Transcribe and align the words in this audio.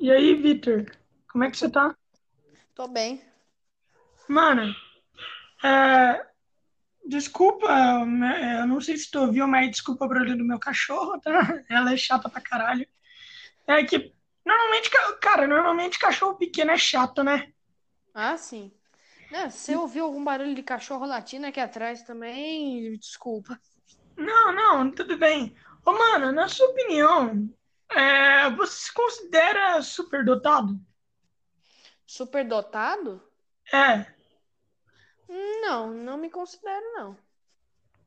E 0.00 0.10
aí, 0.10 0.34
Vitor? 0.34 0.84
Como 1.30 1.44
é 1.44 1.50
que 1.50 1.56
você 1.56 1.70
tá? 1.70 1.94
Tô 2.74 2.88
bem. 2.88 3.22
Mano, 4.28 4.74
é, 5.64 6.26
desculpa, 7.06 8.04
né, 8.06 8.62
eu 8.62 8.66
não 8.68 8.80
sei 8.80 8.96
se 8.96 9.10
tu 9.10 9.20
ouviu, 9.20 9.46
mas 9.48 9.70
desculpa 9.70 10.04
o 10.06 10.08
barulho 10.08 10.36
do 10.38 10.44
meu 10.46 10.58
cachorro, 10.60 11.20
tá? 11.20 11.32
Ela 11.70 11.94
é 11.94 11.96
chata 11.96 12.28
pra 12.30 12.40
caralho. 12.42 12.86
É 13.68 13.84
que, 13.84 14.14
normalmente, 14.46 14.90
ca- 14.90 15.14
cara, 15.18 15.48
normalmente 15.48 15.98
cachorro 15.98 16.36
pequeno 16.36 16.72
é 16.72 16.78
chato, 16.78 17.24
né? 17.24 17.52
Ah, 18.14 18.36
sim. 18.36 18.70
Não, 19.30 19.50
se 19.50 19.58
você 19.58 19.76
ouviu 19.76 20.04
algum 20.04 20.24
barulho 20.24 20.54
de 20.54 20.62
cachorro 20.62 21.06
latindo 21.06 21.46
aqui 21.46 21.60
atrás 21.60 22.02
também, 22.04 22.96
desculpa. 22.98 23.60
Não, 24.16 24.52
não, 24.52 24.90
tudo 24.90 25.16
bem. 25.18 25.54
Ô, 25.84 25.92
mano, 25.92 26.30
na 26.32 26.48
sua 26.48 26.68
opinião, 26.68 27.48
é, 27.90 28.50
você 28.50 28.86
se 28.86 28.92
considera 28.94 29.80
superdotado? 29.82 30.80
Superdotado? 32.06 33.22
É, 33.72 34.06
Não, 35.62 35.90
não 35.94 36.18
me 36.18 36.28
considero, 36.30 36.84
não. 36.92 37.16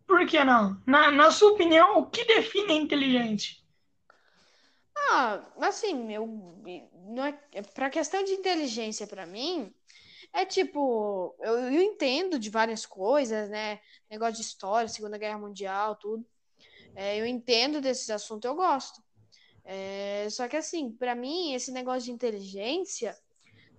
por 0.07 0.25
que 0.27 0.41
não? 0.45 0.81
Na, 0.87 1.11
na 1.11 1.29
sua 1.31 1.51
opinião, 1.51 1.97
o 1.97 2.09
que 2.09 2.23
define 2.25 2.73
inteligente? 2.73 3.61
Ah, 4.95 5.41
assim, 5.61 6.11
eu 6.13 6.25
não 6.93 7.25
é 7.25 7.33
para 7.73 7.89
questão 7.89 8.23
de 8.23 8.33
inteligência 8.33 9.05
pra 9.07 9.25
mim, 9.25 9.73
é 10.31 10.45
tipo, 10.45 11.35
eu, 11.39 11.53
eu 11.73 11.81
entendo 11.81 12.39
de 12.39 12.49
várias 12.49 12.85
coisas, 12.85 13.49
né? 13.49 13.79
Negócio 14.09 14.35
de 14.35 14.41
história, 14.41 14.87
Segunda 14.89 15.17
Guerra 15.17 15.37
Mundial, 15.37 15.95
tudo. 15.97 16.25
É, 16.95 17.19
eu 17.19 17.25
entendo 17.25 17.81
desses 17.81 18.09
assuntos, 18.09 18.47
eu 18.47 18.55
gosto. 18.55 19.03
É, 19.65 20.27
só 20.29 20.47
que 20.47 20.57
assim, 20.57 20.91
pra 20.91 21.15
mim, 21.15 21.53
esse 21.53 21.71
negócio 21.71 22.03
de 22.03 22.11
inteligência 22.11 23.15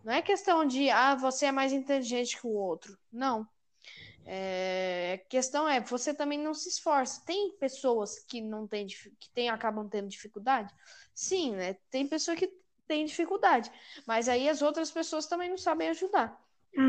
não 0.05 0.12
é 0.12 0.23
questão 0.23 0.65
de, 0.66 0.91
ah, 0.91 1.15
você 1.15 1.46
é 1.46 1.52
mais 1.52 1.73
inteligente 1.73 2.40
que 2.40 2.46
o 2.46 2.51
outro. 2.52 2.99
Não. 3.13 3.46
É, 4.27 5.21
a 5.24 5.29
questão 5.29 5.68
é, 5.68 5.80
você 5.80 6.15
também 6.15 6.38
não 6.38 6.55
se 6.55 6.68
esforça. 6.68 7.23
Tem 7.27 7.57
pessoas 7.59 8.18
que 8.21 8.40
não 8.40 8.66
dif- 8.66 9.12
que 9.21 9.30
tem, 9.30 9.49
acabam 9.51 9.88
tendo 9.88 10.09
dificuldade? 10.09 10.73
Sim, 11.15 11.52
né? 11.57 11.74
Tem 11.90 12.07
pessoa 12.07 12.37
que 12.37 12.51
tem 12.87 13.05
dificuldade, 13.05 13.71
mas 14.07 14.29
aí 14.29 14.49
as 14.49 14.60
outras 14.62 14.90
pessoas 14.90 15.27
também 15.27 15.49
não 15.49 15.57
sabem 15.57 15.88
ajudar. 15.90 16.38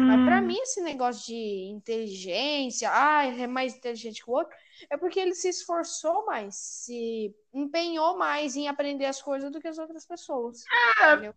Mas 0.06 0.22
pra 0.24 0.42
Hum, 0.42 0.48
mim 0.48 0.58
esse 0.60 0.82
negócio 0.82 1.26
de 1.28 1.70
inteligência, 1.72 2.90
ah, 2.92 3.26
ele 3.28 3.42
é 3.44 3.48
mais 3.48 3.76
inteligente 3.76 4.24
que 4.24 4.30
o 4.30 4.34
outro, 4.34 4.56
é 4.90 4.98
porque 4.98 5.20
ele 5.20 5.34
se 5.34 5.50
esforçou 5.50 6.26
mais, 6.26 6.56
se 6.56 7.36
empenhou 7.54 8.18
mais 8.18 8.56
em 8.56 8.68
aprender 8.68 9.06
as 9.06 9.22
coisas 9.22 9.52
do 9.52 9.60
que 9.60 9.68
as 9.68 9.78
outras 9.78 10.06
pessoas, 10.06 10.72
é, 11.00 11.06
entendeu? 11.14 11.34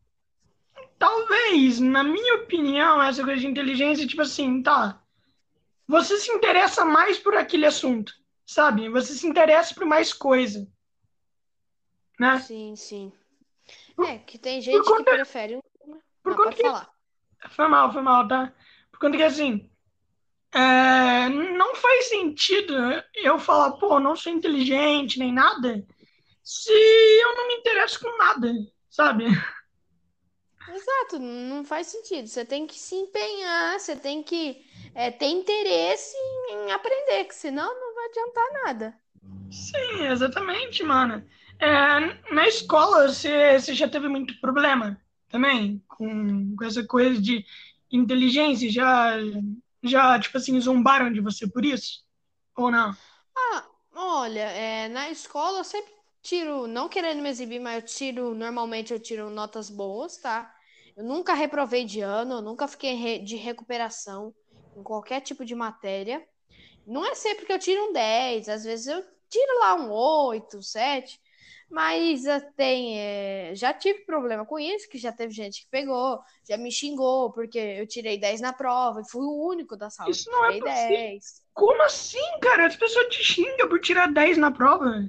talvez, 0.99 1.81
na 1.81 2.03
minha 2.05 2.35
opinião, 2.37 3.03
essa 3.03 3.25
coisa 3.25 3.41
de 3.41 3.47
inteligência, 3.47 4.07
tipo 4.07 4.23
assim, 4.23 4.63
tá. 4.63 5.03
Você 5.89 6.19
se 6.19 6.31
interessa 6.33 6.85
mais 6.85 7.19
por 7.19 7.37
aquele 7.37 7.67
assunto, 7.67 8.13
sabe? 8.47 8.89
Você 8.91 9.15
se 9.15 9.27
interessa 9.27 9.75
por 9.75 9.87
mais 9.87 10.13
coisa, 10.13 10.69
né? 12.19 12.39
Sim, 12.47 12.75
sim. 12.77 13.13
Por, 13.97 14.07
É, 14.07 14.19
que 14.19 14.39
tem 14.39 14.61
gente 14.61 14.95
que 14.95 15.05
prefere. 15.05 15.57
um- 15.57 15.61
por 16.23 16.33
Ah, 16.33 16.37
conta 16.37 16.53
que. 16.53 16.63
falar. 16.63 16.98
Foi 17.50 17.69
mal, 17.69 17.92
foi 17.92 18.03
mal, 18.03 18.27
tá? 18.27 18.53
Por 18.91 18.98
conta 18.98 19.17
que, 19.17 19.22
assim, 19.22 19.70
é, 20.53 21.28
não 21.28 21.75
faz 21.77 22.08
sentido 22.08 22.75
eu 23.14 23.39
falar, 23.39 23.72
pô, 23.72 24.00
não 24.00 24.17
sou 24.17 24.33
inteligente 24.33 25.19
nem 25.19 25.33
nada, 25.33 25.84
se 26.42 26.72
eu 26.72 27.36
não 27.36 27.48
me 27.48 27.55
interesso 27.55 28.00
com 28.00 28.17
nada, 28.17 28.53
sabe? 28.89 29.27
Exato, 30.69 31.19
não 31.19 31.64
faz 31.64 31.86
sentido. 31.89 32.27
Você 32.27 32.45
tem 32.45 32.67
que 32.67 32.78
se 32.78 32.95
empenhar, 32.95 33.78
você 33.78 33.97
tem 33.97 34.23
que 34.23 34.64
é, 34.95 35.11
ter 35.11 35.27
interesse 35.27 36.17
em 36.50 36.73
aprender, 36.73 37.24
que 37.24 37.34
senão 37.34 37.68
não 37.80 37.95
vai 37.95 38.07
adiantar 38.07 38.52
nada. 38.64 39.01
Sim, 39.51 40.07
exatamente, 40.07 40.83
mano. 40.83 41.27
É, 41.58 42.33
na 42.33 42.46
escola, 42.46 43.08
você, 43.08 43.58
você 43.58 43.74
já 43.74 43.89
teve 43.89 44.08
muito 44.08 44.39
problema 44.40 45.01
também 45.28 45.83
com, 45.89 46.56
com 46.56 46.64
essa 46.64 46.84
coisa 46.84 47.20
de 47.20 47.44
inteligência? 47.90 48.70
Já, 48.70 49.16
já, 49.83 50.18
tipo 50.18 50.36
assim, 50.36 50.58
zombaram 50.61 51.12
de 51.12 51.20
você 51.20 51.46
por 51.46 51.64
isso? 51.64 52.05
Ou 52.56 52.70
não? 52.70 52.94
Ah, 53.36 53.66
olha, 53.94 54.50
é, 54.50 54.89
na 54.89 55.11
escola 55.11 55.61
eu 55.61 55.64
sempre 55.64 55.92
tiro, 56.22 56.66
não 56.66 56.89
querendo 56.89 57.22
me 57.22 57.28
exibir, 57.28 57.61
mas 57.61 57.77
eu 57.77 57.83
tiro, 57.83 58.34
normalmente 58.34 58.92
eu 58.92 59.00
tiro 59.00 59.30
notas 59.30 59.70
boas, 59.70 60.18
tá? 60.18 60.55
Eu 60.96 61.05
nunca 61.05 61.33
reprovei 61.33 61.84
de 61.84 62.00
ano, 62.00 62.34
eu 62.34 62.42
nunca 62.42 62.66
fiquei 62.66 63.20
de 63.20 63.36
recuperação 63.36 64.34
em 64.77 64.83
qualquer 64.83 65.20
tipo 65.20 65.45
de 65.45 65.55
matéria. 65.55 66.27
Não 66.86 67.05
é 67.05 67.14
sempre 67.14 67.46
que 67.46 67.52
eu 67.52 67.58
tiro 67.58 67.90
um 67.90 67.92
10, 67.92 68.48
às 68.48 68.64
vezes 68.64 68.86
eu 68.86 69.05
tiro 69.28 69.58
lá 69.60 69.74
um 69.74 69.92
8, 69.92 70.62
7, 70.62 71.20
mas 71.70 72.24
eh, 72.27 72.40
tem, 72.56 72.98
é, 73.01 73.55
já 73.55 73.73
tive 73.74 74.01
problema 74.05 74.45
com 74.46 74.58
isso, 74.58 74.89
que 74.89 74.98
já 74.98 75.12
teve 75.12 75.33
gente 75.33 75.62
que 75.62 75.68
pegou, 75.70 76.20
já 76.48 76.56
me 76.56 76.70
xingou, 76.73 77.33
porque 77.33 77.58
eu 77.58 77.86
tirei 77.86 78.18
10 78.18 78.40
na 78.40 78.52
prova, 78.52 79.01
e 79.01 79.11
fui 79.11 79.23
o 79.24 79.46
único 79.48 79.77
da 79.77 79.90
sala 79.90 80.14
Isso 80.14 80.28
que 80.28 80.30
não 80.30 80.45
é 80.46 80.52
tirei 80.52 80.61
possível. 80.61 81.08
10. 81.12 81.42
Como 81.55 81.80
assim, 81.84 82.18
cara? 82.42 82.67
As 82.67 82.74
pessoas 82.77 83.07
te 83.14 83.23
xingam 83.23 83.68
por 83.68 83.80
tirar 83.80 84.12
10 84.12 84.36
na 84.36 84.51
prova? 84.51 85.08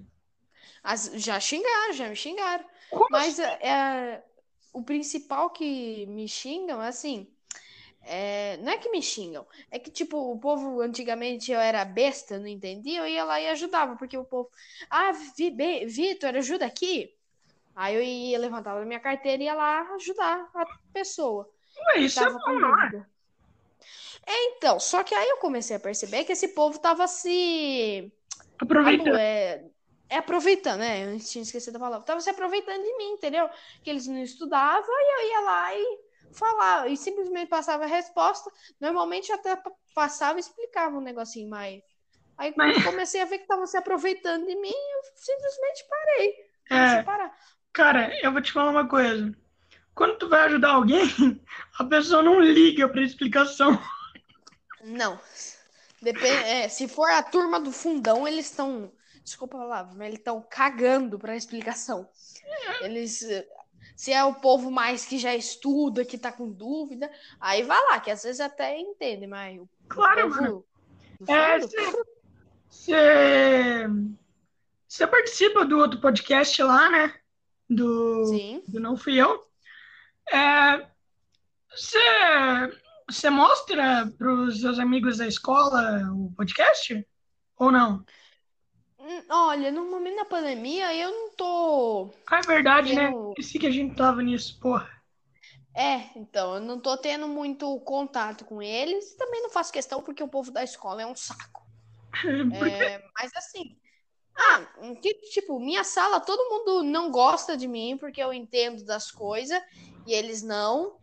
As- 0.84 1.12
já 1.16 1.40
xingaram, 1.40 1.94
já 1.94 2.08
me 2.10 2.16
xingaram. 2.16 2.66
Como 2.88 3.10
Mas 3.10 3.40
assim? 3.40 3.40
é, 3.40 3.60
é, 3.68 4.24
o 4.74 4.84
principal 4.84 5.50
que 5.52 6.06
me 6.08 6.28
xingam 6.28 6.82
é 6.82 6.88
assim. 6.88 7.28
É, 8.02 8.58
não 8.58 8.72
é 8.72 8.78
que 8.78 8.90
me 8.90 9.02
xingam, 9.02 9.46
é 9.72 9.80
que, 9.80 9.92
tipo, 9.92 10.18
o 10.18 10.40
povo 10.40 10.82
antigamente 10.82 11.52
eu 11.52 11.60
era 11.60 11.86
besta, 11.86 12.40
não 12.40 12.48
entendia, 12.48 13.00
eu 13.02 13.08
ia 13.08 13.24
lá 13.24 13.40
e 13.42 13.48
ajudava, 13.50 13.96
porque 13.98 14.18
o 14.18 14.26
povo, 14.26 14.50
ah, 14.90 15.12
Vitor, 15.88 16.36
ajuda 16.36 16.66
aqui. 16.66 17.14
Aí 17.76 17.96
eu 17.96 18.02
ia, 18.04 18.40
levantava 18.40 18.82
a 18.82 18.86
minha 18.86 19.00
carteira 19.00 19.44
e 19.44 19.46
ia 19.46 19.54
lá 19.56 19.82
ajudar 19.96 20.50
a 20.56 20.66
pessoa 20.94 21.50
Ué, 21.96 22.06
isso 22.06 22.20
é 22.24 22.30
bom, 22.30 22.40
é? 22.40 22.62
dúvida. 22.62 23.10
Então, 24.28 24.80
só 24.80 25.04
que 25.04 25.14
aí 25.16 25.30
eu 25.30 25.38
comecei 25.38 25.76
a 25.76 25.80
perceber 25.80 26.24
que 26.24 26.32
esse 26.34 26.50
povo 26.50 26.80
tava 26.80 27.08
se 27.08 28.12
Aproveita. 28.62 29.10
abu- 29.10 29.16
é, 29.16 29.66
é 30.10 30.18
aproveitando, 30.18 30.80
né? 30.80 31.16
Eu 31.16 31.20
tinha 31.20 31.42
esquecido 31.42 31.78
a 31.78 31.80
palavra. 31.80 32.06
Tava 32.06 32.22
se 32.22 32.30
aproveitando 32.30 32.84
de 32.84 32.98
mim, 32.98 33.12
entendeu? 33.14 33.50
Que 33.84 33.90
eles 33.90 34.08
não 34.08 34.22
estudavam 34.22 34.90
e 34.90 35.22
eu 35.24 35.30
ia 35.30 35.40
lá 35.42 35.76
e 35.76 36.00
falava, 36.32 36.88
e 36.90 36.98
simplesmente 36.98 37.50
passava 37.50 37.84
a 37.84 37.88
resposta. 37.88 38.52
Normalmente 38.80 39.30
eu 39.30 39.36
até 39.36 39.56
pa- 39.56 39.72
passava 39.94 40.38
e 40.38 40.42
explicava 40.42 40.98
um 40.98 41.02
negocinho 41.02 41.50
mais. 41.50 41.82
Aí 42.38 42.54
Mas, 42.56 42.74
quando 42.74 42.84
comecei 42.84 43.22
a 43.22 43.26
ver 43.26 43.38
que 43.38 43.44
estavam 43.44 43.68
se 43.68 43.78
aproveitando 43.78 44.46
de 44.46 44.56
mim, 44.56 44.72
eu 44.74 45.02
simplesmente 45.16 45.86
parei. 45.90 46.36
É, 46.70 47.04
parar. 47.04 47.36
cara, 47.74 48.12
eu 48.24 48.32
vou 48.32 48.42
te 48.42 48.52
falar 48.52 48.72
uma 48.72 48.88
coisa. 48.88 49.34
Quando 49.96 50.18
tu 50.18 50.30
vai 50.30 50.42
ajudar 50.46 50.72
alguém, 50.72 51.02
a 51.78 51.84
pessoa 51.84 52.24
não 52.24 52.40
liga 52.40 52.88
pra 52.88 53.02
explicação. 53.02 53.78
Não. 54.84 55.20
Depen- 56.02 56.32
é, 56.46 56.70
se 56.70 56.88
for 56.88 57.10
a 57.12 57.22
turma 57.22 57.60
do 57.60 57.72
fundão, 57.72 58.28
eles 58.28 58.46
estão. 58.50 58.92
Desculpa 59.24 59.58
a 59.58 59.62
palavra, 59.62 59.94
mas 59.96 60.08
eles 60.08 60.20
estão 60.20 60.42
cagando 60.50 61.20
pra 61.20 61.36
explicação. 61.36 62.10
Eles. 62.82 63.22
Se 64.00 64.14
é 64.14 64.24
o 64.24 64.34
povo 64.34 64.72
mais 64.72 65.06
que 65.06 65.18
já 65.18 65.36
estuda, 65.36 66.06
que 66.06 66.18
tá 66.18 66.32
com 66.32 66.50
dúvida, 66.50 67.12
aí 67.38 67.64
vai 67.64 67.78
lá, 67.90 68.00
que 68.00 68.10
às 68.10 68.24
vezes 68.24 68.40
até 68.40 68.80
entende, 68.80 69.28
mas 69.28 69.60
Claro, 69.90 70.30
mano. 70.30 70.66
É, 71.28 71.60
você 74.88 75.06
participa 75.06 75.66
do 75.66 75.78
outro 75.78 76.00
podcast 76.00 76.64
lá, 76.64 76.90
né? 76.90 77.14
Do, 77.70 78.26
Sim. 78.28 78.64
do 78.66 78.80
Não 78.80 78.96
Fui 78.96 79.16
Eu. 79.18 79.46
É, 80.32 80.88
você, 81.70 82.00
você 83.06 83.30
mostra 83.30 84.10
para 84.18 84.32
os 84.34 84.62
seus 84.62 84.80
amigos 84.80 85.18
da 85.18 85.28
escola 85.28 86.10
o 86.14 86.32
podcast? 86.38 87.06
Ou 87.58 87.70
não? 87.70 87.96
Hum, 87.96 88.06
Olha, 89.30 89.72
no 89.72 89.86
momento 89.90 90.18
da 90.18 90.26
pandemia, 90.26 90.94
eu 90.96 91.12
não 91.12 91.30
tô 91.36 92.10
Ah, 92.28 92.38
é 92.40 92.42
verdade, 92.44 92.94
né? 92.94 93.12
tendo. 93.12 93.34
Esqueci 93.38 93.60
que 93.60 93.68
a 93.68 93.72
gente 93.72 93.94
tava 93.96 94.24
nisso, 94.24 94.58
porra. 94.62 94.90
É, 95.76 96.10
então, 96.18 96.56
eu 96.56 96.62
não 96.62 96.80
tô 96.80 96.98
tendo 96.98 97.28
muito 97.28 97.80
contato 97.82 98.44
com 98.46 98.62
eles. 98.62 99.16
Também 99.16 99.42
não 99.42 99.50
faço 99.50 99.72
questão 99.72 100.02
porque 100.04 100.24
o 100.24 100.28
povo 100.28 100.52
da 100.52 100.64
escola 100.64 101.02
é 101.02 101.06
um 101.06 101.16
saco. 101.16 101.62
É, 102.52 103.00
mas 103.18 103.32
assim. 103.36 103.78
Ah, 104.38 104.68
que, 105.02 105.14
tipo, 105.32 105.60
minha 105.60 105.84
sala, 105.84 106.20
todo 106.22 106.50
mundo 106.50 106.84
não 106.84 107.12
gosta 107.12 107.58
de 107.58 107.68
mim 107.68 107.98
porque 108.00 108.24
eu 108.24 108.34
entendo 108.34 108.86
das 108.86 109.12
coisas 109.12 109.62
e 110.06 110.14
eles 110.14 110.44
não. 110.44 110.99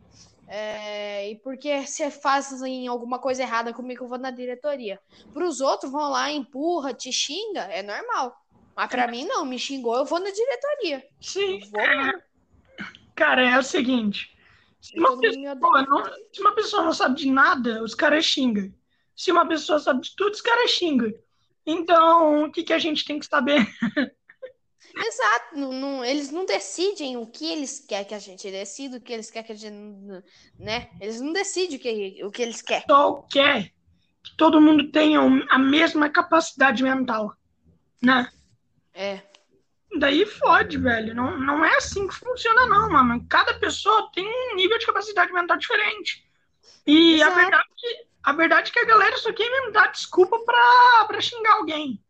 É, 0.48 1.31
e 1.31 1.37
porque 1.37 1.87
se 1.87 2.08
fazem 2.10 2.87
alguma 2.87 3.19
coisa 3.19 3.43
errada 3.43 3.72
comigo, 3.72 4.04
eu 4.04 4.08
vou 4.08 4.19
na 4.19 4.31
diretoria. 4.31 5.00
Para 5.32 5.44
os 5.44 5.60
outros, 5.60 5.90
vão 5.90 6.10
lá, 6.10 6.31
empurra, 6.31 6.94
te 6.94 7.12
xinga, 7.12 7.62
é 7.62 7.82
normal. 7.82 8.37
Mas 8.76 8.88
para 8.88 9.08
mim, 9.08 9.25
não, 9.25 9.44
me 9.44 9.58
xingou, 9.58 9.96
eu 9.96 10.04
vou 10.04 10.20
na 10.20 10.31
diretoria. 10.31 11.04
sim, 11.20 11.60
vou 11.70 11.81
Cara, 13.14 13.48
é 13.48 13.58
o 13.58 13.62
seguinte. 13.62 14.37
Se 14.81 14.98
uma, 14.98 15.19
pessoa 15.19 15.82
não, 15.82 16.04
se 16.32 16.40
uma 16.40 16.54
pessoa 16.54 16.82
não 16.84 16.93
sabe 16.93 17.16
de 17.16 17.31
nada, 17.31 17.82
os 17.82 17.94
caras 17.94 18.25
xingam. 18.25 18.72
Se 19.16 19.32
uma 19.32 19.48
pessoa 19.48 19.81
sabe 19.81 20.02
de 20.02 20.14
tudo, 20.14 20.32
os 20.32 20.43
caras 20.43 20.70
xingam. 20.70 21.12
Então, 21.64 22.44
o 22.44 22.52
que, 22.52 22.62
que 22.62 22.72
a 22.72 22.78
gente 22.78 23.04
tem 23.04 23.19
que 23.19 23.26
saber? 23.26 23.66
Exato, 24.98 25.56
não, 25.56 25.72
não, 25.72 26.04
eles 26.04 26.31
não 26.31 26.46
decidem 26.46 27.19
o 27.19 27.26
que 27.26 27.52
eles 27.52 27.84
querem 27.87 28.06
que 28.06 28.14
a 28.14 28.19
gente 28.19 28.50
decida, 28.50 28.96
o 28.96 29.00
que 29.00 29.12
eles 29.12 29.31
querem 29.31 29.46
que 29.46 29.52
a 29.52 29.56
gente. 29.56 29.76
né? 30.58 30.88
Eles 31.00 31.20
não 31.20 31.32
decidem 31.32 31.76
o 31.76 31.81
que, 31.81 32.25
o 32.25 32.31
que 32.31 32.43
eles 32.43 32.62
querem. 32.62 32.84
Só 32.88 33.22
quer 33.31 33.72
que 34.25 34.37
todo 34.37 34.60
mundo 34.60 34.90
tenha 34.90 35.20
a 35.50 35.58
mesma 35.58 36.08
capacidade 36.08 36.82
mental, 36.82 37.37
né? 38.02 38.31
É. 38.94 39.20
Daí 39.98 40.25
fode, 40.25 40.78
velho. 40.78 41.14
Não, 41.14 41.38
não 41.38 41.64
é 41.64 41.76
assim 41.76 42.08
que 42.08 42.14
funciona, 42.14 42.66
não, 42.66 42.90
mano. 42.90 43.25
Cada 43.28 43.54
pessoa 43.54 44.10
tem 44.14 44.26
um 44.26 44.56
nível 44.56 44.78
de 44.78 44.87
capacidade 44.87 45.32
mental 45.32 45.58
diferente. 45.58 46.25
E 46.87 47.22
a 47.22 47.31
verdade, 47.31 47.66
a 48.22 48.32
verdade 48.32 48.70
é 48.70 48.72
que 48.72 48.78
a 48.81 48.87
galera 48.87 49.16
só 49.19 49.32
quer 49.32 49.70
dar 49.72 49.93
desculpa 49.93 50.38
pra, 50.44 51.04
pra 51.06 51.20
xingar 51.20 51.54
alguém. 51.54 52.02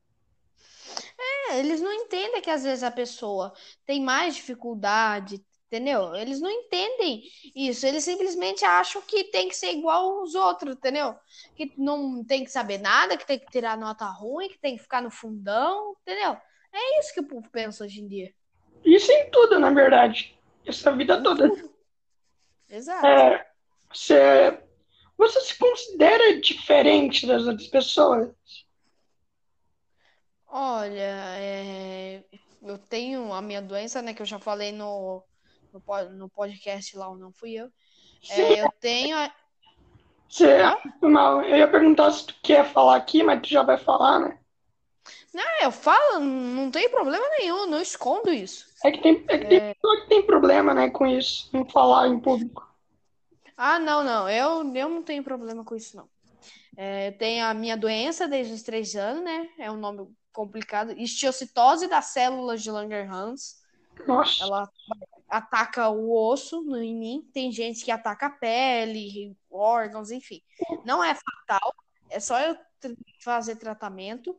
É, 1.18 1.58
eles 1.58 1.80
não 1.80 1.92
entendem 1.92 2.40
que 2.40 2.50
às 2.50 2.64
vezes 2.64 2.82
a 2.82 2.90
pessoa 2.90 3.52
tem 3.84 4.00
mais 4.02 4.34
dificuldade, 4.34 5.44
entendeu? 5.66 6.14
Eles 6.14 6.40
não 6.40 6.50
entendem 6.50 7.22
isso. 7.54 7.86
Eles 7.86 8.04
simplesmente 8.04 8.64
acham 8.64 9.02
que 9.02 9.24
tem 9.24 9.48
que 9.48 9.56
ser 9.56 9.72
igual 9.72 10.20
aos 10.20 10.34
outros, 10.34 10.74
entendeu? 10.74 11.14
Que 11.54 11.72
não 11.76 12.24
tem 12.24 12.44
que 12.44 12.50
saber 12.50 12.78
nada, 12.78 13.16
que 13.16 13.26
tem 13.26 13.38
que 13.38 13.50
tirar 13.50 13.76
nota 13.76 14.06
ruim, 14.06 14.48
que 14.48 14.58
tem 14.58 14.76
que 14.76 14.82
ficar 14.82 15.02
no 15.02 15.10
fundão, 15.10 15.96
entendeu? 16.02 16.36
É 16.72 17.00
isso 17.00 17.14
que 17.14 17.20
o 17.20 17.28
povo 17.28 17.48
pensa 17.50 17.84
hoje 17.84 18.00
em 18.00 18.08
dia. 18.08 18.32
Isso 18.84 19.10
em 19.10 19.30
tudo, 19.30 19.58
na 19.58 19.70
verdade. 19.70 20.38
Essa 20.64 20.92
vida 20.92 21.22
toda. 21.22 21.50
Exato. 22.68 23.06
É, 23.06 23.46
você, 23.92 24.60
você 25.16 25.40
se 25.40 25.58
considera 25.58 26.40
diferente 26.40 27.26
das 27.26 27.46
outras 27.46 27.68
pessoas? 27.68 28.30
Olha, 30.58 31.36
é, 31.36 32.24
eu 32.62 32.78
tenho 32.78 33.30
a 33.30 33.42
minha 33.42 33.60
doença, 33.60 34.00
né? 34.00 34.14
Que 34.14 34.22
eu 34.22 34.26
já 34.26 34.38
falei 34.38 34.72
no, 34.72 35.22
no, 35.70 36.10
no 36.12 36.30
podcast 36.30 36.96
lá, 36.96 37.10
ou 37.10 37.16
não 37.18 37.30
fui 37.30 37.52
eu. 37.52 37.70
É, 38.30 38.62
eu 38.62 38.72
tenho. 38.80 39.18
A... 39.18 39.30
Você, 40.26 40.56
não, 41.02 41.42
eu 41.42 41.58
ia 41.58 41.68
perguntar 41.68 42.10
se 42.10 42.28
tu 42.28 42.34
quer 42.42 42.64
falar 42.72 42.96
aqui, 42.96 43.22
mas 43.22 43.42
tu 43.42 43.50
já 43.50 43.62
vai 43.62 43.76
falar, 43.76 44.18
né? 44.18 44.38
Não, 45.34 45.44
eu 45.62 45.70
falo, 45.70 46.20
não 46.20 46.70
tem 46.70 46.88
problema 46.88 47.26
nenhum, 47.38 47.66
não 47.66 47.78
escondo 47.78 48.32
isso. 48.32 48.64
É 48.82 48.90
que 48.90 49.02
tem, 49.02 49.26
é 49.28 49.36
que 49.36 49.44
tem 49.44 49.58
é... 49.58 49.74
pessoa 49.74 50.00
que 50.00 50.08
tem 50.08 50.22
problema, 50.22 50.72
né, 50.72 50.88
com 50.88 51.06
isso, 51.06 51.50
não 51.52 51.68
falar 51.68 52.08
em 52.08 52.18
público. 52.18 52.66
Ah, 53.58 53.78
não, 53.78 54.02
não, 54.02 54.26
eu, 54.26 54.74
eu 54.74 54.88
não 54.88 55.02
tenho 55.02 55.22
problema 55.22 55.62
com 55.62 55.76
isso, 55.76 55.98
não. 55.98 56.08
É, 56.78 57.08
eu 57.08 57.18
tenho 57.18 57.44
a 57.44 57.52
minha 57.52 57.76
doença 57.76 58.26
desde 58.26 58.54
os 58.54 58.62
três 58.62 58.96
anos, 58.96 59.22
né? 59.22 59.50
É 59.58 59.70
um 59.70 59.76
nome 59.76 60.08
complicado. 60.36 60.92
Estiocitose 60.92 61.88
das 61.88 62.06
células 62.06 62.62
de 62.62 62.70
Langerhans. 62.70 63.62
Nossa. 64.06 64.44
Ela 64.44 64.70
ataca 65.28 65.88
o 65.88 66.12
osso 66.12 66.62
em 66.76 66.94
mim. 66.94 67.30
Tem 67.32 67.50
gente 67.50 67.82
que 67.82 67.90
ataca 67.90 68.26
a 68.26 68.30
pele, 68.30 69.34
órgãos, 69.50 70.10
enfim. 70.10 70.42
Não 70.84 71.02
é 71.02 71.14
fatal. 71.14 71.74
É 72.10 72.20
só 72.20 72.38
eu 72.40 72.56
fazer 73.24 73.56
tratamento 73.56 74.36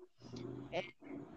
é, 0.71 0.83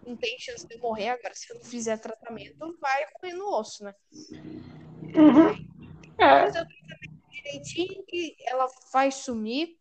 não 0.05 0.15
tem 0.15 0.37
chance 0.39 0.67
de 0.67 0.77
morrer. 0.77 1.09
Agora, 1.09 1.33
se 1.33 1.51
eu 1.51 1.57
não 1.57 1.63
fizer 1.63 1.97
tratamento, 1.97 2.77
vai 2.79 3.05
comer 3.13 3.33
no 3.33 3.53
osso, 3.53 3.83
né? 3.83 3.95
Uhum. 4.21 5.51
É. 6.17 6.41
Mas 6.41 6.55
eu 6.55 6.65
direitinho 7.31 8.03
que 8.05 8.35
ela 8.45 8.67
vai 8.93 9.11
sumir. 9.11 9.77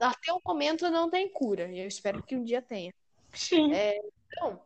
Até 0.00 0.32
o 0.32 0.40
momento 0.44 0.90
não 0.90 1.08
tem 1.08 1.28
cura. 1.28 1.70
Eu 1.70 1.86
espero 1.86 2.22
que 2.22 2.36
um 2.36 2.42
dia 2.42 2.60
tenha. 2.60 2.92
Sim. 3.34 3.72
É, 3.72 3.98
então, 4.26 4.62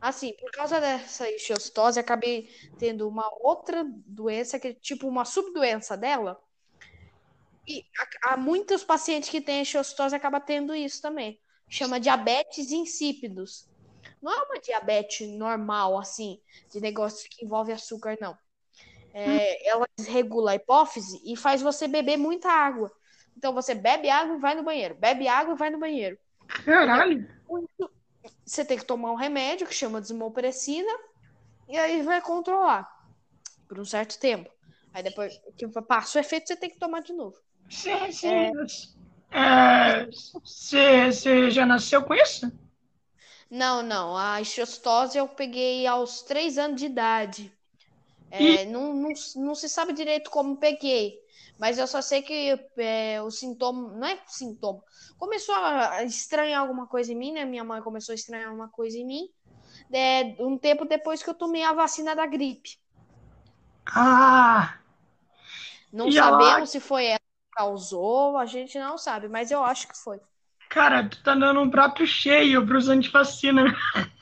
assim, 0.00 0.32
por 0.34 0.50
causa 0.50 0.80
dessa 0.80 1.30
enxostose, 1.30 2.00
acabei 2.00 2.48
tendo 2.78 3.08
uma 3.08 3.28
outra 3.40 3.84
doença, 4.06 4.58
que 4.58 4.68
é 4.68 4.74
tipo 4.74 5.08
uma 5.08 5.24
subdoença 5.24 5.96
dela. 5.96 6.40
E 7.68 7.84
há 8.22 8.36
muitos 8.36 8.84
pacientes 8.84 9.28
que 9.28 9.40
têm 9.40 9.62
enxostose 9.62 10.14
acabam 10.14 10.40
tendo 10.40 10.74
isso 10.74 11.02
também 11.02 11.40
chama 11.68 12.00
diabetes 12.00 12.70
insípidos. 12.70 13.66
Não 14.22 14.32
é 14.32 14.42
uma 14.44 14.60
diabetes 14.60 15.28
normal, 15.28 15.98
assim, 15.98 16.40
de 16.72 16.80
negócio 16.80 17.28
que 17.30 17.44
envolve 17.44 17.72
açúcar, 17.72 18.16
não. 18.20 18.36
É, 19.12 19.68
ela 19.68 19.86
desregula 19.98 20.52
a 20.52 20.54
hipófise 20.54 21.20
e 21.24 21.36
faz 21.36 21.62
você 21.62 21.88
beber 21.88 22.16
muita 22.16 22.50
água. 22.50 22.90
Então 23.36 23.52
você 23.52 23.74
bebe 23.74 24.08
água 24.08 24.36
e 24.36 24.40
vai 24.40 24.54
no 24.54 24.62
banheiro. 24.62 24.94
Bebe 24.94 25.28
água 25.28 25.54
e 25.54 25.58
vai 25.58 25.70
no 25.70 25.78
banheiro. 25.78 26.18
Caralho! 26.64 27.26
Você 28.44 28.64
tem 28.64 28.78
que 28.78 28.84
tomar 28.84 29.12
um 29.12 29.16
remédio 29.16 29.66
que 29.66 29.74
chama 29.74 30.00
desmopressina 30.00 30.92
e 31.68 31.76
aí 31.76 32.02
vai 32.02 32.20
controlar 32.20 32.88
por 33.68 33.78
um 33.78 33.84
certo 33.84 34.18
tempo. 34.18 34.50
Aí 34.92 35.02
depois 35.02 35.40
que 35.56 35.66
passa 35.82 36.18
o 36.18 36.20
efeito, 36.20 36.48
você 36.48 36.56
tem 36.56 36.70
que 36.70 36.78
tomar 36.78 37.02
de 37.02 37.12
novo. 37.12 37.36
Sim, 37.68 38.12
sim. 38.12 38.52
É, 39.30 40.06
você 40.42 40.78
é, 40.78 41.50
já 41.50 41.66
nasceu 41.66 42.02
com 42.02 42.14
isso? 42.14 42.50
Não, 43.50 43.82
não. 43.82 44.16
A 44.16 44.40
enxostose 44.40 45.18
eu 45.18 45.28
peguei 45.28 45.86
aos 45.86 46.22
três 46.22 46.56
anos 46.56 46.80
de 46.80 46.86
idade. 46.86 47.52
É, 48.30 48.64
não, 48.64 48.94
não, 48.94 49.12
não 49.36 49.54
se 49.54 49.68
sabe 49.68 49.92
direito 49.92 50.30
como 50.30 50.56
peguei. 50.56 51.20
Mas 51.58 51.78
eu 51.78 51.86
só 51.86 52.02
sei 52.02 52.22
que 52.22 52.58
é, 52.76 53.22
o 53.22 53.30
sintoma. 53.30 53.92
Não 53.92 54.06
é 54.06 54.18
sintoma. 54.26 54.82
Começou 55.18 55.54
a 55.54 56.02
estranhar 56.04 56.60
alguma 56.60 56.86
coisa 56.86 57.12
em 57.12 57.16
mim, 57.16 57.32
né? 57.32 57.44
Minha 57.44 57.64
mãe 57.64 57.80
começou 57.80 58.12
a 58.12 58.16
estranhar 58.16 58.48
alguma 58.48 58.68
coisa 58.68 58.98
em 58.98 59.06
mim. 59.06 59.28
É, 59.92 60.36
um 60.40 60.58
tempo 60.58 60.84
depois 60.84 61.22
que 61.22 61.30
eu 61.30 61.34
tomei 61.34 61.62
a 61.62 61.72
vacina 61.72 62.14
da 62.14 62.26
gripe. 62.26 62.78
Ah! 63.86 64.78
Não 65.92 66.10
sabemos 66.10 66.70
se 66.70 66.80
foi 66.80 67.06
ela 67.06 67.20
causou, 67.52 68.36
a 68.36 68.44
gente 68.44 68.78
não 68.78 68.98
sabe, 68.98 69.28
mas 69.28 69.50
eu 69.50 69.64
acho 69.64 69.88
que 69.88 69.96
foi. 69.96 70.20
Cara, 70.68 71.08
tu 71.08 71.22
tá 71.22 71.34
dando 71.34 71.60
um 71.60 71.70
prato 71.70 72.06
cheio 72.06 72.66
pros 72.66 72.88
antivacina. 72.88 73.74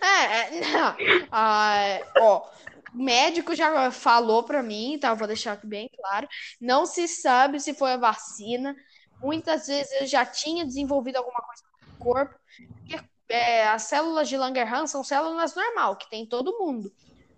É, 0.00 0.58
é, 0.58 0.60
não. 0.72 0.96
Ah, 1.32 1.98
ó, 2.18 2.46
médico 2.92 3.54
já 3.54 3.90
falou 3.90 4.42
para 4.42 4.62
mim, 4.62 4.98
tá? 5.00 5.14
Vou 5.14 5.26
deixar 5.26 5.52
aqui 5.52 5.66
bem 5.66 5.90
claro. 5.96 6.28
Não 6.60 6.86
se 6.86 7.06
sabe 7.08 7.60
se 7.60 7.74
foi 7.74 7.92
a 7.92 7.96
vacina. 7.96 8.76
Muitas 9.20 9.66
vezes 9.66 9.92
eu 10.00 10.06
já 10.06 10.24
tinha 10.24 10.64
desenvolvido 10.64 11.16
alguma 11.16 11.40
coisa 11.40 11.62
no 11.82 11.96
corpo. 11.98 12.34
Porque, 12.80 13.00
é, 13.28 13.68
as 13.68 13.82
células 13.82 14.28
de 14.28 14.36
Langerhans 14.36 14.90
são 14.90 15.04
células 15.04 15.54
normal, 15.54 15.96
que 15.96 16.10
tem 16.10 16.26
todo 16.26 16.58
mundo. 16.58 16.92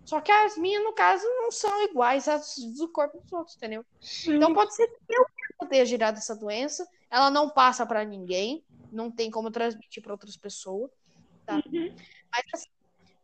Só 0.05 0.19
que 0.19 0.31
as 0.31 0.57
minhas, 0.57 0.83
no 0.83 0.93
caso, 0.93 1.23
não 1.25 1.51
são 1.51 1.83
iguais 1.83 2.27
às 2.27 2.55
do 2.77 2.87
corpo 2.89 3.19
dos 3.21 3.31
outros, 3.31 3.55
entendeu? 3.55 3.85
Sim. 4.01 4.35
Então 4.35 4.53
pode 4.53 4.75
ser 4.75 4.87
que 4.87 5.15
eu 5.15 5.67
tenha 5.67 5.85
gerado 5.85 6.17
essa 6.17 6.35
doença. 6.35 6.87
Ela 7.09 7.29
não 7.29 7.49
passa 7.49 7.85
para 7.85 8.03
ninguém, 8.03 8.65
não 8.91 9.09
tem 9.09 9.31
como 9.31 9.49
transmitir 9.49 10.03
para 10.03 10.11
outras 10.11 10.35
pessoas, 10.35 10.91
tá? 11.45 11.55
Uhum. 11.55 11.95
Mas 12.31 12.43
assim, 12.53 12.69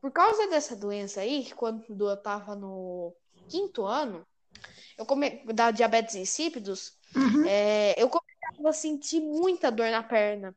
por 0.01 0.12
causa 0.12 0.48
dessa 0.48 0.75
doença 0.75 1.22
aí, 1.22 1.51
quando 1.56 2.10
eu 2.10 2.18
tava 2.18 2.56
no 2.56 3.13
quinto 3.48 3.86
ano, 3.86 4.25
eu 4.98 5.06
come... 5.06 5.44
da 5.53 5.72
diabetes 5.72 6.15
insípidos, 6.15 6.94
uhum. 7.15 7.46
é, 7.46 7.96
eu 8.01 8.10
começava 8.10 8.70
a 8.70 8.74
sentir 8.74 9.20
muita 9.20 9.72
dor 9.72 9.89
na 9.89 10.03
perna. 10.03 10.56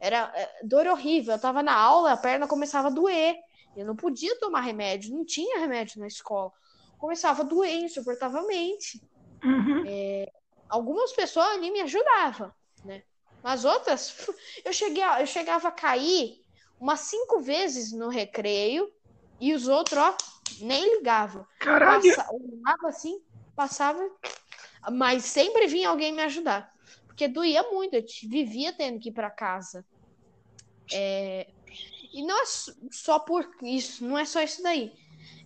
Era 0.00 0.30
é, 0.34 0.60
dor 0.62 0.86
horrível. 0.86 1.34
Eu 1.34 1.40
tava 1.40 1.62
na 1.62 1.74
aula, 1.74 2.12
a 2.12 2.16
perna 2.16 2.46
começava 2.46 2.88
a 2.88 2.90
doer. 2.90 3.36
Eu 3.76 3.84
não 3.84 3.96
podia 3.96 4.38
tomar 4.38 4.60
remédio, 4.60 5.14
não 5.14 5.24
tinha 5.24 5.58
remédio 5.58 6.00
na 6.00 6.06
escola. 6.06 6.52
Começava 6.98 7.42
a 7.42 7.44
doer 7.44 7.82
insuportavelmente. 7.82 9.02
Uhum. 9.42 9.84
É, 9.86 10.30
algumas 10.68 11.12
pessoas 11.12 11.46
ali 11.48 11.70
me 11.70 11.80
ajudavam, 11.80 12.52
né? 12.84 13.02
Mas 13.42 13.64
outras, 13.64 14.14
eu, 14.64 14.72
cheguei 14.72 15.02
a, 15.02 15.20
eu 15.20 15.26
chegava 15.26 15.68
a 15.68 15.72
cair 15.72 16.43
umas 16.78 17.00
cinco 17.00 17.40
vezes 17.40 17.92
no 17.92 18.08
recreio 18.08 18.90
e 19.40 19.52
os 19.54 19.68
outros, 19.68 19.98
ó, 19.98 20.16
nem 20.60 20.96
ligavam. 20.96 21.46
Caralho! 21.58 22.02
Passa, 22.02 22.88
assim, 22.88 23.20
passava, 23.54 24.10
mas 24.92 25.24
sempre 25.24 25.66
vinha 25.66 25.88
alguém 25.88 26.12
me 26.12 26.22
ajudar. 26.22 26.72
Porque 27.06 27.28
doía 27.28 27.62
muito, 27.70 27.94
eu 27.94 28.04
vivia 28.28 28.72
tendo 28.72 28.98
que 28.98 29.08
ir 29.08 29.12
para 29.12 29.30
casa. 29.30 29.84
É, 30.92 31.46
e 32.12 32.22
não 32.24 32.42
é 32.42 32.44
só 32.90 33.18
por 33.18 33.48
isso, 33.62 34.04
não 34.04 34.18
é 34.18 34.24
só 34.24 34.42
isso 34.42 34.62
daí. 34.62 34.92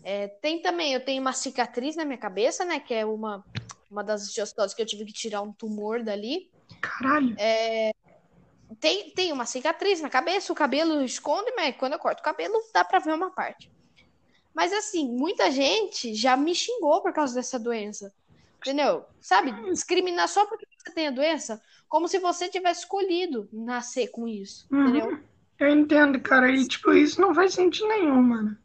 É, 0.02 0.28
tem 0.28 0.62
também, 0.62 0.92
eu 0.92 1.04
tenho 1.04 1.20
uma 1.20 1.32
cicatriz 1.32 1.96
na 1.96 2.04
minha 2.04 2.18
cabeça, 2.18 2.64
né? 2.64 2.80
Que 2.80 2.94
é 2.94 3.04
uma, 3.04 3.44
uma 3.90 4.02
das 4.02 4.22
osteostoses 4.22 4.74
que 4.74 4.82
eu 4.82 4.86
tive 4.86 5.04
que 5.04 5.12
tirar 5.12 5.42
um 5.42 5.52
tumor 5.52 6.02
dali. 6.02 6.50
Caralho! 6.80 7.34
É, 7.38 7.90
tem, 8.80 9.10
tem 9.10 9.32
uma 9.32 9.46
cicatriz 9.46 10.00
na 10.00 10.10
cabeça, 10.10 10.52
o 10.52 10.56
cabelo 10.56 11.02
esconde, 11.02 11.52
mas 11.56 11.76
quando 11.76 11.94
eu 11.94 11.98
corto 11.98 12.20
o 12.20 12.24
cabelo 12.24 12.54
dá 12.72 12.84
pra 12.84 12.98
ver 12.98 13.14
uma 13.14 13.30
parte. 13.30 13.70
Mas 14.54 14.72
assim, 14.72 15.08
muita 15.08 15.50
gente 15.50 16.14
já 16.14 16.36
me 16.36 16.54
xingou 16.54 17.00
por 17.00 17.12
causa 17.12 17.34
dessa 17.34 17.58
doença. 17.58 18.12
Entendeu? 18.58 19.04
Sabe? 19.20 19.52
Discriminar 19.70 20.28
só 20.28 20.44
porque 20.46 20.66
você 20.76 20.92
tem 20.92 21.06
a 21.06 21.12
doença, 21.12 21.62
como 21.88 22.08
se 22.08 22.18
você 22.18 22.48
tivesse 22.48 22.80
escolhido 22.80 23.48
nascer 23.52 24.08
com 24.08 24.26
isso. 24.26 24.66
Uhum. 24.70 24.88
Entendeu? 24.88 25.20
Eu 25.60 25.70
entendo, 25.70 26.20
cara. 26.20 26.50
E, 26.50 26.66
tipo, 26.66 26.92
isso 26.92 27.20
não 27.20 27.34
faz 27.34 27.54
sentido 27.54 27.88
nenhum, 27.88 28.20
mano. 28.20 28.58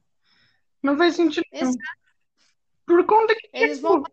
Não 0.81 0.97
faz 0.97 1.15
sentido 1.15 1.45
nenhum. 1.51 1.69
Exato. 1.69 2.03
Por 2.85 3.05
conta 3.05 3.35
que, 3.35 3.49
Eles 3.53 3.77
tipo, 3.77 3.89
vão. 3.89 4.03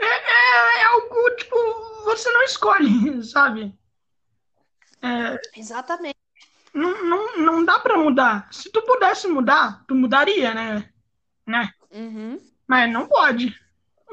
é, 0.00 0.06
é, 0.06 0.80
é 0.80 0.84
algo, 0.84 1.36
tipo, 1.36 1.56
você 2.04 2.30
não 2.30 2.42
escolhe, 2.42 3.22
sabe? 3.24 3.74
É, 5.02 5.40
Exatamente. 5.56 6.18
não, 6.74 7.04
não, 7.04 7.38
não 7.38 7.64
dá 7.64 7.78
pra 7.78 7.96
mudar. 7.96 8.48
Se 8.52 8.70
tu 8.70 8.82
pudesse 8.82 9.26
mudar, 9.28 9.84
tu 9.86 9.94
mudaria, 9.94 10.54
né? 10.54 10.90
Né? 11.46 11.70
Uhum. 11.90 12.40
Mas 12.66 12.92
não 12.92 13.06
pode, 13.06 13.54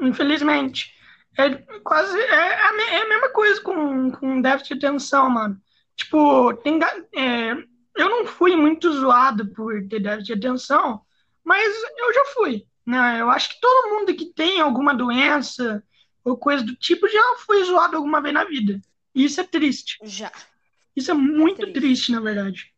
infelizmente. 0.00 0.94
É 1.38 1.50
quase 1.84 2.18
é 2.20 2.34
a, 2.34 2.94
é 2.94 3.02
a 3.02 3.08
mesma 3.08 3.28
coisa 3.30 3.60
com, 3.60 4.10
com 4.10 4.40
déficit 4.40 4.78
de 4.78 4.86
atenção, 4.86 5.30
mano. 5.30 5.60
Tipo, 5.94 6.52
tem, 6.54 6.80
é, 7.14 7.52
eu 7.96 8.08
não 8.08 8.26
fui 8.26 8.56
muito 8.56 8.92
zoado 8.92 9.48
por 9.52 9.86
ter 9.88 10.00
déficit 10.00 10.38
de 10.38 10.46
atenção, 10.46 11.00
mas 11.44 11.74
eu 11.96 12.14
já 12.14 12.24
fui, 12.34 12.66
né? 12.84 13.20
Eu 13.20 13.30
acho 13.30 13.50
que 13.50 13.60
todo 13.60 13.94
mundo 13.94 14.14
que 14.14 14.26
tem 14.26 14.60
alguma 14.60 14.94
doença 14.94 15.82
ou 16.24 16.36
coisa 16.36 16.64
do 16.64 16.74
tipo 16.76 17.08
já 17.08 17.36
foi 17.46 17.64
zoado 17.64 17.96
alguma 17.96 18.20
vez 18.20 18.34
na 18.34 18.44
vida. 18.44 18.80
E 19.14 19.24
isso 19.24 19.40
é 19.40 19.44
triste. 19.44 19.98
Já. 20.02 20.30
Isso 20.98 21.12
é 21.12 21.14
muito 21.14 21.60
triste. 21.60 21.72
triste, 21.74 22.12
na 22.12 22.20
verdade. 22.20 22.74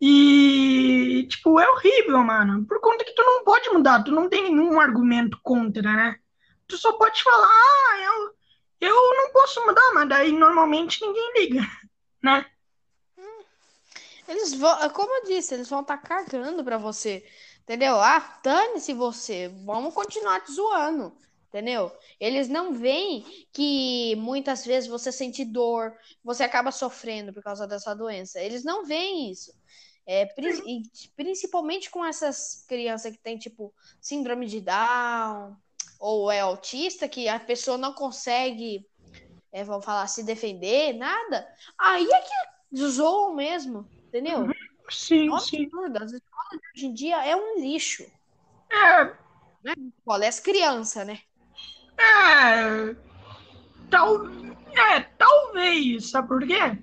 E, 0.00 1.26
tipo, 1.30 1.60
é 1.60 1.70
horrível, 1.70 2.18
mano. 2.24 2.66
Por 2.66 2.80
conta 2.80 3.04
que 3.04 3.14
tu 3.14 3.22
não 3.22 3.44
pode 3.44 3.70
mudar, 3.70 4.02
tu 4.02 4.10
não 4.10 4.28
tem 4.28 4.42
nenhum 4.42 4.80
argumento 4.80 5.38
contra, 5.42 5.82
né? 5.82 6.18
Tu 6.66 6.76
só 6.76 6.92
pode 6.94 7.22
falar, 7.22 7.46
ah, 7.46 7.98
eu, 8.00 8.88
eu 8.88 9.16
não 9.16 9.32
posso 9.32 9.64
mudar, 9.64 9.92
mas 9.94 10.08
daí 10.08 10.32
normalmente 10.32 11.00
ninguém 11.00 11.32
liga, 11.36 11.60
né? 12.20 12.44
Eles 14.26 14.52
vão, 14.54 14.90
como 14.90 15.10
eu 15.18 15.24
disse, 15.24 15.54
eles 15.54 15.70
vão 15.70 15.80
estar 15.80 15.98
cagando 15.98 16.62
pra 16.64 16.76
você. 16.76 17.24
Entendeu? 17.60 17.94
Ah, 17.94 18.40
dane-se 18.42 18.92
você. 18.92 19.50
Vamos 19.64 19.94
continuar 19.94 20.40
te 20.40 20.52
zoando. 20.52 21.16
Entendeu? 21.48 21.90
Eles 22.20 22.46
não 22.46 22.74
veem 22.74 23.24
que 23.52 24.14
muitas 24.16 24.66
vezes 24.66 24.88
você 24.88 25.10
sente 25.10 25.46
dor, 25.46 25.96
você 26.22 26.42
acaba 26.42 26.70
sofrendo 26.70 27.32
por 27.32 27.42
causa 27.42 27.66
dessa 27.66 27.94
doença. 27.94 28.38
Eles 28.38 28.64
não 28.64 28.84
veem 28.84 29.30
isso. 29.30 29.52
É, 30.06 30.26
e 30.66 30.82
principalmente 31.16 31.90
com 31.90 32.04
essas 32.04 32.64
crianças 32.68 33.12
que 33.12 33.22
têm, 33.22 33.38
tipo, 33.38 33.74
síndrome 34.00 34.46
de 34.46 34.60
Down 34.60 35.56
ou 35.98 36.30
é 36.30 36.40
autista, 36.40 37.08
que 37.08 37.28
a 37.28 37.40
pessoa 37.40 37.76
não 37.76 37.92
consegue, 37.92 38.86
é, 39.52 39.64
vamos 39.64 39.84
falar, 39.84 40.06
se 40.06 40.22
defender, 40.22 40.94
nada. 40.94 41.46
Aí 41.78 42.06
é 42.10 42.20
que 42.20 42.76
zoam 42.76 43.34
mesmo, 43.34 43.86
entendeu? 44.06 44.46
Sim, 44.90 45.28
É 45.28 45.32
um 45.32 45.38
sim. 45.38 45.64
absurdo. 45.64 46.02
As 46.02 46.12
escolas 46.12 46.50
de 46.52 46.68
hoje 46.74 46.86
em 46.86 46.94
dia 46.94 47.26
é 47.26 47.36
um 47.36 47.60
lixo. 47.60 48.04
É, 48.70 49.14
Escola 49.98 50.24
é 50.24 50.28
as 50.28 50.40
crianças, 50.40 51.06
né? 51.06 51.20
É, 51.98 52.96
tal, 53.90 54.26
é, 54.72 55.00
talvez, 55.18 56.10
sabe 56.10 56.28
por 56.28 56.46
quê? 56.46 56.78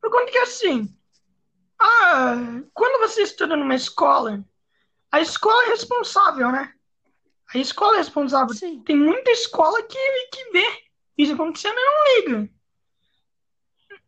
Por 0.00 0.10
conta 0.10 0.30
que 0.30 0.38
assim, 0.38 0.94
ah, 1.78 2.34
quando 2.74 3.00
você 3.00 3.22
estuda 3.22 3.56
numa 3.56 3.74
escola, 3.74 4.44
a 5.12 5.20
escola 5.20 5.64
é 5.64 5.68
responsável, 5.68 6.50
né? 6.50 6.74
A 7.54 7.58
escola 7.58 7.94
é 7.94 7.98
responsável. 7.98 8.54
Sim. 8.54 8.82
Tem 8.82 8.96
muita 8.96 9.30
escola 9.30 9.82
que, 9.82 10.28
que 10.32 10.50
vê 10.50 10.66
isso 11.16 11.32
acontecendo 11.32 11.76
e 11.76 11.84
não 11.84 12.38
liga, 12.38 12.52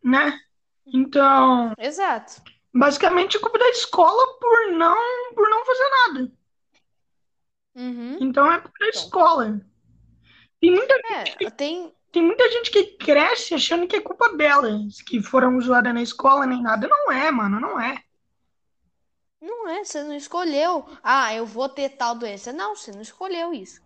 né? 0.03 0.39
Então, 0.85 1.73
Exato. 1.77 2.41
basicamente 2.73 3.37
é 3.37 3.39
culpa 3.39 3.57
da 3.57 3.69
escola 3.69 4.39
por 4.39 4.71
não, 4.73 5.33
por 5.33 5.49
não 5.49 5.65
fazer 5.65 5.89
nada. 5.89 6.31
Uhum. 7.75 8.17
Então 8.19 8.51
é 8.51 8.59
culpa 8.59 8.77
da 8.79 8.89
escola. 8.89 9.61
Tem 10.61 10.71
muita, 10.71 10.95
É, 11.03 11.49
tem. 11.51 11.93
tem 12.11 12.23
muita 12.23 12.49
gente 12.51 12.71
que 12.71 12.97
cresce 12.97 13.53
achando 13.53 13.87
que 13.87 13.95
é 13.97 14.01
culpa 14.01 14.35
delas, 14.37 15.01
que 15.01 15.21
foram 15.21 15.59
zoadas 15.61 15.93
na 15.93 16.01
escola 16.01 16.45
nem 16.45 16.61
nada. 16.61 16.87
Não 16.87 17.11
é, 17.11 17.31
mano, 17.31 17.59
não 17.59 17.79
é. 17.79 18.03
Não 19.41 19.67
é, 19.69 19.83
você 19.83 20.03
não 20.03 20.15
escolheu. 20.15 20.85
Ah, 21.03 21.33
eu 21.33 21.45
vou 21.45 21.67
ter 21.69 21.89
tal 21.89 22.15
doença. 22.15 22.53
Não, 22.53 22.75
você 22.75 22.91
não 22.91 23.01
escolheu 23.01 23.53
isso. 23.53 23.81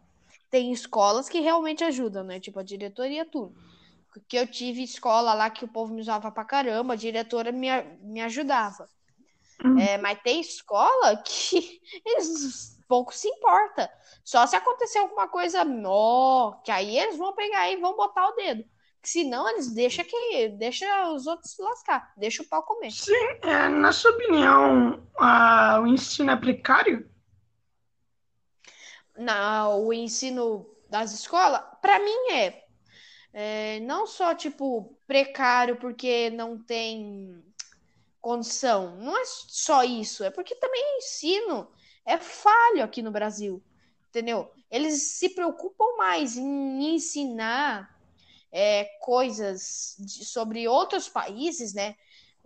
Tem 0.50 0.72
escolas 0.72 1.30
que 1.30 1.40
realmente 1.40 1.84
ajudam, 1.84 2.24
né? 2.24 2.40
Tipo 2.40 2.60
a 2.60 2.64
diretoria, 2.64 3.26
tudo. 3.26 3.56
Porque 4.14 4.38
eu 4.38 4.48
tive 4.48 4.84
escola 4.84 5.34
lá 5.34 5.50
que 5.50 5.66
o 5.66 5.68
povo 5.68 5.94
me 5.94 6.02
usava 6.02 6.32
pra 6.32 6.46
caramba, 6.46 6.94
a 6.94 6.98
diretora 6.98 7.52
me, 7.52 7.68
me 8.02 8.22
ajudava. 8.22 8.90
Hum. 9.64 9.80
É, 9.80 9.98
mas 9.98 10.22
tem 10.24 10.42
escola 10.42 11.18
que 11.24 11.82
eles 12.06 12.75
pouco 12.88 13.14
se 13.14 13.28
importa. 13.28 13.92
Só 14.24 14.46
se 14.48 14.56
acontecer 14.56 15.00
alguma 15.00 15.28
coisa, 15.28 15.66
ó, 15.86 16.54
que 16.64 16.72
aí 16.72 16.98
eles 16.98 17.18
vão 17.18 17.34
pegar 17.34 17.70
e 17.70 17.78
vão 17.78 17.96
botar 17.96 18.30
o 18.30 18.36
dedo. 18.36 18.64
Que 19.02 19.10
senão 19.10 19.48
eles 19.48 19.72
deixam 19.72 20.04
que 20.04 20.50
deixa 20.50 21.12
os 21.12 21.28
outros 21.28 21.52
se 21.52 21.62
lascar, 21.62 22.12
deixa 22.18 22.42
o 22.42 22.48
pau 22.48 22.64
comer. 22.64 22.92
Sim, 22.92 23.14
é, 23.44 23.68
na 23.68 23.92
sua 23.92 24.12
opinião, 24.12 25.08
ah, 25.18 25.80
o 25.82 25.88
ensino 25.88 26.32
é 26.32 26.36
precário? 26.36 27.08
Na, 29.16 29.70
o 29.70 29.94
ensino 29.94 30.68
das 30.90 31.14
escolas, 31.14 31.62
para 31.82 32.00
mim 32.00 32.32
é, 32.32 32.64
é 33.32 33.80
não 33.82 34.08
só 34.08 34.34
tipo 34.34 34.98
precário 35.06 35.78
porque 35.78 36.32
não 36.32 36.58
tem 36.58 37.44
condição, 38.20 38.96
não 38.98 39.16
é 39.16 39.24
só 39.26 39.84
isso, 39.84 40.24
é 40.24 40.32
porque 40.32 40.56
também 40.56 40.82
o 40.82 40.98
ensino 40.98 41.72
é 42.06 42.18
falho 42.18 42.84
aqui 42.84 43.02
no 43.02 43.12
Brasil, 43.12 43.62
entendeu? 44.10 44.52
Eles 44.70 45.02
se 45.02 45.30
preocupam 45.30 45.98
mais 45.98 46.38
em 46.38 46.96
ensinar 46.96 47.94
é, 48.52 48.86
coisas 49.02 49.96
de- 50.00 50.24
sobre 50.24 50.68
outros 50.68 51.10
países, 51.10 51.74
né? 51.74 51.96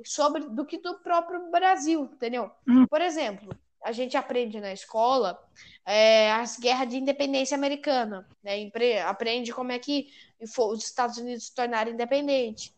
Sobre 0.05 0.49
do 0.49 0.65
que 0.65 0.77
do 0.79 0.97
próprio 0.99 1.51
Brasil, 1.51 2.09
entendeu? 2.13 2.49
Hum. 2.67 2.87
Por 2.87 3.01
exemplo, 3.01 3.49
a 3.83 3.91
gente 3.91 4.17
aprende 4.17 4.59
na 4.59 4.73
escola 4.73 5.39
é, 5.85 6.31
as 6.31 6.57
guerras 6.57 6.89
de 6.89 6.97
independência 6.97 7.55
americana, 7.55 8.27
né? 8.41 8.69
Aprende 9.05 9.53
como 9.53 9.71
é 9.71 9.79
que 9.79 10.09
os 10.39 10.83
Estados 10.83 11.17
Unidos 11.17 11.47
se 11.47 11.55
tornaram 11.55 11.91
independentes. 11.91 12.73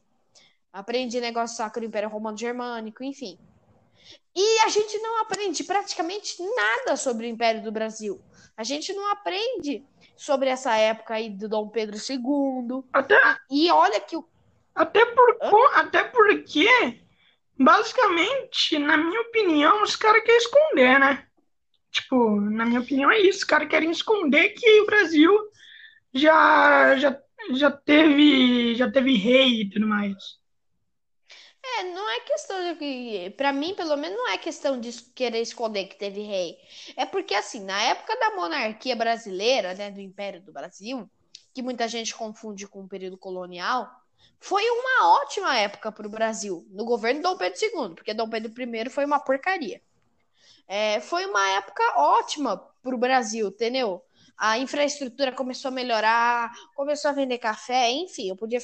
Aprende 0.73 1.19
negócio 1.19 1.57
sacro 1.57 1.81
do 1.81 1.88
Império 1.88 2.09
Romano 2.09 2.38
Germânico, 2.38 3.03
enfim. 3.03 3.38
E 4.36 4.60
a 4.60 4.70
gente 4.70 4.98
não 5.00 5.22
aprende 5.22 5.63
praticamente 5.63 6.36
nada 6.55 6.96
sobre 6.96 7.25
o 7.25 7.29
Império 7.29 7.62
do 7.62 7.72
Brasil. 7.72 8.22
A 8.55 8.63
gente 8.63 8.93
não 8.93 9.12
aprende 9.12 9.84
sobre 10.15 10.50
essa 10.50 10.75
época 10.75 11.15
aí 11.15 11.29
do 11.29 11.50
Dom 11.50 11.67
Pedro 11.70 11.98
II. 11.98 12.84
Até, 12.93 13.20
E 13.50 13.72
olha 13.72 14.00
que 14.00 14.15
o. 14.15 14.25
até, 14.75 15.05
por, 15.05 15.38
Hã? 15.41 15.51
até 15.75 16.03
porque, 16.03 16.67
basicamente, 17.58 18.77
na 18.79 18.98
minha 18.98 19.22
opinião, 19.22 19.84
os 19.84 19.96
caras 19.96 20.24
querem 20.24 20.38
esconder, 20.38 21.00
né? 21.00 21.27
Tipo, 21.91 22.39
na 22.39 22.65
minha 22.65 22.79
opinião 22.79 23.12
é 23.12 23.20
isso. 23.20 23.39
Os 23.39 23.43
caras 23.43 23.67
querem 23.67 23.91
esconder 23.91 24.50
que 24.50 24.81
o 24.81 24.86
Brasil 24.86 25.38
já, 26.13 26.96
já, 26.98 27.20
já 27.53 27.72
teve, 27.72 28.75
já 28.75 28.89
teve 28.89 29.15
rei 29.17 29.62
e 29.62 29.70
tudo 29.70 29.88
mais. 29.88 30.40
É, 31.79 31.83
não 31.83 32.09
é 32.09 32.19
questão 32.21 32.75
de. 32.75 33.29
Pra 33.37 33.53
mim, 33.53 33.73
pelo 33.73 33.95
menos, 33.95 34.17
não 34.17 34.29
é 34.29 34.37
questão 34.37 34.79
de 34.79 34.91
querer 35.15 35.41
esconder 35.41 35.85
que 35.85 35.95
teve 35.95 36.21
rei. 36.21 36.57
É 36.95 37.05
porque, 37.05 37.33
assim, 37.33 37.61
na 37.61 37.81
época 37.83 38.17
da 38.19 38.35
monarquia 38.35 38.95
brasileira, 38.95 39.73
né, 39.73 39.89
do 39.89 40.01
Império 40.01 40.41
do 40.41 40.51
Brasil, 40.51 41.09
que 41.53 41.61
muita 41.61 41.87
gente 41.87 42.15
confunde 42.15 42.67
com 42.67 42.81
o 42.81 42.87
período 42.87 43.17
colonial, 43.17 43.89
foi 44.39 44.63
uma 44.69 45.21
ótima 45.21 45.55
época 45.57 45.91
para 45.91 46.07
o 46.07 46.09
Brasil, 46.09 46.65
no 46.71 46.83
governo 46.83 47.21
Dom 47.21 47.37
Pedro 47.37 47.59
II, 47.61 47.95
porque 47.95 48.13
Dom 48.13 48.27
Pedro 48.27 48.51
I 48.59 48.89
foi 48.89 49.05
uma 49.05 49.19
porcaria. 49.19 49.81
É, 50.67 50.99
foi 50.99 51.25
uma 51.25 51.47
época 51.49 51.83
ótima 51.97 52.57
para 52.81 52.95
o 52.95 52.97
Brasil, 52.97 53.49
entendeu? 53.49 54.03
A 54.37 54.57
infraestrutura 54.57 55.31
começou 55.31 55.69
a 55.69 55.71
melhorar, 55.71 56.51
começou 56.73 57.09
a 57.09 57.13
vender 57.13 57.37
café, 57.37 57.91
enfim, 57.91 58.29
eu 58.29 58.35
podia 58.35 58.59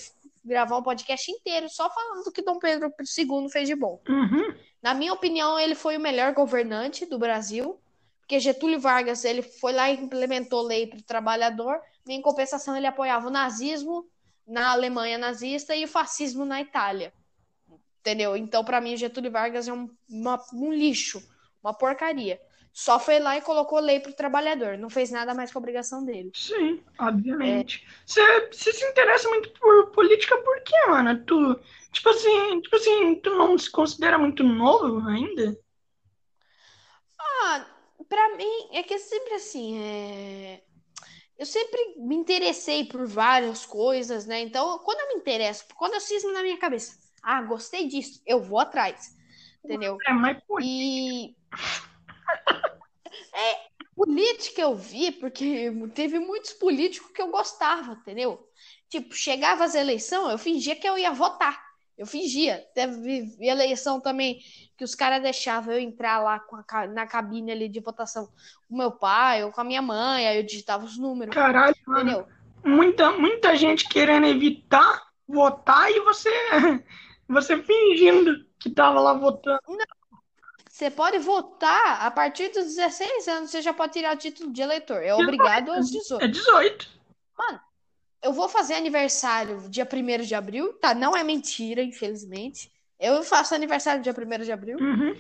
gravar 0.48 0.78
um 0.78 0.84
podcast 0.84 1.32
inteiro 1.32 1.70
só 1.70 1.90
falando 1.90 2.24
do 2.24 2.32
que 2.32 2.42
Dom 2.42 2.58
Pedro 2.58 2.92
II 3.00 3.50
fez 3.52 3.68
de 3.68 3.76
bom. 3.76 4.02
Uhum. 4.08 4.56
Na 4.82 4.94
minha 4.94 5.14
opinião, 5.14 5.60
ele 5.60 5.76
foi 5.76 5.98
o 5.98 6.00
melhor 6.00 6.34
governante 6.34 7.06
do 7.06 7.20
Brasil, 7.20 7.80
porque 8.20 8.40
Getúlio 8.40 8.80
Vargas 8.80 9.24
ele 9.26 9.42
foi 9.42 9.74
lá 9.74 9.90
e 9.90 9.96
implementou 9.96 10.62
lei 10.62 10.88
para 10.88 11.00
o 11.00 11.04
trabalhador, 11.04 11.80
e 12.08 12.14
em 12.14 12.22
compensação 12.22 12.76
ele 12.76 12.88
apoiava 12.88 13.28
o 13.28 13.32
nazismo 13.32 14.06
na 14.48 14.72
Alemanha 14.72 15.18
nazista 15.18 15.76
e 15.76 15.84
o 15.84 15.88
fascismo 15.88 16.46
na 16.46 16.62
Itália. 16.62 17.14
Entendeu? 18.00 18.38
Então, 18.38 18.64
para 18.64 18.80
mim, 18.80 18.96
Getúlio 18.96 19.30
Vargas 19.32 19.68
é 19.68 19.74
um, 19.74 19.90
uma- 20.10 20.42
um 20.54 20.72
lixo, 20.72 21.22
uma 21.62 21.74
porcaria. 21.74 22.40
Só 22.78 23.00
foi 23.00 23.18
lá 23.18 23.36
e 23.36 23.42
colocou 23.42 23.80
lei 23.80 24.00
pro 24.00 24.14
trabalhador, 24.14 24.78
não 24.78 24.88
fez 24.88 25.10
nada 25.10 25.34
mais 25.34 25.52
com 25.52 25.58
a 25.58 25.62
obrigação 25.62 26.06
dele. 26.06 26.30
Sim, 26.36 26.80
obviamente. 27.00 27.84
Você, 28.06 28.22
você 28.52 28.72
se 28.72 28.86
interessa 28.86 29.28
muito 29.30 29.50
por 29.60 29.90
política 29.90 30.38
por 30.38 30.62
quê, 30.62 30.76
mano? 30.88 31.26
Tu, 31.26 31.60
tipo 31.92 32.10
assim, 32.10 32.62
tipo 32.62 32.76
assim, 32.76 33.16
tu 33.16 33.32
não 33.32 33.58
se 33.58 33.72
considera 33.72 34.20
muito 34.20 34.44
novo 34.44 35.08
ainda? 35.10 35.58
Ah, 37.20 37.66
pra 38.08 38.38
mim, 38.38 38.70
é 38.72 38.84
que 38.84 38.94
é 38.94 39.00
sempre 39.00 39.34
assim, 39.34 39.82
é... 39.82 40.62
eu 41.36 41.48
sempre 41.48 41.96
me 41.98 42.16
interessei 42.16 42.86
por 42.86 43.08
várias 43.08 43.66
coisas, 43.66 44.28
né? 44.28 44.42
Então, 44.42 44.78
quando 44.86 45.00
eu 45.00 45.16
me 45.16 45.22
interesso, 45.22 45.66
quando 45.76 45.96
eu 45.96 46.00
cismo 46.00 46.32
na 46.32 46.44
minha 46.44 46.60
cabeça, 46.60 46.96
ah, 47.24 47.42
gostei 47.42 47.88
disso, 47.88 48.22
eu 48.24 48.40
vou 48.40 48.60
atrás, 48.60 49.18
entendeu? 49.66 49.98
É, 50.08 50.14
mas 50.14 50.38
E 50.62 51.36
é, 53.34 53.60
política 53.96 54.62
eu 54.62 54.76
vi 54.76 55.12
porque 55.12 55.72
teve 55.94 56.20
muitos 56.20 56.54
políticos 56.54 57.12
que 57.12 57.22
eu 57.22 57.30
gostava, 57.30 57.94
entendeu? 57.94 58.48
Tipo, 58.90 59.14
chegava 59.14 59.64
as 59.64 59.76
eleições, 59.76 60.32
eu 60.32 60.38
fingia 60.38 60.76
que 60.76 60.88
eu 60.88 60.98
ia 60.98 61.12
votar. 61.12 61.68
Eu 61.98 62.06
fingia. 62.06 62.64
Teve 62.76 63.36
eleição 63.42 64.00
também 64.00 64.40
que 64.78 64.84
os 64.84 64.94
caras 64.94 65.22
deixavam 65.22 65.74
eu 65.74 65.80
entrar 65.80 66.20
lá 66.20 66.40
a, 66.70 66.88
na 66.88 67.08
cabine 67.08 67.52
ali 67.52 67.68
de 67.68 67.80
votação 67.80 68.30
com 68.70 68.78
meu 68.78 68.92
pai 68.92 69.44
ou 69.44 69.52
com 69.52 69.62
a 69.62 69.64
minha 69.64 69.82
mãe, 69.82 70.28
aí 70.28 70.38
eu 70.38 70.44
digitava 70.44 70.86
os 70.86 70.98
números. 70.98 71.34
Caralho, 71.34 71.76
entendeu? 71.88 72.20
Mano, 72.20 72.28
muita, 72.64 73.12
muita 73.14 73.56
gente 73.56 73.90
querendo 73.90 74.28
evitar 74.28 75.08
votar 75.28 75.92
e 75.92 76.00
você, 76.02 76.30
você 77.28 77.62
fingindo 77.64 78.46
que 78.60 78.70
tava 78.70 79.00
lá 79.00 79.14
votando. 79.14 79.60
Não. 79.68 79.97
Você 80.78 80.92
pode 80.92 81.18
votar 81.18 82.06
a 82.06 82.12
partir 82.12 82.50
dos 82.50 82.76
16 82.76 83.28
anos, 83.28 83.50
você 83.50 83.64
já 83.64 83.74
pode 83.74 83.94
tirar 83.94 84.14
o 84.14 84.20
título 84.20 84.54
de 84.54 84.62
eleitor. 84.62 85.02
É 85.02 85.12
obrigado 85.12 85.72
aos 85.72 85.90
18. 85.90 86.24
É 86.24 86.28
18. 86.28 86.90
Mano, 87.36 87.60
eu 88.22 88.32
vou 88.32 88.48
fazer 88.48 88.76
aniversário 88.76 89.68
dia 89.72 89.90
1 89.92 90.24
de 90.24 90.36
abril, 90.36 90.74
tá? 90.74 90.94
Não 90.94 91.18
é 91.18 91.24
mentira, 91.24 91.82
infelizmente. 91.82 92.72
Eu 93.00 93.24
faço 93.24 93.56
aniversário 93.56 94.04
dia 94.04 94.14
1 94.14 94.44
de 94.44 94.52
abril. 94.52 94.78
Uhum. 94.78 95.16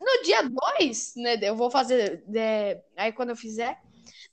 No 0.00 0.22
dia 0.24 0.42
2, 0.80 1.14
né? 1.14 1.38
Eu 1.42 1.54
vou 1.54 1.70
fazer. 1.70 2.24
É, 2.34 2.82
aí 2.96 3.12
quando 3.12 3.30
eu 3.30 3.36
fizer. 3.36 3.80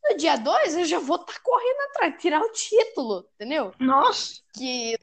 No 0.03 0.17
dia 0.17 0.35
2, 0.35 0.77
eu 0.77 0.85
já 0.85 0.97
vou 0.97 1.17
estar 1.17 1.33
tá 1.33 1.39
correndo 1.43 1.81
atrás, 1.91 2.19
tirar 2.19 2.41
o 2.41 2.51
título, 2.51 3.29
entendeu? 3.35 3.71
Nossa! 3.79 4.41
Que 4.51 4.97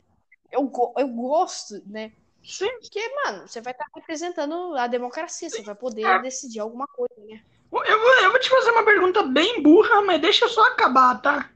eu, 0.50 0.73
eu 0.99 1.07
gosto, 1.07 1.81
né? 1.87 2.11
Sim. 2.44 2.70
Porque, 2.80 3.00
mano, 3.25 3.46
você 3.46 3.61
vai 3.61 3.72
estar 3.72 3.84
tá 3.84 3.90
representando 3.94 4.76
a 4.76 4.87
democracia, 4.87 5.49
Sim. 5.49 5.56
você 5.56 5.62
vai 5.62 5.75
poder 5.75 6.04
é. 6.04 6.22
decidir 6.22 6.61
alguma 6.61 6.87
coisa, 6.87 7.14
né? 7.18 7.42
Eu 7.72 8.00
vou, 8.00 8.14
eu 8.20 8.30
vou 8.30 8.40
te 8.40 8.50
fazer 8.50 8.70
uma 8.70 8.84
pergunta 8.84 9.22
bem 9.22 9.62
burra, 9.62 10.02
mas 10.02 10.20
deixa 10.20 10.44
eu 10.44 10.49
só 10.49 10.62
acabar, 10.66 11.22
tá? 11.22 11.50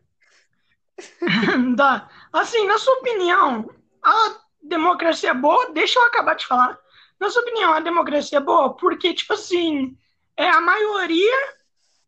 tá. 1.76 2.08
Assim, 2.32 2.66
na 2.66 2.78
sua 2.78 2.94
opinião, 2.94 3.70
a 4.02 4.40
democracia 4.62 5.30
é 5.30 5.34
boa? 5.34 5.70
Deixa 5.72 5.98
eu 5.98 6.04
acabar 6.04 6.34
de 6.34 6.46
falar. 6.46 6.78
Na 7.20 7.28
sua 7.28 7.42
opinião, 7.42 7.72
a 7.72 7.80
democracia 7.80 8.38
é 8.38 8.40
boa? 8.40 8.74
Porque, 8.74 9.12
tipo 9.12 9.34
assim, 9.34 9.96
é 10.36 10.48
a 10.48 10.60
maioria, 10.60 11.54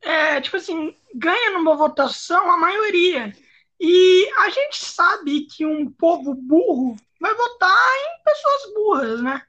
é, 0.01 0.41
tipo 0.41 0.57
assim, 0.57 0.97
ganha 1.15 1.51
numa 1.51 1.77
votação 1.77 2.51
a 2.51 2.57
maioria. 2.57 3.35
E 3.81 4.29
a 4.39 4.51
gente 4.51 4.85
sabe 4.85 5.43
que 5.43 5.65
um 5.65 5.91
povo 5.91 6.35
burro 6.35 6.97
vai 7.21 7.35
votar 7.35 7.97
em 7.97 8.18
burras, 8.99 9.23
né? 9.23 9.43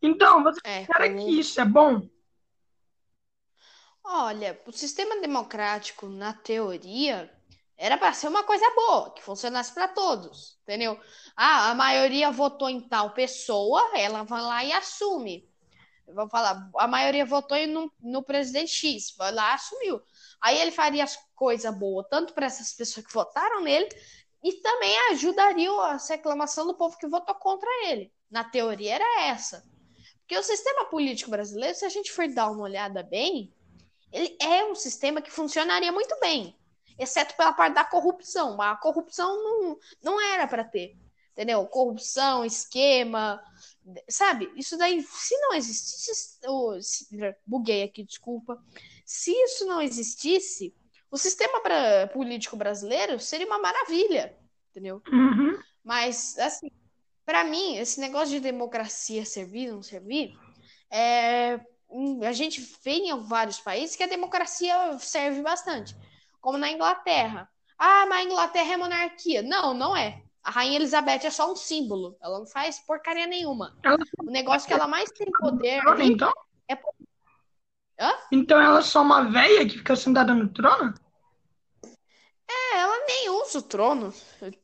Então, 0.00 0.42
você 0.42 0.60
é, 0.64 0.86
considera 0.86 1.08
como... 1.08 1.24
que 1.24 1.40
isso 1.40 1.60
é 1.60 1.64
bom? 1.64 2.08
Olha, 4.04 4.60
o 4.66 4.72
sistema 4.72 5.20
democrático, 5.20 6.06
na 6.06 6.32
teoria, 6.32 7.32
era 7.76 7.98
para 7.98 8.12
ser 8.12 8.28
uma 8.28 8.44
coisa 8.44 8.68
boa, 8.74 9.12
que 9.12 9.22
funcionasse 9.22 9.74
para 9.74 9.88
todos, 9.88 10.58
entendeu? 10.62 10.98
Ah, 11.36 11.70
a 11.70 11.74
maioria 11.74 12.30
votou 12.30 12.70
em 12.70 12.80
tal 12.80 13.12
pessoa, 13.14 13.90
ela 13.94 14.22
vai 14.22 14.40
lá 14.40 14.64
e 14.64 14.72
assume. 14.72 15.50
Vou 16.14 16.28
falar, 16.28 16.70
a 16.76 16.86
maioria 16.86 17.26
votou 17.26 17.58
no, 17.66 17.92
no 18.00 18.22
presidente 18.22 18.70
X, 18.70 19.12
vai 19.18 19.32
lá 19.32 19.54
assumiu. 19.54 20.00
Aí 20.40 20.56
ele 20.60 20.70
faria 20.70 21.02
as 21.02 21.18
coisas 21.34 21.76
boas, 21.76 22.06
tanto 22.08 22.32
para 22.32 22.46
essas 22.46 22.72
pessoas 22.74 23.04
que 23.04 23.12
votaram 23.12 23.60
nele, 23.60 23.88
e 24.40 24.52
também 24.60 24.96
ajudaria 25.10 25.70
a 25.72 25.96
reclamação 25.96 26.64
do 26.64 26.76
povo 26.76 26.96
que 26.96 27.08
votou 27.08 27.34
contra 27.34 27.68
ele. 27.86 28.12
Na 28.30 28.44
teoria 28.44 28.94
era 28.94 29.22
essa. 29.22 29.64
Porque 30.20 30.36
o 30.36 30.42
sistema 30.42 30.86
político 30.86 31.30
brasileiro, 31.30 31.76
se 31.76 31.84
a 31.84 31.88
gente 31.88 32.12
for 32.12 32.26
dar 32.28 32.50
uma 32.50 32.62
olhada 32.62 33.02
bem, 33.02 33.52
ele 34.12 34.36
é 34.40 34.64
um 34.64 34.74
sistema 34.74 35.22
que 35.22 35.30
funcionaria 35.30 35.92
muito 35.92 36.18
bem 36.20 36.56
exceto 36.98 37.36
pela 37.36 37.52
parte 37.52 37.74
da 37.74 37.84
corrupção. 37.84 38.60
A 38.60 38.76
corrupção 38.76 39.36
não, 39.42 39.78
não 40.02 40.20
era 40.20 40.46
para 40.46 40.64
ter, 40.64 40.96
entendeu? 41.32 41.64
Corrupção, 41.66 42.44
esquema, 42.44 43.42
sabe? 44.08 44.50
Isso 44.56 44.76
daí, 44.76 45.02
se 45.02 45.36
não 45.38 45.54
existisse, 45.54 46.38
oh, 46.46 46.80
se, 46.80 47.06
buguei 47.46 47.82
aqui, 47.82 48.02
desculpa. 48.02 48.62
Se 49.04 49.30
isso 49.30 49.66
não 49.66 49.80
existisse, 49.80 50.74
o 51.10 51.16
sistema 51.16 51.60
pra, 51.60 52.08
político 52.08 52.56
brasileiro 52.56 53.20
seria 53.20 53.46
uma 53.46 53.58
maravilha, 53.58 54.36
entendeu? 54.70 55.02
Uhum. 55.12 55.58
Mas, 55.84 56.36
assim, 56.38 56.70
para 57.26 57.44
mim, 57.44 57.76
esse 57.76 58.00
negócio 58.00 58.30
de 58.30 58.40
democracia 58.40 59.26
servir, 59.26 59.70
não 59.70 59.82
servir, 59.82 60.34
é, 60.90 61.60
a 62.26 62.32
gente 62.32 62.60
vê 62.82 62.92
em 62.92 63.20
vários 63.20 63.60
países 63.60 63.96
que 63.96 64.02
a 64.02 64.08
democracia 64.08 64.98
serve 64.98 65.42
bastante 65.42 65.94
como 66.46 66.58
na 66.58 66.70
Inglaterra. 66.70 67.48
Ah, 67.76 68.06
mas 68.06 68.20
a 68.20 68.22
Inglaterra 68.22 68.74
é 68.74 68.76
monarquia. 68.76 69.42
Não, 69.42 69.74
não 69.74 69.96
é. 69.96 70.22
A 70.44 70.52
Rainha 70.52 70.76
Elizabeth 70.76 71.24
é 71.24 71.30
só 71.30 71.50
um 71.50 71.56
símbolo. 71.56 72.16
Ela 72.22 72.38
não 72.38 72.46
faz 72.46 72.78
porcaria 72.86 73.26
nenhuma. 73.26 73.76
Ela... 73.82 73.98
O 74.22 74.30
negócio 74.30 74.68
que 74.68 74.72
ela 74.72 74.86
mais 74.86 75.10
tem 75.10 75.26
poder 75.40 75.82
então? 76.02 76.32
é. 76.70 76.78
Hã? 77.98 78.12
Então 78.30 78.62
ela 78.62 78.78
é 78.78 78.82
só 78.82 79.02
uma 79.02 79.24
velha 79.24 79.66
que 79.66 79.78
fica 79.78 79.96
sentada 79.96 80.32
no 80.32 80.48
trono? 80.48 80.94
É, 82.48 82.78
ela 82.78 83.06
nem 83.06 83.30
usa 83.30 83.58
o 83.58 83.62
trono. 83.62 84.14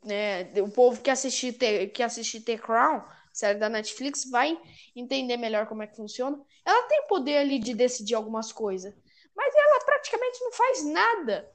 É, 0.08 0.52
o 0.62 0.70
povo 0.70 1.00
que 1.00 1.10
assistir, 1.10 1.54
que 1.92 2.02
assistir 2.02 2.40
The 2.40 2.58
Crown, 2.58 3.02
série 3.32 3.58
da 3.58 3.68
Netflix, 3.68 4.28
vai 4.30 4.58
entender 4.94 5.36
melhor 5.36 5.66
como 5.66 5.82
é 5.82 5.86
que 5.86 5.96
funciona. 5.96 6.40
Ela 6.64 6.82
tem 6.88 7.06
poder 7.06 7.38
ali 7.38 7.58
de 7.58 7.74
decidir 7.74 8.14
algumas 8.14 8.52
coisas. 8.52 8.94
Mas 9.34 9.54
ela 9.54 9.84
praticamente 9.84 10.40
não 10.42 10.52
faz 10.52 10.84
nada 10.84 11.50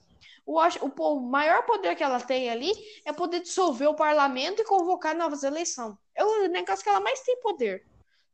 o, 0.48 0.58
o, 0.62 1.18
o 1.18 1.20
maior 1.20 1.64
poder 1.64 1.94
que 1.96 2.04
ela 2.04 2.22
tem 2.22 2.50
ali 2.50 2.72
é 3.06 3.12
poder 3.12 3.42
dissolver 3.42 3.90
o 3.90 3.96
parlamento 3.96 4.62
e 4.62 4.66
convocar 4.66 5.14
novas 5.14 5.44
eleições. 5.44 5.94
É 6.16 6.24
o 6.24 6.48
negócio 6.48 6.82
que 6.82 6.90
ela 6.90 7.02
mais 7.02 7.20
tem 7.20 7.38
poder. 7.42 7.86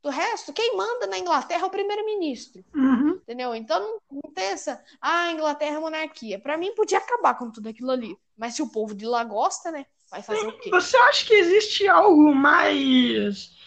Do 0.03 0.10
resto, 0.10 0.53
quem 0.53 0.77
manda 0.77 1.08
na 1.08 1.17
Inglaterra 1.17 1.63
é 1.63 1.65
o 1.65 1.71
primeiro-ministro. 1.71 2.63
Uhum. 2.75 3.02
Entendeu? 3.34 3.56
Então 3.56 4.00
não, 4.12 4.32
tem 4.32 4.46
essa. 4.46 4.80
Ah, 5.02 5.32
Inglaterra 5.32 5.78
é 5.78 5.80
monarquia. 5.80 6.39
Para 6.39 6.56
mim, 6.56 6.76
podia 6.76 7.00
acabar 7.00 7.34
com 7.34 7.50
tudo 7.50 7.67
aquilo 7.67 7.89
ali. 7.89 8.15
Mas 8.38 8.54
se 8.54 8.62
o 8.62 8.69
povo 8.69 8.93
de 8.93 9.08
lá 9.08 9.24
gosta, 9.24 9.72
né? 9.72 9.88
Vai 10.12 10.22
fazer 10.22 10.46
o 10.46 10.60
quê? 10.60 10.69
Você 10.69 10.96
acha 10.96 11.26
que 11.26 11.34
existe 11.34 11.88
algo 11.88 12.36
mais. 12.36 13.58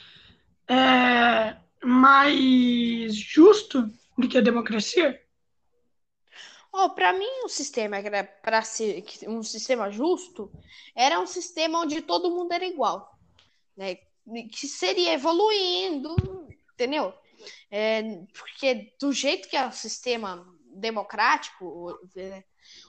É, 0.69 1.57
mais 1.85 3.17
justo 3.17 3.91
do 4.17 4.29
que 4.29 4.39
a 4.39 4.41
democracia? 4.41 5.21
Oh, 6.73 6.91
para 6.91 7.13
mim, 7.13 7.45
um 7.45 7.49
sistema 7.49 7.97
era 7.97 8.23
para 8.23 8.63
ser 8.63 9.05
um 9.27 9.43
sistema 9.43 9.91
justo 9.91 10.49
era 10.95 11.19
um 11.19 11.27
sistema 11.27 11.81
onde 11.81 12.03
todo 12.03 12.31
mundo 12.31 12.53
era 12.53 12.65
igual, 12.65 13.19
né? 13.77 13.97
Que 14.53 14.69
seria 14.69 15.15
evoluindo, 15.15 16.15
entendeu? 16.73 17.13
É, 17.71 18.03
porque 18.33 18.95
do 19.01 19.13
jeito 19.13 19.49
que 19.49 19.57
é 19.57 19.67
o 19.67 19.73
sistema 19.73 20.47
democrático 20.77 21.99
é, 22.17 22.45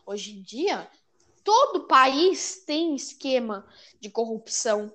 hoje 0.06 0.38
em 0.38 0.42
dia, 0.42 0.90
todo 1.44 1.88
país 1.88 2.64
tem 2.66 2.96
esquema 2.96 3.66
de 4.00 4.10
corrupção. 4.10 4.94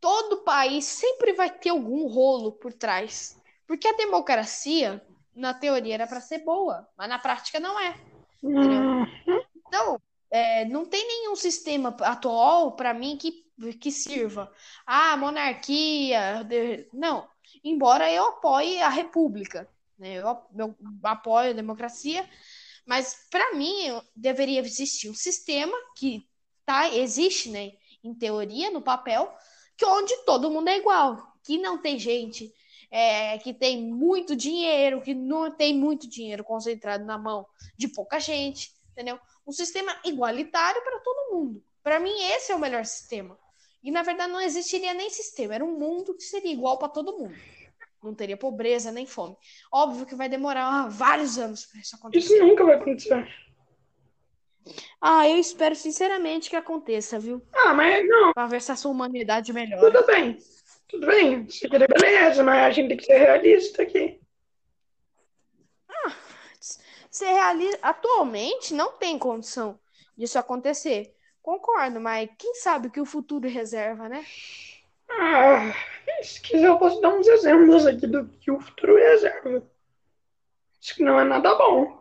Todo 0.00 0.38
país 0.38 0.86
sempre 0.86 1.34
vai 1.34 1.50
ter 1.50 1.70
algum 1.70 2.06
rolo 2.06 2.52
por 2.52 2.72
trás. 2.72 3.38
Porque 3.66 3.86
a 3.86 3.96
democracia, 3.96 5.04
na 5.34 5.54
teoria, 5.54 5.94
era 5.94 6.06
para 6.06 6.20
ser 6.20 6.38
boa, 6.38 6.88
mas 6.96 7.08
na 7.08 7.18
prática 7.18 7.60
não 7.60 7.78
é. 7.78 7.94
Então, 9.68 10.00
é, 10.30 10.64
não 10.64 10.86
tem 10.86 11.06
nenhum 11.06 11.36
sistema 11.36 11.94
atual 12.00 12.72
para 12.72 12.94
mim 12.94 13.16
que, 13.16 13.44
que 13.78 13.90
sirva. 13.90 14.50
Ah, 14.86 15.16
monarquia. 15.16 16.46
Não. 16.92 17.28
Embora 17.62 18.10
eu 18.10 18.28
apoie 18.28 18.80
a 18.80 18.88
república, 18.88 19.68
né? 19.98 20.14
eu, 20.14 20.38
eu 20.56 20.76
apoio 21.02 21.50
a 21.50 21.54
democracia, 21.54 22.28
mas 22.86 23.26
para 23.30 23.54
mim 23.54 24.00
deveria 24.14 24.60
existir 24.60 25.08
um 25.08 25.14
sistema 25.14 25.76
que 25.96 26.26
tá, 26.64 26.88
existe, 26.94 27.50
né, 27.50 27.72
em 28.02 28.14
teoria, 28.14 28.70
no 28.70 28.80
papel, 28.80 29.32
que 29.76 29.84
onde 29.84 30.16
todo 30.24 30.50
mundo 30.50 30.68
é 30.68 30.78
igual, 30.78 31.34
que 31.42 31.58
não 31.58 31.78
tem 31.78 31.98
gente 31.98 32.52
é, 32.90 33.38
que 33.38 33.54
tem 33.54 33.80
muito 33.80 34.34
dinheiro, 34.34 35.00
que 35.00 35.14
não 35.14 35.50
tem 35.50 35.74
muito 35.74 36.08
dinheiro 36.08 36.42
concentrado 36.42 37.04
na 37.04 37.16
mão 37.16 37.46
de 37.76 37.86
pouca 37.86 38.18
gente, 38.18 38.72
entendeu? 38.90 39.18
Um 39.46 39.52
sistema 39.52 39.96
igualitário 40.04 40.82
para 40.82 40.98
todo 40.98 41.34
mundo. 41.34 41.62
Para 41.82 42.00
mim, 42.00 42.12
esse 42.32 42.50
é 42.50 42.56
o 42.56 42.58
melhor 42.58 42.84
sistema. 42.84 43.38
E 43.82 43.90
na 43.90 44.02
verdade 44.02 44.32
não 44.32 44.40
existiria 44.40 44.92
nem 44.92 45.08
sistema, 45.10 45.54
era 45.54 45.64
um 45.64 45.78
mundo 45.78 46.14
que 46.14 46.22
seria 46.22 46.52
igual 46.52 46.78
para 46.78 46.88
todo 46.88 47.16
mundo. 47.16 47.34
Não 48.02 48.14
teria 48.14 48.36
pobreza 48.36 48.90
nem 48.90 49.06
fome. 49.06 49.36
Óbvio 49.70 50.06
que 50.06 50.14
vai 50.14 50.28
demorar 50.28 50.88
vários 50.88 51.38
anos 51.38 51.66
para 51.66 51.80
isso 51.80 51.96
acontecer. 51.96 52.34
Isso 52.34 52.44
nunca 52.44 52.64
vai 52.64 52.76
acontecer. 52.76 53.28
Ah, 55.00 55.28
eu 55.28 55.36
espero 55.36 55.74
sinceramente 55.74 56.50
que 56.50 56.56
aconteça, 56.56 57.18
viu? 57.18 57.42
Ah, 57.52 57.74
mas 57.74 58.06
não. 58.06 58.32
Pra 58.32 58.46
ver 58.46 58.60
se 58.62 58.72
a 58.72 58.76
sua 58.76 58.90
humanidade 58.90 59.52
melhora. 59.52 59.90
Tudo 59.90 60.06
bem. 60.06 60.38
Tudo 60.88 61.06
bem. 61.06 61.46
Aqui 61.64 61.76
é 61.76 61.86
beleza, 61.86 62.42
mas 62.42 62.62
a 62.62 62.70
gente 62.70 62.88
tem 62.88 62.96
que 62.96 63.04
ser 63.04 63.18
realista 63.18 63.82
aqui. 63.82 64.20
Ah, 65.88 66.12
ser 67.10 67.32
realista. 67.32 67.78
Atualmente 67.82 68.74
não 68.74 68.92
tem 68.92 69.18
condição 69.18 69.78
disso 70.16 70.38
acontecer. 70.38 71.14
Concordo, 71.42 72.00
mas 72.00 72.28
quem 72.38 72.54
sabe 72.54 72.88
o 72.88 72.90
que 72.90 73.00
o 73.00 73.06
futuro 73.06 73.48
reserva, 73.48 74.08
né? 74.08 74.24
Ah, 75.08 75.72
se 76.22 76.40
quiser 76.40 76.68
eu 76.68 76.78
posso 76.78 77.00
dar 77.00 77.10
uns 77.10 77.26
exemplos 77.26 77.86
aqui 77.86 78.06
do 78.06 78.26
que 78.28 78.50
o 78.50 78.60
futuro 78.60 78.96
reserva. 78.96 79.62
Isso 80.80 80.94
que 80.94 81.02
não 81.04 81.18
é 81.20 81.24
nada 81.24 81.54
bom. 81.56 82.00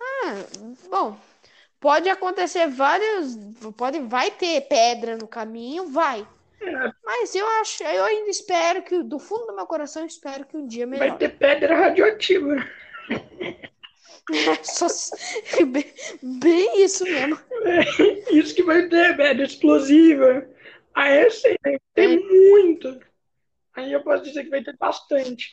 Ah, 0.00 0.46
bom, 0.90 1.18
pode 1.80 2.08
acontecer 2.08 2.66
vários, 2.68 3.36
pode, 3.76 4.00
vai 4.00 4.30
ter 4.30 4.62
pedra 4.68 5.16
no 5.16 5.26
caminho, 5.28 5.88
vai. 5.88 6.26
É, 6.60 6.92
Mas 7.04 7.34
eu 7.34 7.46
acho, 7.60 7.82
eu 7.84 8.04
ainda 8.04 8.30
espero 8.30 8.82
que, 8.82 9.02
do 9.02 9.18
fundo 9.18 9.46
do 9.46 9.56
meu 9.56 9.66
coração, 9.66 10.02
eu 10.02 10.06
espero 10.06 10.46
que 10.46 10.56
um 10.56 10.66
dia 10.66 10.86
vai 10.92 11.10
melhore. 11.10 11.18
ter 11.18 11.30
pedra 11.38 11.76
radioativa. 11.76 12.56
Bem, 15.68 15.84
bem 16.22 16.84
isso 16.84 17.04
mesmo. 17.04 17.38
É, 17.64 18.34
isso 18.34 18.54
que 18.54 18.62
vai 18.62 18.88
ter 18.88 19.16
pedra 19.16 19.44
explosiva. 19.44 20.48
Ah, 20.94 21.08
essa 21.08 21.46
aí 21.48 21.56
vai 21.62 21.78
ter 21.94 22.10
É. 22.10 22.16
muito. 22.18 23.00
Aí 23.74 23.92
eu 23.92 24.02
posso 24.02 24.24
dizer 24.24 24.44
que 24.44 24.50
vai 24.50 24.64
ter 24.64 24.76
bastante. 24.78 25.48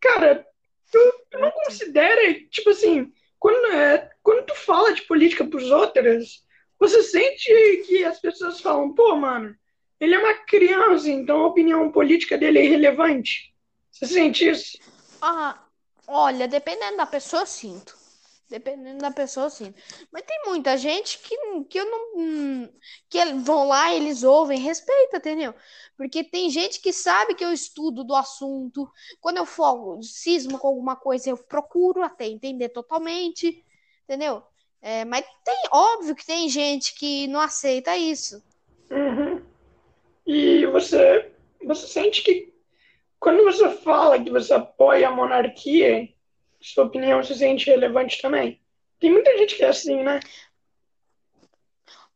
Cara, 0.00 0.44
tu, 0.90 0.98
tu 1.30 1.38
não 1.38 1.50
considera, 1.50 2.34
tipo 2.50 2.70
assim, 2.70 3.12
quando, 3.38 3.72
é, 3.72 4.10
quando 4.22 4.46
tu 4.46 4.54
fala 4.54 4.92
de 4.92 5.02
política 5.02 5.44
pros 5.44 5.70
outros, 5.70 6.44
você 6.78 7.02
sente 7.02 7.84
que 7.86 8.04
as 8.04 8.18
pessoas 8.20 8.60
falam, 8.60 8.94
pô, 8.94 9.14
mano, 9.16 9.54
ele 10.00 10.14
é 10.14 10.18
uma 10.18 10.34
criança, 10.34 11.10
então 11.10 11.42
a 11.42 11.46
opinião 11.48 11.90
política 11.92 12.38
dele 12.38 12.58
é 12.58 12.64
irrelevante. 12.64 13.54
Você 13.90 14.06
sente 14.06 14.48
isso? 14.48 14.78
Ah, 15.20 15.58
olha, 16.06 16.48
dependendo 16.48 16.96
da 16.96 17.06
pessoa, 17.06 17.42
eu 17.42 17.46
sinto. 17.46 17.96
Dependendo 18.48 18.98
da 18.98 19.10
pessoa, 19.10 19.50
sinto. 19.50 19.78
Mas 20.10 20.22
tem 20.22 20.40
muita 20.46 20.76
gente 20.78 21.18
que, 21.18 21.36
que 21.64 21.78
eu 21.78 21.84
não. 21.84 22.70
que 23.10 23.18
el- 23.18 23.40
vão 23.40 23.68
lá, 23.68 23.94
eles 23.94 24.22
ouvem, 24.22 24.58
respeita, 24.58 25.18
entendeu? 25.18 25.54
Porque 25.98 26.24
tem 26.24 26.48
gente 26.48 26.80
que 26.80 26.90
sabe 26.90 27.34
que 27.34 27.44
eu 27.44 27.52
estudo 27.52 28.02
do 28.04 28.14
assunto. 28.14 28.90
Quando 29.20 29.36
eu 29.36 29.44
for 29.44 30.02
cismo 30.02 30.58
com 30.58 30.68
alguma 30.68 30.96
coisa, 30.96 31.28
eu 31.28 31.36
procuro 31.36 32.02
até 32.02 32.26
entender 32.26 32.70
totalmente, 32.70 33.62
entendeu? 34.04 34.42
É, 34.80 35.04
mas 35.04 35.26
tem, 35.44 35.62
óbvio 35.70 36.14
que 36.16 36.24
tem 36.24 36.48
gente 36.48 36.94
que 36.94 37.26
não 37.26 37.40
aceita 37.40 37.98
isso. 37.98 38.42
Uhum. 38.90 39.42
E 40.26 40.64
você, 40.66 41.32
você 41.62 41.86
sente 41.86 42.22
que 42.22 42.54
quando 43.20 43.44
você 43.44 43.68
fala 43.78 44.22
que 44.22 44.30
você 44.30 44.54
apoia 44.54 45.08
a 45.08 45.10
monarquia, 45.10 46.08
sua 46.60 46.84
opinião 46.84 47.22
se 47.22 47.34
sente 47.34 47.66
relevante 47.70 48.20
também? 48.20 48.60
Tem 49.00 49.10
muita 49.12 49.36
gente 49.38 49.54
que 49.56 49.62
é 49.64 49.68
assim, 49.68 50.02
né? 50.02 50.20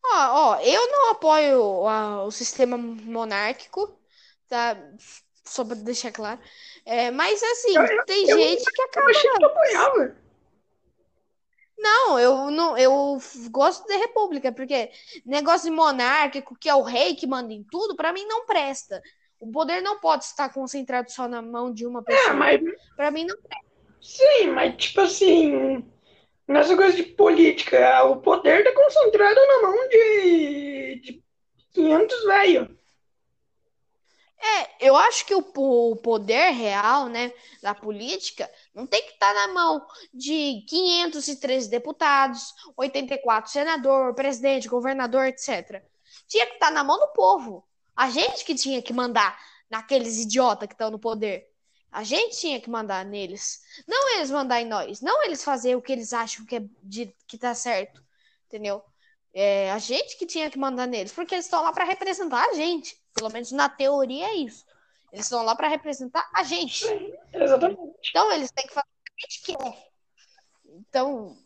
Ó, 0.04 0.16
ó, 0.54 0.60
eu 0.60 0.86
não 0.90 1.10
apoio 1.10 1.86
a- 1.86 2.24
o 2.24 2.30
sistema 2.30 2.76
monárquico, 2.76 3.96
tá? 4.48 4.76
Só 5.44 5.64
pra 5.64 5.74
deixar 5.76 6.10
claro. 6.12 6.40
É, 6.84 7.10
mas 7.10 7.42
assim, 7.42 7.76
Eu- 7.76 7.84
eu- 7.84 8.04
tem 8.04 8.28
eu- 8.28 8.36
gente 8.38 8.64
que 8.64 8.80
Eu 8.82 8.86
acaba. 8.86 9.10
achei 9.10 9.30
que 9.30 9.38
tu 9.38 9.46
apoiava. 9.46 10.16
Não, 11.78 12.18
eu 12.18 12.50
não, 12.50 12.78
eu 12.78 13.18
gosto 13.50 13.86
de 13.86 13.96
república, 13.96 14.52
porque 14.52 14.90
negócio 15.26 15.68
de 15.68 15.74
monárquico, 15.74 16.56
que 16.56 16.68
é 16.68 16.74
o 16.74 16.82
rei 16.82 17.14
que 17.16 17.26
manda 17.26 17.52
em 17.52 17.64
tudo, 17.64 17.96
pra 17.96 18.12
mim 18.12 18.24
não 18.26 18.46
presta. 18.46 19.02
O 19.40 19.50
poder 19.50 19.80
não 19.80 19.98
pode 19.98 20.24
estar 20.24 20.52
concentrado 20.52 21.10
só 21.10 21.26
na 21.26 21.42
mão 21.42 21.72
de 21.72 21.84
uma 21.84 22.00
É, 22.00 22.04
pessoa. 22.04 22.34
mas 22.34 22.60
Pra 22.94 23.10
mim 23.10 23.24
não. 23.24 23.36
Sim, 24.02 24.48
mas 24.48 24.76
tipo 24.76 25.00
assim, 25.00 25.84
nessa 26.46 26.76
coisa 26.76 26.96
de 26.96 27.04
política, 27.04 28.04
o 28.04 28.20
poder 28.20 28.64
tá 28.64 28.72
concentrado 28.74 29.40
na 29.46 29.62
mão 29.62 29.88
de, 29.88 31.00
de 31.02 31.24
500 31.72 32.24
velho. 32.24 32.78
É, 34.44 34.88
eu 34.88 34.96
acho 34.96 35.24
que 35.24 35.34
o, 35.36 35.44
o 35.56 35.96
poder 35.96 36.50
real, 36.50 37.08
né, 37.08 37.32
da 37.62 37.72
política 37.72 38.50
não 38.74 38.88
tem 38.88 39.00
que 39.02 39.12
estar 39.12 39.32
na 39.32 39.54
mão 39.54 39.86
de 40.12 40.64
513 40.68 41.70
deputados, 41.70 42.52
84 42.76 43.52
senador, 43.52 44.14
presidente, 44.14 44.68
governador, 44.68 45.26
etc. 45.26 45.80
Tinha 46.26 46.46
que 46.46 46.54
estar 46.54 46.72
na 46.72 46.82
mão 46.82 46.98
do 46.98 47.12
povo. 47.12 47.64
A 47.94 48.10
gente 48.10 48.44
que 48.44 48.54
tinha 48.56 48.82
que 48.82 48.92
mandar 48.92 49.38
naqueles 49.70 50.18
idiotas 50.18 50.66
que 50.66 50.74
estão 50.74 50.90
no 50.90 50.98
poder. 50.98 51.51
A 51.92 52.02
gente 52.02 52.38
tinha 52.38 52.58
que 52.58 52.70
mandar 52.70 53.04
neles. 53.04 53.60
Não 53.86 54.16
eles 54.16 54.30
mandar 54.30 54.62
em 54.62 54.66
nós. 54.66 55.02
Não 55.02 55.22
eles 55.24 55.44
fazer 55.44 55.76
o 55.76 55.82
que 55.82 55.92
eles 55.92 56.14
acham 56.14 56.46
que, 56.46 56.56
é 56.56 56.64
de, 56.82 57.14
que 57.26 57.36
tá 57.36 57.54
certo. 57.54 58.02
Entendeu? 58.46 58.82
É 59.34 59.70
a 59.70 59.78
gente 59.78 60.16
que 60.16 60.24
tinha 60.24 60.50
que 60.50 60.58
mandar 60.58 60.86
neles. 60.86 61.12
Porque 61.12 61.34
eles 61.34 61.44
estão 61.44 61.62
lá 61.62 61.70
para 61.70 61.84
representar 61.84 62.48
a 62.48 62.54
gente. 62.54 62.98
Pelo 63.12 63.30
menos 63.30 63.52
na 63.52 63.68
teoria 63.68 64.26
é 64.26 64.34
isso. 64.36 64.64
Eles 65.12 65.26
estão 65.26 65.44
lá 65.44 65.54
para 65.54 65.68
representar 65.68 66.26
a 66.34 66.42
gente. 66.42 66.86
Exatamente. 67.32 67.80
Então 68.08 68.32
eles 68.32 68.50
têm 68.50 68.66
que 68.66 68.72
fazer 68.72 68.88
o 68.88 69.04
que 69.04 69.12
a 69.12 69.30
gente 69.30 69.42
quer. 69.42 69.92
Então, 70.64 71.36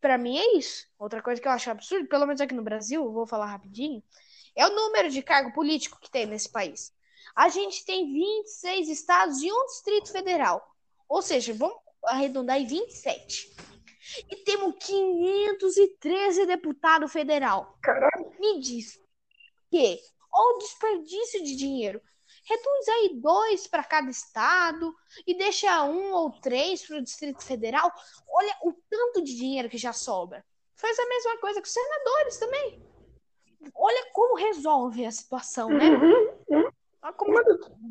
para 0.00 0.16
mim 0.16 0.38
é 0.38 0.56
isso. 0.56 0.86
Outra 0.96 1.20
coisa 1.20 1.42
que 1.42 1.48
eu 1.48 1.52
acho 1.52 1.68
absurdo, 1.68 2.06
pelo 2.06 2.26
menos 2.26 2.40
aqui 2.40 2.54
no 2.54 2.62
Brasil, 2.62 3.10
vou 3.10 3.26
falar 3.26 3.46
rapidinho, 3.46 4.00
é 4.54 4.64
o 4.64 4.74
número 4.74 5.10
de 5.10 5.20
cargo 5.20 5.52
político 5.52 5.98
que 6.00 6.08
tem 6.08 6.26
nesse 6.26 6.48
país. 6.48 6.94
A 7.36 7.50
gente 7.50 7.84
tem 7.84 8.10
26 8.10 8.88
estados 8.88 9.42
e 9.42 9.52
um 9.52 9.66
distrito 9.66 10.10
federal. 10.10 10.66
Ou 11.06 11.20
seja, 11.20 11.52
vamos 11.52 11.76
arredondar 12.04 12.58
em 12.58 12.66
27. 12.66 13.54
E 14.30 14.36
temos 14.36 14.74
513 14.80 16.46
deputados 16.46 17.12
federal. 17.12 17.76
Caralho. 17.82 18.32
Me 18.40 18.58
diz 18.60 18.98
que 19.70 20.00
ou 20.32 20.58
desperdício 20.58 21.44
de 21.44 21.56
dinheiro. 21.56 22.00
Reduz 22.44 22.88
aí 22.88 23.20
dois 23.20 23.66
para 23.66 23.82
cada 23.82 24.08
estado 24.08 24.94
e 25.26 25.36
deixa 25.36 25.82
um 25.84 26.12
ou 26.12 26.30
três 26.30 26.86
para 26.86 26.98
o 26.98 27.02
Distrito 27.02 27.42
Federal. 27.42 27.92
Olha 28.28 28.56
o 28.62 28.72
tanto 28.88 29.22
de 29.22 29.34
dinheiro 29.34 29.68
que 29.68 29.78
já 29.78 29.92
sobra. 29.92 30.44
Faz 30.76 30.98
a 30.98 31.08
mesma 31.08 31.38
coisa 31.38 31.60
com 31.60 31.66
os 31.66 31.72
senadores 31.72 32.36
também. 32.38 32.82
Olha 33.74 34.10
como 34.12 34.36
resolve 34.36 35.04
a 35.04 35.10
situação, 35.10 35.68
né? 35.70 35.88
Uhum. 35.88 36.35
Olha 37.06 37.12
como 37.12 37.30
Uma 37.30 37.42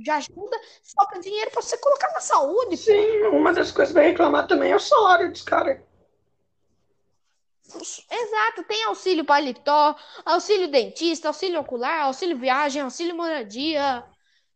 já 0.06 0.18
ajuda, 0.18 0.60
sobra 0.84 1.20
dinheiro 1.22 1.50
para 1.50 1.62
você 1.62 1.78
colocar 1.78 2.12
na 2.12 2.20
saúde. 2.20 2.76
sim, 2.76 3.22
uma 3.32 3.54
das 3.54 3.72
coisas 3.72 3.94
que 3.94 4.00
vai 4.00 4.10
reclamar 4.10 4.46
também 4.46 4.74
é 4.74 4.76
o 4.76 4.80
salário 4.80 5.32
dos 5.32 5.42
caras. 5.42 5.80
Exato, 8.12 8.64
tem 8.68 8.84
auxílio 8.84 9.24
paletó, 9.24 9.96
auxílio 10.26 10.68
dentista, 10.68 11.30
auxílio 11.30 11.62
ocular, 11.62 12.04
auxílio 12.04 12.38
viagem, 12.38 12.82
auxílio 12.82 13.16
moradia, 13.16 14.04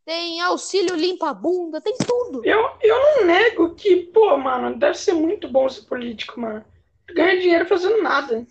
tem 0.05 0.41
auxílio 0.41 0.95
limpa-bunda, 0.95 1.79
tem 1.79 1.95
tudo. 1.97 2.43
Eu, 2.43 2.59
eu 2.81 2.99
não 2.99 3.25
nego 3.25 3.75
que, 3.75 4.07
pô, 4.07 4.37
mano, 4.37 4.77
deve 4.77 4.97
ser 4.97 5.13
muito 5.13 5.47
bom 5.47 5.69
ser 5.69 5.83
político, 5.83 6.39
mano. 6.39 6.65
Tu 7.07 7.13
ganha 7.13 7.39
dinheiro 7.39 7.65
fazendo 7.65 8.01
nada. 8.01 8.45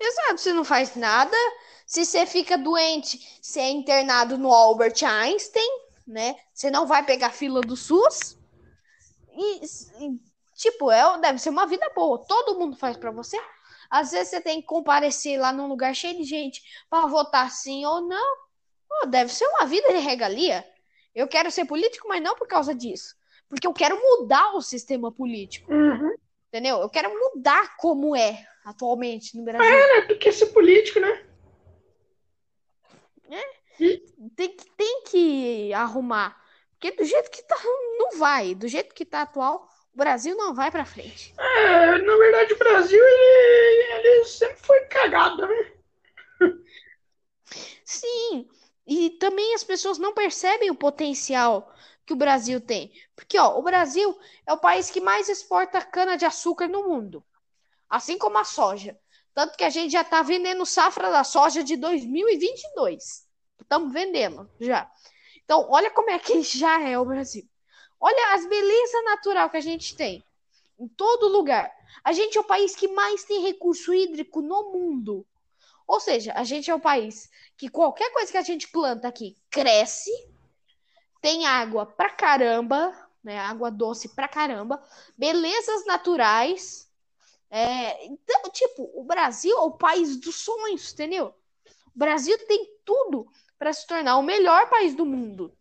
Exato, 0.00 0.38
você 0.38 0.52
não 0.52 0.64
faz 0.64 0.94
nada. 0.94 1.36
Se 1.88 2.04
você 2.04 2.26
fica 2.26 2.58
doente, 2.58 3.18
você 3.40 3.60
é 3.60 3.70
internado 3.70 4.36
no 4.36 4.52
Albert 4.52 5.02
Einstein, 5.02 5.66
né? 6.06 6.36
Você 6.52 6.70
não 6.70 6.86
vai 6.86 7.02
pegar 7.02 7.30
fila 7.30 7.62
do 7.62 7.74
SUS. 7.74 8.36
E, 9.34 9.64
e, 10.04 10.20
tipo, 10.54 10.90
é, 10.90 11.18
deve 11.18 11.38
ser 11.38 11.48
uma 11.48 11.66
vida 11.66 11.90
boa. 11.96 12.18
Todo 12.28 12.58
mundo 12.58 12.76
faz 12.76 12.94
pra 12.98 13.10
você. 13.10 13.40
Às 13.88 14.10
vezes 14.10 14.28
você 14.28 14.40
tem 14.42 14.60
que 14.60 14.66
comparecer 14.66 15.40
lá 15.40 15.50
num 15.50 15.66
lugar 15.66 15.94
cheio 15.94 16.18
de 16.18 16.24
gente 16.24 16.62
pra 16.90 17.06
votar 17.06 17.50
sim 17.50 17.86
ou 17.86 18.02
não. 18.02 18.36
Pô, 18.86 19.06
deve 19.06 19.32
ser 19.32 19.46
uma 19.46 19.64
vida 19.64 19.88
de 19.88 19.98
regalia. 20.00 20.62
Eu 21.14 21.26
quero 21.26 21.50
ser 21.50 21.64
político, 21.64 22.06
mas 22.06 22.22
não 22.22 22.36
por 22.36 22.46
causa 22.46 22.74
disso. 22.74 23.16
Porque 23.48 23.66
eu 23.66 23.72
quero 23.72 23.98
mudar 23.98 24.54
o 24.54 24.60
sistema 24.60 25.10
político, 25.10 25.72
Uhum. 25.72 26.14
entendeu? 26.48 26.80
Eu 26.82 26.90
quero 26.90 27.08
mudar 27.18 27.78
como 27.78 28.14
é 28.14 28.46
atualmente 28.62 29.34
no 29.38 29.42
Brasil. 29.42 29.74
É, 29.74 30.02
tu 30.02 30.18
quer 30.18 30.34
ser 30.34 30.48
político, 30.48 31.00
né? 31.00 31.24
Tem 34.36 34.56
que, 34.56 34.70
tem 34.76 35.02
que 35.04 35.72
arrumar. 35.72 36.36
Porque 36.72 36.92
do 36.92 37.04
jeito 37.04 37.30
que 37.30 37.42
tá, 37.42 37.56
não 37.98 38.18
vai. 38.18 38.54
Do 38.54 38.68
jeito 38.68 38.94
que 38.94 39.04
tá 39.04 39.22
atual, 39.22 39.68
o 39.92 39.96
Brasil 39.96 40.36
não 40.36 40.54
vai 40.54 40.70
pra 40.70 40.84
frente. 40.84 41.34
É, 41.38 41.98
na 41.98 42.16
verdade, 42.16 42.52
o 42.54 42.58
Brasil, 42.58 43.02
ele, 43.02 44.06
ele 44.06 44.24
sempre 44.24 44.58
foi 44.58 44.80
cagado, 44.86 45.46
né? 45.46 45.72
Sim, 47.84 48.48
e 48.86 49.10
também 49.10 49.54
as 49.54 49.64
pessoas 49.64 49.98
não 49.98 50.14
percebem 50.14 50.70
o 50.70 50.74
potencial 50.74 51.72
que 52.06 52.12
o 52.12 52.16
Brasil 52.16 52.60
tem. 52.60 52.92
Porque, 53.14 53.38
ó, 53.38 53.58
o 53.58 53.62
Brasil 53.62 54.18
é 54.46 54.52
o 54.52 54.58
país 54.58 54.90
que 54.90 55.00
mais 55.00 55.28
exporta 55.28 55.82
cana-de-açúcar 55.82 56.68
no 56.68 56.88
mundo. 56.88 57.24
Assim 57.88 58.16
como 58.18 58.38
a 58.38 58.44
soja. 58.44 58.98
Tanto 59.34 59.56
que 59.56 59.64
a 59.64 59.70
gente 59.70 59.92
já 59.92 60.02
está 60.02 60.22
vendendo 60.22 60.64
safra 60.64 61.10
da 61.10 61.22
soja 61.22 61.62
de 61.62 61.76
2022. 61.76 63.27
Estamos 63.68 63.92
vendendo 63.92 64.50
já. 64.58 64.90
Então, 65.44 65.66
olha 65.68 65.90
como 65.90 66.08
é 66.08 66.18
que 66.18 66.42
já 66.42 66.80
é 66.80 66.98
o 66.98 67.04
Brasil. 67.04 67.46
Olha 68.00 68.34
as 68.34 68.48
belezas 68.48 69.04
natural 69.04 69.50
que 69.50 69.58
a 69.58 69.60
gente 69.60 69.94
tem 69.94 70.24
em 70.80 70.88
todo 70.88 71.28
lugar. 71.28 71.70
A 72.02 72.14
gente 72.14 72.38
é 72.38 72.40
o 72.40 72.44
país 72.44 72.74
que 72.74 72.88
mais 72.88 73.24
tem 73.24 73.42
recurso 73.42 73.92
hídrico 73.92 74.40
no 74.40 74.72
mundo. 74.72 75.26
Ou 75.86 76.00
seja, 76.00 76.32
a 76.32 76.44
gente 76.44 76.70
é 76.70 76.74
o 76.74 76.80
país 76.80 77.30
que 77.58 77.68
qualquer 77.68 78.10
coisa 78.10 78.32
que 78.32 78.38
a 78.38 78.42
gente 78.42 78.68
planta 78.68 79.06
aqui 79.06 79.36
cresce 79.50 80.10
tem 81.20 81.44
água 81.44 81.84
pra 81.84 82.08
caramba, 82.08 82.94
né? 83.22 83.38
Água 83.38 83.70
doce 83.70 84.08
pra 84.08 84.28
caramba, 84.28 84.82
belezas 85.14 85.84
naturais. 85.84 86.90
É, 87.50 88.06
então, 88.06 88.50
tipo, 88.50 88.90
o 88.94 89.04
Brasil 89.04 89.54
é 89.54 89.60
o 89.60 89.72
país 89.72 90.16
dos 90.16 90.36
sonhos, 90.36 90.90
entendeu? 90.90 91.34
O 91.94 91.98
Brasil 91.98 92.38
tem 92.46 92.66
tudo 92.82 93.28
para 93.58 93.72
se 93.72 93.86
tornar 93.86 94.16
o 94.16 94.22
melhor 94.22 94.68
país 94.68 94.94
do 94.94 95.04
mundo. 95.04 95.52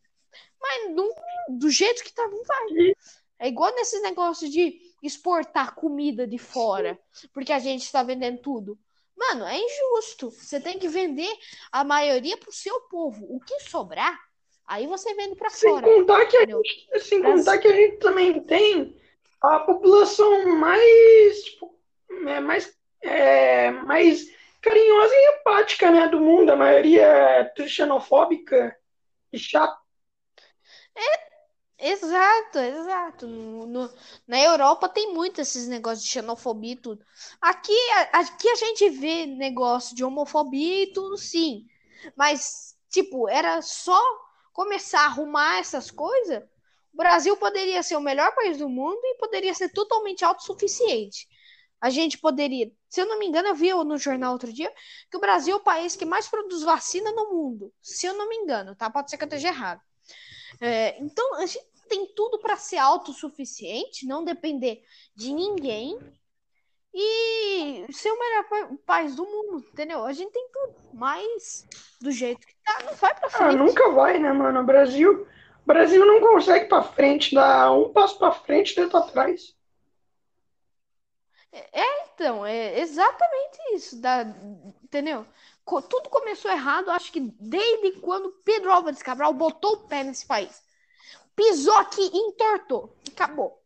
Mas 0.59 0.93
não, 0.93 1.09
do 1.49 1.69
jeito 1.69 2.03
que 2.03 2.13
tá, 2.13 2.27
não 2.27 2.43
vai. 2.43 2.93
É 3.39 3.47
igual 3.47 3.73
nesse 3.75 3.99
negócio 4.01 4.49
de 4.49 4.79
exportar 5.01 5.75
comida 5.75 6.27
de 6.27 6.37
fora, 6.37 6.99
porque 7.33 7.53
a 7.53 7.59
gente 7.59 7.83
está 7.83 8.03
vendendo 8.03 8.39
tudo. 8.41 8.77
Mano, 9.15 9.45
é 9.45 9.57
injusto. 9.57 10.29
Você 10.31 10.59
tem 10.59 10.77
que 10.77 10.87
vender 10.87 11.31
a 11.71 11.83
maioria 11.83 12.37
pro 12.37 12.51
seu 12.51 12.81
povo. 12.81 13.25
O 13.29 13.39
que 13.39 13.59
sobrar, 13.61 14.17
Aí 14.67 14.85
você 14.85 15.13
vende 15.15 15.35
para 15.35 15.49
fora. 15.49 15.87
Contar 15.87 16.25
que 16.25 16.35
a 16.35 16.45
gente, 16.45 16.99
sem 16.99 17.23
contar 17.23 17.57
que 17.57 17.69
a 17.69 17.73
gente 17.73 17.97
também 17.99 18.43
tem 18.43 18.97
a 19.41 19.59
população 19.59 20.45
mais, 20.57 21.43
tipo, 21.43 21.73
é, 22.27 22.39
mais, 22.41 22.77
é, 23.01 23.71
mais 23.71 24.29
carinhosa 24.67 25.13
e 25.13 25.39
empática 25.39 25.91
né, 25.91 26.07
do 26.07 26.19
mundo. 26.19 26.51
A 26.51 26.55
maioria 26.55 27.05
é 27.57 27.67
xenofóbica 27.67 28.77
e 29.31 29.39
chata. 29.39 29.77
É, 30.95 31.91
exato, 31.91 32.59
exato. 32.59 33.27
No, 33.27 33.65
no, 33.65 33.93
na 34.27 34.39
Europa 34.39 34.89
tem 34.89 35.13
muito 35.13 35.41
esses 35.41 35.67
negócios 35.67 36.03
de 36.03 36.11
xenofobia 36.11 36.73
e 36.73 36.77
tudo. 36.77 37.05
Aqui, 37.41 37.77
aqui 38.11 38.49
a 38.49 38.55
gente 38.55 38.89
vê 38.89 39.25
negócio 39.25 39.95
de 39.95 40.03
homofobia 40.03 40.83
e 40.83 40.93
tudo, 40.93 41.17
sim. 41.17 41.65
Mas, 42.15 42.75
tipo, 42.89 43.27
era 43.29 43.61
só 43.61 43.99
começar 44.53 45.01
a 45.01 45.05
arrumar 45.05 45.59
essas 45.59 45.91
coisas, 45.91 46.43
o 46.93 46.97
Brasil 46.97 47.37
poderia 47.37 47.83
ser 47.83 47.95
o 47.95 48.01
melhor 48.01 48.33
país 48.33 48.57
do 48.57 48.67
mundo 48.67 48.99
e 49.03 49.17
poderia 49.19 49.53
ser 49.53 49.69
totalmente 49.69 50.25
autossuficiente. 50.25 51.27
A 51.79 51.89
gente 51.89 52.17
poderia, 52.17 52.71
se 52.89 53.01
eu 53.01 53.05
não 53.05 53.19
me 53.19 53.27
engano, 53.27 53.49
eu 53.49 53.55
vi 53.55 53.71
no 53.71 53.97
jornal 53.97 54.33
outro 54.33 54.51
dia 54.51 54.71
que 55.11 55.17
o 55.17 55.19
Brasil 55.19 55.53
é 55.53 55.57
o 55.57 55.63
país 55.63 55.95
que 55.95 56.05
mais 56.05 56.27
produz 56.27 56.63
vacina 56.63 57.11
no 57.11 57.31
mundo. 57.31 57.71
Se 57.81 58.07
eu 58.07 58.15
não 58.15 58.27
me 58.27 58.35
engano, 58.35 58.75
tá? 58.75 58.89
Pode 58.89 59.09
ser 59.09 59.17
que 59.17 59.23
eu 59.23 59.27
esteja 59.27 59.49
errado. 59.49 59.81
É, 60.59 60.99
então, 60.99 61.35
a 61.35 61.45
gente 61.45 61.65
tem 61.87 62.05
tudo 62.15 62.39
para 62.39 62.57
ser 62.57 62.77
autossuficiente, 62.77 64.05
não 64.05 64.23
depender 64.23 64.83
de 65.15 65.33
ninguém 65.33 65.97
e 66.93 67.85
ser 67.91 68.11
o 68.11 68.19
melhor 68.19 68.77
país 68.85 69.15
do 69.15 69.23
mundo, 69.23 69.63
entendeu? 69.71 70.03
A 70.03 70.13
gente 70.13 70.31
tem 70.31 70.47
tudo, 70.51 70.75
mas 70.93 71.65
do 72.01 72.11
jeito 72.11 72.45
que 72.45 72.55
tá, 72.65 72.83
não 72.83 72.93
vai 72.95 73.13
pra 73.13 73.27
ah, 73.27 73.29
frente. 73.29 73.49
Ah, 73.49 73.53
nunca 73.53 73.91
vai, 73.91 74.19
né, 74.19 74.33
mano? 74.33 74.61
O 74.61 74.65
Brasil, 74.65 75.27
o 75.63 75.65
Brasil 75.65 76.03
não 76.05 76.19
consegue 76.19 76.65
pra 76.65 76.81
frente, 76.81 77.35
dá 77.35 77.71
um 77.71 77.93
passo 77.93 78.17
pra 78.17 78.31
frente 78.31 78.79
outro 78.79 78.97
atrás. 78.97 79.55
É, 81.71 82.03
então, 82.13 82.45
é 82.45 82.79
exatamente 82.79 83.57
isso, 83.73 84.01
dá, 84.01 84.25
entendeu? 84.83 85.25
Tudo 85.89 86.09
começou 86.09 86.49
errado, 86.49 86.89
acho 86.91 87.11
que 87.11 87.19
desde 87.19 87.99
quando 87.99 88.31
Pedro 88.43 88.71
Álvares 88.71 89.03
Cabral 89.03 89.33
botou 89.33 89.73
o 89.73 89.87
pé 89.87 90.03
nesse 90.03 90.25
país. 90.25 90.61
Pisou 91.35 91.75
aqui 91.75 92.01
e 92.01 92.17
entortou. 92.17 92.95
Acabou. 93.11 93.61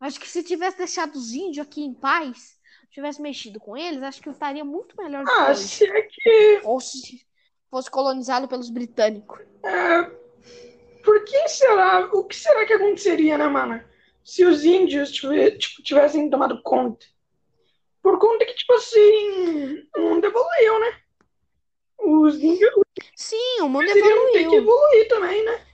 Acho 0.00 0.20
que 0.20 0.28
se 0.28 0.42
tivesse 0.42 0.78
deixado 0.78 1.16
os 1.16 1.32
índios 1.32 1.66
aqui 1.66 1.82
em 1.82 1.92
paz, 1.92 2.56
tivesse 2.90 3.20
mexido 3.20 3.58
com 3.58 3.76
eles, 3.76 4.02
acho 4.02 4.22
que 4.22 4.30
estaria 4.30 4.64
muito 4.64 4.96
melhor 4.96 5.24
do 5.24 5.30
ah, 5.30 5.54
se 5.54 5.84
é 5.84 6.02
que. 6.02 6.60
Ou 6.64 6.80
se 6.80 7.26
fosse 7.70 7.90
colonizado 7.90 8.48
pelos 8.48 8.70
britânicos. 8.70 9.40
É. 9.64 10.02
Por 11.02 11.24
que 11.24 11.48
será? 11.48 12.08
O 12.12 12.24
que 12.24 12.34
será 12.34 12.64
que 12.64 12.72
aconteceria, 12.72 13.36
né, 13.36 13.46
mano? 13.46 13.82
Se 14.26 14.44
os 14.44 14.64
índios 14.64 15.12
tipo, 15.12 15.32
tivessem 15.84 16.28
tomado 16.28 16.60
conta. 16.60 17.06
Por 18.02 18.18
conta 18.18 18.44
que, 18.44 18.54
tipo 18.54 18.72
assim, 18.72 19.88
o 19.96 20.00
mundo 20.00 20.24
evoluiu, 20.24 20.80
né? 20.80 21.00
Os 21.96 22.34
índios. 22.34 22.72
Sim, 23.14 23.60
o 23.60 23.68
mundo 23.68 23.84
evoluiu. 23.84 24.32
Tem 24.32 24.50
que 24.50 24.56
evoluir 24.56 25.08
também, 25.08 25.44
né? 25.44 25.66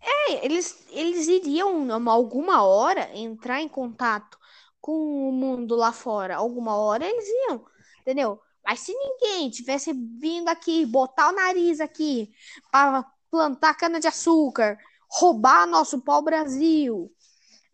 É, 0.00 0.46
eles, 0.46 0.86
eles 0.90 1.28
iriam, 1.28 1.86
alguma 2.08 2.64
hora, 2.64 3.10
entrar 3.14 3.60
em 3.60 3.68
contato 3.68 4.38
com 4.80 5.28
o 5.28 5.32
mundo 5.32 5.76
lá 5.76 5.92
fora. 5.92 6.36
Alguma 6.36 6.76
hora 6.76 7.06
eles 7.06 7.28
iam, 7.46 7.62
entendeu? 8.00 8.40
Mas 8.64 8.80
se 8.80 8.94
ninguém 8.94 9.50
tivesse 9.50 9.92
vindo 9.92 10.48
aqui, 10.48 10.86
botar 10.86 11.28
o 11.28 11.34
nariz 11.34 11.78
aqui 11.78 12.32
para 12.72 13.04
plantar 13.30 13.74
cana-de-açúcar, 13.74 14.78
roubar 15.10 15.66
nosso 15.66 16.00
pau-brasil, 16.00 17.10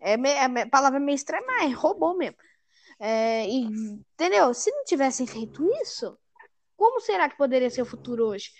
é, 0.01 0.13
é, 0.15 0.67
palavra 0.67 1.01
meio 1.01 1.17
estranha, 1.17 1.45
mas 1.47 1.75
roubou 1.75 2.17
mesmo. 2.17 2.37
É, 3.01 3.49
e, 3.49 3.65
entendeu? 3.65 4.53
Se 4.55 4.71
não 4.71 4.85
tivessem 4.85 5.27
feito 5.27 5.69
isso, 5.83 6.17
como 6.77 7.01
será 7.01 7.29
que 7.29 7.37
poderia 7.37 7.71
ser 7.71 7.83
o 7.83 7.87
futuro 7.87 8.27
hoje? 8.27 8.51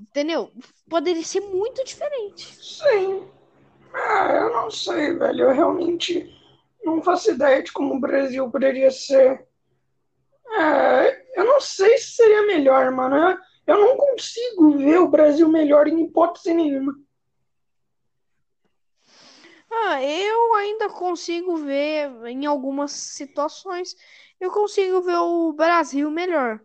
Entendeu? 0.00 0.50
Poderia 0.88 1.22
ser 1.22 1.40
muito 1.40 1.84
diferente. 1.84 2.56
Sim. 2.62 3.28
Ah, 3.92 4.32
eu 4.32 4.52
não 4.52 4.70
sei, 4.70 5.14
velho. 5.14 5.44
Eu 5.44 5.52
realmente 5.52 6.30
não 6.84 7.02
faço 7.02 7.30
ideia 7.30 7.62
de 7.62 7.72
como 7.72 7.94
o 7.94 8.00
Brasil 8.00 8.50
poderia 8.50 8.90
ser. 8.90 9.46
É, 10.48 11.40
eu 11.40 11.44
não 11.44 11.60
sei 11.60 11.98
se 11.98 12.16
seria 12.16 12.46
melhor, 12.46 12.90
mano. 12.90 13.16
Eu, 13.16 13.38
eu 13.66 13.80
não 13.80 13.96
consigo 13.96 14.78
ver 14.78 14.98
o 14.98 15.08
Brasil 15.08 15.48
melhor 15.48 15.88
em 15.88 16.04
hipótese 16.04 16.54
nenhuma. 16.54 16.94
Ah, 19.78 20.02
eu 20.02 20.54
ainda 20.54 20.88
consigo 20.88 21.56
ver 21.56 22.10
em 22.26 22.46
algumas 22.46 22.92
situações. 22.92 23.94
Eu 24.40 24.50
consigo 24.50 25.02
ver 25.02 25.18
o 25.18 25.52
Brasil 25.52 26.10
melhor. 26.10 26.60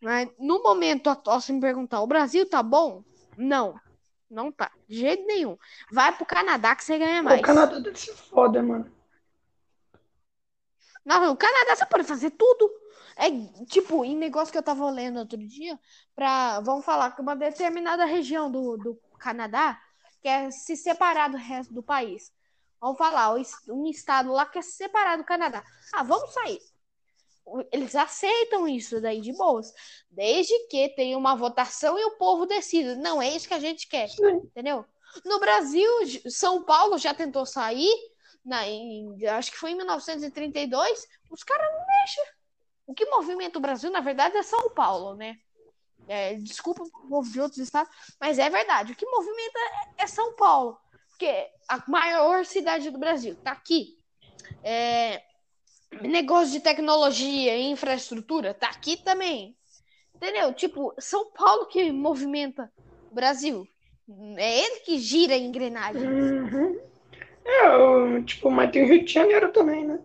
Mas 0.00 0.28
no 0.38 0.62
momento 0.62 1.10
atual, 1.10 1.40
se 1.40 1.52
me 1.52 1.60
perguntar, 1.60 2.00
o 2.00 2.06
Brasil 2.06 2.48
tá 2.48 2.62
bom? 2.62 3.04
Não. 3.36 3.78
Não 4.30 4.50
tá. 4.50 4.70
De 4.88 5.00
jeito 5.00 5.26
nenhum. 5.26 5.58
Vai 5.90 6.16
pro 6.16 6.24
Canadá 6.24 6.74
que 6.74 6.84
você 6.84 6.98
ganha 6.98 7.22
mais. 7.22 7.40
O 7.40 7.44
Canadá 7.44 7.78
deve 7.78 7.98
ser 7.98 8.14
foda, 8.14 8.62
mano. 8.62 8.90
Não, 11.04 11.32
o 11.32 11.36
Canadá 11.36 11.76
você 11.76 11.86
pode 11.86 12.04
fazer 12.04 12.30
tudo. 12.30 12.70
É 13.16 13.28
tipo, 13.66 14.04
em 14.04 14.16
negócio 14.16 14.50
que 14.50 14.58
eu 14.58 14.62
tava 14.62 14.88
lendo 14.88 15.18
outro 15.18 15.36
dia, 15.36 15.78
pra, 16.14 16.60
vamos 16.60 16.84
falar 16.84 17.10
que 17.14 17.20
uma 17.20 17.36
determinada 17.36 18.04
região 18.04 18.50
do, 18.50 18.76
do 18.76 19.00
Canadá 19.18 19.78
quer 20.22 20.50
se 20.50 20.76
separar 20.76 21.28
do 21.28 21.36
resto 21.36 21.74
do 21.74 21.82
país. 21.82 22.32
Vamos 22.82 22.98
falar, 22.98 23.34
um 23.68 23.86
estado 23.86 24.30
lá 24.30 24.44
quer 24.44 24.62
se 24.62 24.72
separar 24.72 25.16
do 25.16 25.24
Canadá. 25.24 25.64
Ah, 25.94 26.02
vamos 26.02 26.34
sair 26.34 26.60
eles 27.70 27.94
aceitam 27.94 28.68
isso 28.68 29.00
daí 29.00 29.20
de 29.20 29.32
boas, 29.32 29.72
desde 30.10 30.56
que 30.68 30.88
tenha 30.90 31.18
uma 31.18 31.34
votação 31.34 31.98
e 31.98 32.04
o 32.04 32.16
povo 32.16 32.46
decida. 32.46 32.94
Não 32.96 33.20
é 33.20 33.34
isso 33.34 33.48
que 33.48 33.54
a 33.54 33.60
gente 33.60 33.88
quer, 33.88 34.08
entendeu? 34.44 34.84
No 35.24 35.40
Brasil, 35.40 35.90
São 36.28 36.62
Paulo 36.64 36.96
já 36.98 37.12
tentou 37.12 37.44
sair, 37.44 37.92
na, 38.44 38.66
em, 38.66 39.26
acho 39.26 39.50
que 39.50 39.58
foi 39.58 39.72
em 39.72 39.76
1932, 39.76 41.06
os 41.30 41.42
caras 41.42 41.68
não 41.72 41.86
deixam. 41.86 42.24
O 42.86 42.94
que 42.94 43.04
movimenta 43.06 43.58
o 43.58 43.62
Brasil, 43.62 43.90
na 43.90 44.00
verdade, 44.00 44.36
é 44.36 44.42
São 44.42 44.70
Paulo, 44.70 45.14
né? 45.14 45.36
É, 46.08 46.34
desculpa 46.34 46.82
o 46.82 47.08
povo 47.08 47.30
de 47.30 47.40
outros 47.40 47.58
estados, 47.58 47.92
mas 48.20 48.38
é 48.38 48.48
verdade. 48.50 48.92
O 48.92 48.96
que 48.96 49.06
movimenta 49.06 49.58
é, 49.58 50.02
é 50.04 50.06
São 50.06 50.34
Paulo, 50.34 50.78
porque 51.22 51.50
a 51.68 51.84
maior 51.88 52.44
cidade 52.44 52.90
do 52.90 52.98
Brasil 52.98 53.34
está 53.34 53.52
aqui. 53.52 53.96
É, 54.64 55.22
negócio 56.02 56.52
de 56.52 56.58
tecnologia 56.60 57.56
e 57.56 57.70
infraestrutura 57.70 58.52
tá 58.52 58.66
aqui 58.68 58.96
também. 58.96 59.56
Entendeu? 60.16 60.52
Tipo, 60.52 60.92
São 60.98 61.30
Paulo 61.30 61.66
que 61.66 61.92
movimenta 61.92 62.72
o 63.08 63.14
Brasil. 63.14 63.68
É 64.36 64.58
ele 64.64 64.80
que 64.80 64.98
gira 64.98 65.34
a 65.34 65.38
engrenagem. 65.38 66.02
Uhum. 66.02 66.80
É, 67.44 67.68
o- 67.76 68.24
tipo, 68.24 68.50
mas 68.50 68.72
tem 68.72 68.82
o 68.82 68.86
Rio 68.88 69.04
de 69.04 69.12
Janeiro 69.12 69.52
também, 69.52 69.84
né? 69.84 70.00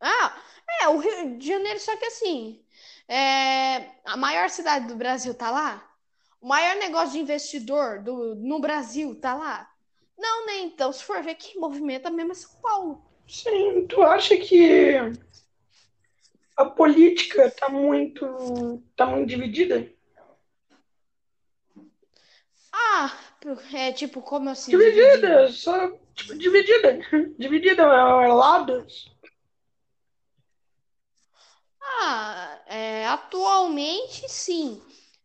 Ah, 0.00 0.42
é, 0.80 0.88
o 0.88 0.96
Rio 0.98 1.38
de 1.38 1.46
Janeiro, 1.46 1.78
só 1.78 1.94
que 1.96 2.06
assim, 2.06 2.62
é, 3.06 3.90
a 4.06 4.16
maior 4.16 4.48
cidade 4.48 4.86
do 4.86 4.96
Brasil 4.96 5.34
tá 5.34 5.50
lá? 5.50 5.93
O 6.44 6.46
maior 6.46 6.76
negócio 6.76 7.12
de 7.12 7.20
investidor 7.20 8.02
do, 8.02 8.34
no 8.34 8.60
Brasil 8.60 9.18
tá 9.18 9.32
lá? 9.34 9.66
Não, 10.18 10.44
né? 10.44 10.58
Então, 10.58 10.92
se 10.92 11.02
for 11.02 11.22
ver 11.22 11.36
quem 11.36 11.58
movimenta 11.58 12.10
mesmo 12.10 12.32
é 12.32 12.34
São 12.34 12.60
Paulo. 12.60 13.02
Sim, 13.26 13.86
tu 13.86 14.02
acha 14.02 14.36
que 14.36 14.94
a 16.54 16.66
política 16.66 17.50
tá 17.50 17.70
muito, 17.70 18.82
tá 18.94 19.06
muito 19.06 19.26
dividida? 19.26 19.90
Ah, 22.70 23.18
é 23.72 23.90
tipo, 23.92 24.20
como 24.20 24.50
assim? 24.50 24.72
Dividida, 24.72 25.50
só, 25.50 25.92
tipo, 26.14 26.36
dividida. 26.36 26.98
Dividida, 27.38 27.84
é, 27.84 28.26
é 28.26 28.28
lados. 28.28 29.16
Ah, 31.80 32.60
é, 32.66 33.06
atualmente 33.06 34.28
sim. 34.28 34.82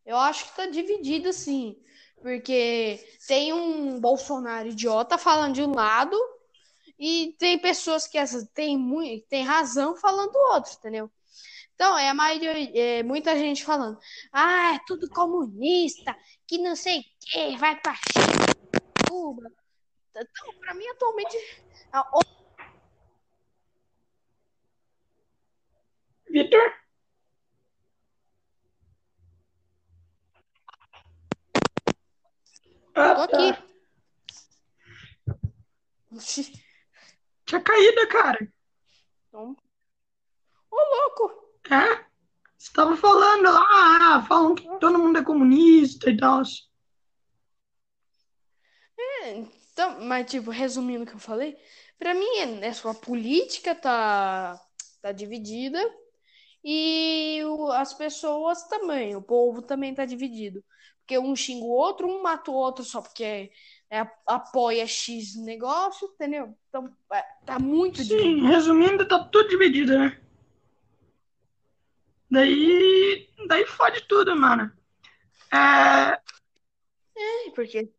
Eu 0.09 0.17
acho 0.17 0.45
que 0.45 0.55
tá 0.55 0.65
dividido 0.65 1.31
sim. 1.31 1.77
Porque 2.19 2.99
tem 3.27 3.53
um 3.53 3.99
Bolsonaro 3.99 4.69
idiota 4.69 5.19
falando 5.19 5.53
de 5.53 5.61
um 5.61 5.71
lado 5.71 6.17
e 6.97 7.35
tem 7.37 7.59
pessoas 7.59 8.07
que 8.07 8.17
têm 8.51 8.75
muito, 8.75 9.27
tem 9.27 9.43
razão 9.43 9.95
falando 9.95 10.31
do 10.31 10.39
outro, 10.55 10.73
entendeu? 10.73 11.11
Então, 11.75 11.95
é 11.95 12.09
a 12.09 12.13
maioria, 12.15 12.71
é, 12.75 13.03
muita 13.03 13.37
gente 13.37 13.63
falando, 13.63 13.99
ah, 14.33 14.73
é 14.75 14.79
tudo 14.87 15.07
comunista, 15.11 16.17
que 16.47 16.57
não 16.57 16.75
sei 16.75 17.01
o 17.01 17.03
que, 17.21 17.57
vai 17.57 17.79
pra 17.79 17.93
Cuba. 19.07 19.43
Então, 20.09 20.53
pra 20.59 20.73
mim, 20.73 20.87
atualmente, 20.87 21.37
Vitor? 26.31 26.88
Ah, 32.99 33.15
Tô 33.15 33.27
tá. 33.27 33.49
aqui. 33.49 33.63
Tinha 37.45 37.61
caído, 37.61 38.07
cara. 38.09 38.53
Então... 39.27 39.55
Ô, 40.69 40.75
louco! 40.75 41.49
É? 41.71 42.05
Você 42.57 42.73
tava 42.73 42.97
falando 42.97 43.43
lá, 43.43 44.15
ah, 44.17 44.25
falam 44.27 44.53
que 44.53 44.67
todo 44.79 44.99
mundo 44.99 45.17
é 45.17 45.23
comunista 45.23 46.09
e 46.09 46.17
tal. 46.17 46.41
É, 48.97 49.29
então, 49.31 50.01
mas, 50.01 50.29
tipo, 50.29 50.51
resumindo 50.51 51.05
o 51.05 51.07
que 51.07 51.13
eu 51.13 51.19
falei, 51.19 51.57
pra 51.97 52.13
mim, 52.13 52.27
é, 52.39 52.67
é 52.67 52.73
só 52.73 52.89
a 52.89 52.95
política 52.95 53.73
tá, 53.73 54.59
tá 55.01 55.13
dividida 55.13 55.79
e 56.61 57.39
as 57.75 57.93
pessoas 57.93 58.67
também, 58.67 59.15
o 59.15 59.21
povo 59.21 59.61
também 59.61 59.95
tá 59.95 60.03
dividido. 60.03 60.61
Porque 61.09 61.17
um 61.17 61.35
xinga 61.35 61.65
o 61.65 61.69
outro, 61.69 62.07
um 62.07 62.21
mata 62.21 62.51
o 62.51 62.53
outro 62.53 62.83
só 62.85 63.01
porque 63.01 63.51
é, 63.89 64.07
apoia 64.27 64.85
X 64.85 65.35
negócio, 65.43 66.07
entendeu? 66.13 66.55
Então, 66.69 66.95
é, 67.11 67.23
tá 67.47 67.57
muito 67.57 68.05
Sim, 68.05 68.45
dividido. 68.45 68.45
resumindo, 68.45 69.07
tá 69.07 69.17
tudo 69.23 69.49
dividido, 69.49 69.97
né? 69.97 70.21
Daí, 72.29 73.27
daí 73.47 73.65
fode 73.65 74.01
tudo, 74.07 74.35
mano. 74.35 74.71
É, 75.51 76.19
É, 77.15 77.49
porque 77.55 77.89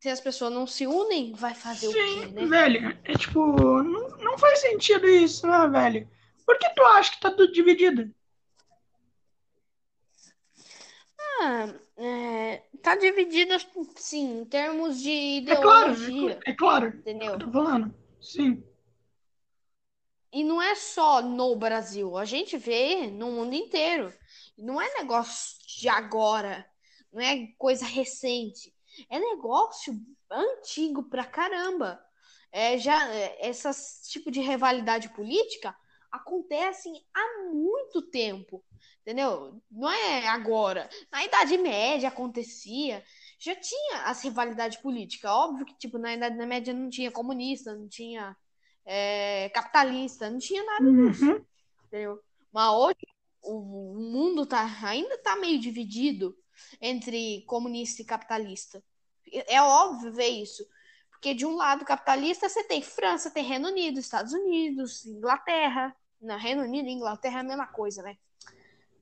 se 0.00 0.08
as 0.10 0.20
pessoas 0.20 0.52
não 0.52 0.66
se 0.66 0.86
unem, 0.86 1.32
vai 1.32 1.54
fazer 1.54 1.88
o 1.88 1.96
quê, 1.96 2.02
sim, 2.02 2.32
né? 2.32 2.46
velho, 2.48 2.98
é 3.04 3.14
tipo, 3.14 3.82
não, 3.82 4.08
não 4.18 4.38
faz 4.38 4.60
sentido 4.60 5.06
isso, 5.08 5.46
né, 5.46 5.66
velho? 5.68 6.08
Por 6.44 6.58
que 6.58 6.68
tu 6.74 6.82
acha 6.82 7.12
que 7.12 7.20
tá 7.20 7.30
tudo 7.30 7.52
dividido? 7.52 8.12
Ah, 11.18 11.27
é, 11.96 12.62
tá 12.82 12.96
dividido, 12.96 13.54
sim, 13.96 14.40
em 14.40 14.44
termos 14.44 15.00
de 15.00 15.10
É 15.46 15.56
claro, 15.56 15.90
ideologia, 15.92 16.44
é 16.44 16.52
claro, 16.54 16.86
é 16.86 16.92
entendeu? 17.00 17.34
eu 17.34 17.38
tô 17.40 17.50
falando. 17.50 17.92
Sim, 18.20 18.62
E 20.32 20.44
não 20.44 20.60
é 20.60 20.74
só 20.74 21.22
no 21.22 21.56
Brasil, 21.56 22.16
a 22.16 22.24
gente 22.24 22.56
vê 22.58 23.06
no 23.10 23.30
mundo 23.30 23.54
inteiro. 23.54 24.12
Não 24.56 24.80
é 24.80 24.94
negócio 24.98 25.56
de 25.66 25.88
agora, 25.88 26.66
não 27.12 27.22
é 27.22 27.46
coisa 27.56 27.86
recente, 27.86 28.74
é 29.10 29.18
negócio 29.18 29.94
antigo 30.30 31.04
pra 31.08 31.24
caramba. 31.24 32.02
É, 32.52 32.78
já 32.78 33.08
é, 33.12 33.48
essas 33.48 34.02
tipo 34.10 34.30
de 34.30 34.40
rivalidade 34.40 35.08
política 35.14 35.74
acontecem 36.10 36.94
há 37.14 37.44
muito 37.52 38.02
tempo, 38.10 38.64
entendeu? 39.02 39.60
Não 39.70 39.90
é 39.90 40.28
agora. 40.28 40.88
Na 41.10 41.24
Idade 41.24 41.56
Média 41.58 42.08
acontecia, 42.08 43.02
já 43.38 43.54
tinha 43.54 44.02
as 44.04 44.22
rivalidades 44.22 44.78
políticas. 44.78 45.30
Óbvio 45.30 45.66
que 45.66 45.76
tipo 45.78 45.98
na 45.98 46.14
Idade 46.14 46.36
Média 46.46 46.74
não 46.74 46.90
tinha 46.90 47.10
comunista, 47.10 47.74
não 47.74 47.88
tinha 47.88 48.36
é, 48.84 49.48
capitalista, 49.50 50.30
não 50.30 50.38
tinha 50.38 50.64
nada 50.64 50.90
disso, 50.90 51.24
uhum. 51.24 51.44
entendeu? 51.86 52.20
Mas 52.52 52.72
hoje 52.72 53.06
o, 53.42 53.92
o 53.92 54.00
mundo 54.00 54.46
tá, 54.46 54.64
ainda 54.82 55.18
tá 55.18 55.36
meio 55.36 55.58
dividido 55.58 56.36
entre 56.80 57.44
comunista 57.46 58.02
e 58.02 58.04
capitalista. 58.04 58.82
É 59.46 59.60
óbvio 59.62 60.12
ver 60.12 60.28
isso. 60.28 60.66
Porque 61.10 61.34
de 61.34 61.44
um 61.44 61.56
lado 61.56 61.84
capitalista 61.84 62.48
você 62.48 62.62
tem 62.64 62.80
França, 62.80 63.30
tem 63.30 63.44
Reino 63.44 63.68
Unido, 63.68 63.98
Estados 63.98 64.32
Unidos, 64.32 65.04
Inglaterra. 65.04 65.94
Não, 66.20 66.38
Reino 66.38 66.62
Unido 66.62 66.88
e 66.88 66.92
Inglaterra 66.92 67.38
é 67.38 67.40
a 67.40 67.44
mesma 67.44 67.66
coisa, 67.66 68.02
né? 68.02 68.16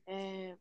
É... 0.07 0.57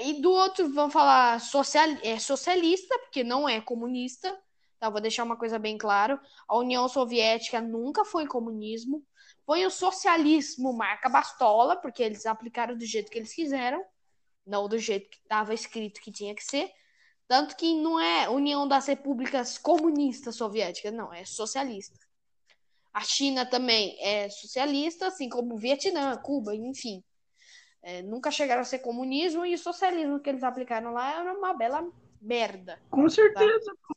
E 0.00 0.20
do 0.22 0.32
outro, 0.32 0.72
vamos 0.72 0.92
falar 0.92 1.38
social, 1.40 1.86
é 2.02 2.18
socialista, 2.18 2.98
porque 3.00 3.22
não 3.22 3.48
é 3.48 3.60
comunista. 3.60 4.36
Tá, 4.80 4.88
vou 4.88 5.00
deixar 5.00 5.22
uma 5.22 5.36
coisa 5.36 5.58
bem 5.58 5.78
claro. 5.78 6.18
A 6.48 6.56
União 6.56 6.88
Soviética 6.88 7.60
nunca 7.60 8.04
foi 8.04 8.26
comunismo. 8.26 9.04
Foi 9.44 9.64
o 9.66 9.70
socialismo 9.70 10.72
marca 10.72 11.08
bastola, 11.08 11.76
porque 11.76 12.02
eles 12.02 12.26
aplicaram 12.26 12.76
do 12.76 12.84
jeito 12.84 13.10
que 13.10 13.18
eles 13.18 13.34
quiseram, 13.34 13.84
não 14.46 14.68
do 14.68 14.78
jeito 14.78 15.10
que 15.10 15.18
estava 15.18 15.52
escrito 15.52 16.00
que 16.00 16.10
tinha 16.10 16.34
que 16.34 16.42
ser. 16.42 16.72
Tanto 17.28 17.56
que 17.56 17.74
não 17.74 18.00
é 18.00 18.28
União 18.28 18.66
das 18.66 18.86
Repúblicas 18.86 19.58
Comunistas 19.58 20.36
Soviéticas, 20.36 20.92
não, 20.92 21.12
é 21.12 21.24
socialista. 21.24 21.98
A 22.92 23.02
China 23.02 23.46
também 23.46 23.96
é 24.00 24.28
socialista, 24.28 25.06
assim 25.06 25.28
como 25.28 25.54
o 25.54 25.58
Vietnã, 25.58 26.16
Cuba, 26.16 26.54
enfim. 26.54 27.02
É, 27.82 28.00
nunca 28.02 28.30
chegaram 28.30 28.62
a 28.62 28.64
ser 28.64 28.78
comunismo 28.78 29.44
e 29.44 29.54
o 29.54 29.58
socialismo 29.58 30.20
que 30.20 30.30
eles 30.30 30.44
aplicaram 30.44 30.92
lá 30.92 31.20
era 31.20 31.32
uma 31.32 31.52
bela 31.52 31.86
merda. 32.20 32.80
Com 32.88 33.08
certeza. 33.08 33.64
Tá? 33.64 33.94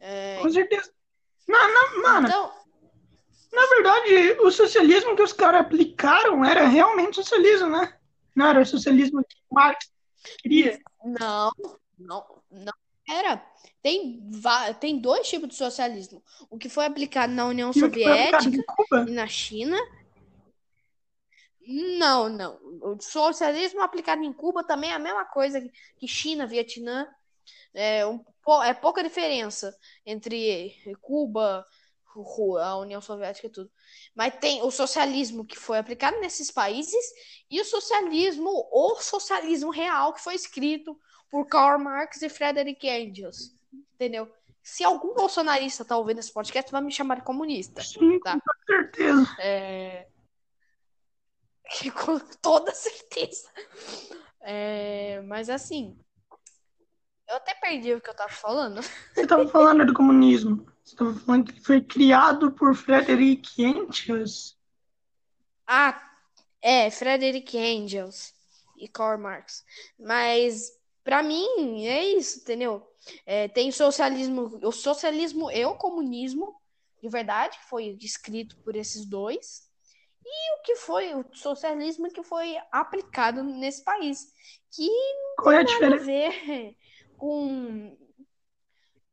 É... 0.00 0.38
Com 0.42 0.50
certeza. 0.50 0.92
Não, 1.46 1.74
não, 1.74 2.02
mano, 2.02 2.28
então, 2.28 2.52
na 3.52 3.66
verdade, 3.66 4.40
o 4.40 4.50
socialismo 4.50 5.14
que 5.14 5.22
os 5.22 5.32
caras 5.32 5.60
aplicaram 5.60 6.44
era 6.44 6.66
realmente 6.66 7.16
socialismo, 7.16 7.68
né? 7.68 7.94
Não 8.34 8.46
era 8.46 8.62
o 8.62 8.66
socialismo 8.66 9.22
que 9.22 9.36
Marx 9.50 9.90
queria. 10.38 10.80
Não, 11.04 11.52
não, 11.98 12.24
não 12.50 12.72
era. 13.08 13.44
Tem, 13.82 14.22
tem 14.80 14.98
dois 14.98 15.28
tipos 15.28 15.48
de 15.48 15.54
socialismo. 15.56 16.22
O 16.48 16.56
que 16.56 16.68
foi 16.68 16.86
aplicado 16.86 17.32
na 17.32 17.46
União 17.46 17.70
e 17.70 17.78
Soviética 17.78 18.64
e 19.06 19.10
na 19.10 19.26
China. 19.26 19.76
Não, 21.66 22.28
não. 22.28 22.58
O 22.82 23.00
socialismo 23.00 23.80
aplicado 23.80 24.22
em 24.22 24.32
Cuba 24.32 24.64
também 24.64 24.90
é 24.90 24.94
a 24.94 24.98
mesma 24.98 25.24
coisa 25.24 25.60
que 25.96 26.08
China, 26.08 26.46
Vietnã. 26.46 27.06
É, 27.74 28.06
um, 28.06 28.22
é 28.64 28.74
pouca 28.74 29.02
diferença 29.02 29.76
entre 30.04 30.74
Cuba, 31.00 31.64
a 32.62 32.76
União 32.78 33.00
Soviética 33.00 33.46
e 33.46 33.50
tudo. 33.50 33.70
Mas 34.14 34.34
tem 34.36 34.62
o 34.62 34.70
socialismo 34.70 35.44
que 35.44 35.58
foi 35.58 35.78
aplicado 35.78 36.20
nesses 36.20 36.50
países 36.50 37.04
e 37.50 37.60
o 37.60 37.64
socialismo, 37.64 38.50
o 38.70 38.96
socialismo 39.00 39.70
real, 39.70 40.12
que 40.12 40.20
foi 40.20 40.34
escrito 40.34 40.98
por 41.30 41.46
Karl 41.46 41.78
Marx 41.78 42.20
e 42.22 42.28
Frederick 42.28 42.86
Engels. 42.86 43.54
Entendeu? 43.94 44.30
Se 44.62 44.84
algum 44.84 45.14
bolsonarista 45.14 45.84
tá 45.84 45.96
ouvindo 45.96 46.18
esse 46.18 46.32
podcast, 46.32 46.70
vai 46.70 46.82
me 46.82 46.92
chamar 46.92 47.16
de 47.16 47.22
comunista. 47.22 47.82
Sim, 47.82 48.20
tá? 48.20 48.38
com 48.38 48.66
certeza. 48.66 49.36
É... 49.40 50.06
Com 52.04 52.18
toda 52.40 52.74
certeza. 52.74 53.48
É... 54.40 55.20
Mas 55.22 55.48
assim, 55.48 55.98
eu 57.28 57.36
até 57.36 57.54
perdi 57.54 57.94
o 57.94 58.00
que 58.00 58.10
eu 58.10 58.14
tava 58.14 58.32
falando. 58.32 58.80
Você 59.14 59.26
tava 59.26 59.48
falando 59.48 59.86
do 59.86 59.94
comunismo. 59.94 60.66
Você 60.84 60.96
tava 60.96 61.14
falando 61.14 61.52
que 61.52 61.60
foi 61.60 61.80
criado 61.80 62.52
por 62.52 62.74
Frederick 62.74 63.62
Engels. 63.62 64.58
Ah, 65.66 66.10
é, 66.60 66.90
Frederick 66.90 67.56
Engels. 67.56 68.34
e 68.76 68.88
Karl 68.88 69.18
Marx. 69.18 69.64
Mas 69.98 70.72
para 71.04 71.22
mim 71.22 71.86
é 71.86 72.04
isso, 72.04 72.40
entendeu? 72.40 72.86
É, 73.24 73.48
tem 73.48 73.70
socialismo, 73.70 74.58
o 74.62 74.72
socialismo 74.72 75.50
e 75.50 75.64
o 75.64 75.74
comunismo 75.74 76.60
de 77.02 77.08
verdade, 77.08 77.58
que 77.58 77.68
foi 77.68 77.94
descrito 77.94 78.56
por 78.58 78.76
esses 78.76 79.04
dois, 79.04 79.68
e 80.24 80.54
o 80.54 80.62
que 80.62 80.76
foi 80.76 81.14
o 81.14 81.24
socialismo 81.32 82.10
que 82.10 82.22
foi 82.22 82.56
aplicado 82.70 83.42
nesse 83.42 83.82
país, 83.82 84.32
que 84.70 84.86
não 84.86 85.36
Qual 85.36 85.52
é 85.52 85.62
a 85.62 85.64
tem 85.64 85.80
nada 85.80 85.96
a 85.96 85.98
ver 85.98 86.76
com 87.16 87.96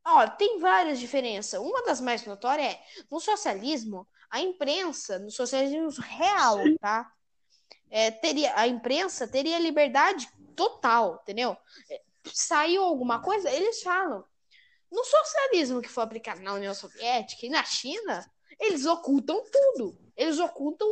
Ó, 0.05 0.28
tem 0.28 0.60
várias 0.60 0.99
diferenças. 0.99 1.60
Uma 1.60 1.84
das 1.84 2.01
mais 2.01 2.26
notórias 2.26 2.74
é, 2.74 2.82
no 3.12 3.20
socialismo, 3.20 4.07
a 4.30 4.39
imprensa, 4.39 5.20
no 5.20 5.30
socialismo 5.30 5.89
real, 6.01 6.57
tá? 6.80 7.12
É, 7.91 8.10
teria, 8.10 8.53
a 8.55 8.68
imprensa 8.68 9.28
teria 9.28 9.60
liberdade 9.60 10.28
total, 10.55 11.20
entendeu? 11.24 11.55
É, 11.89 12.01
Saiu 12.34 12.84
alguma 12.84 13.22
coisa, 13.22 13.49
eles 13.49 13.82
falam. 13.82 14.24
No 14.91 15.03
socialismo 15.03 15.82
que 15.82 15.89
foi 15.89 16.03
aplicado 16.03 16.41
na 16.41 16.53
União 16.53 16.74
Soviética 16.74 17.45
e 17.45 17.49
na 17.49 17.64
China, 17.64 18.30
eles 18.60 18.86
ocultam 18.86 19.43
tudo. 19.51 19.97
Eles 20.20 20.38
ocultam 20.38 20.88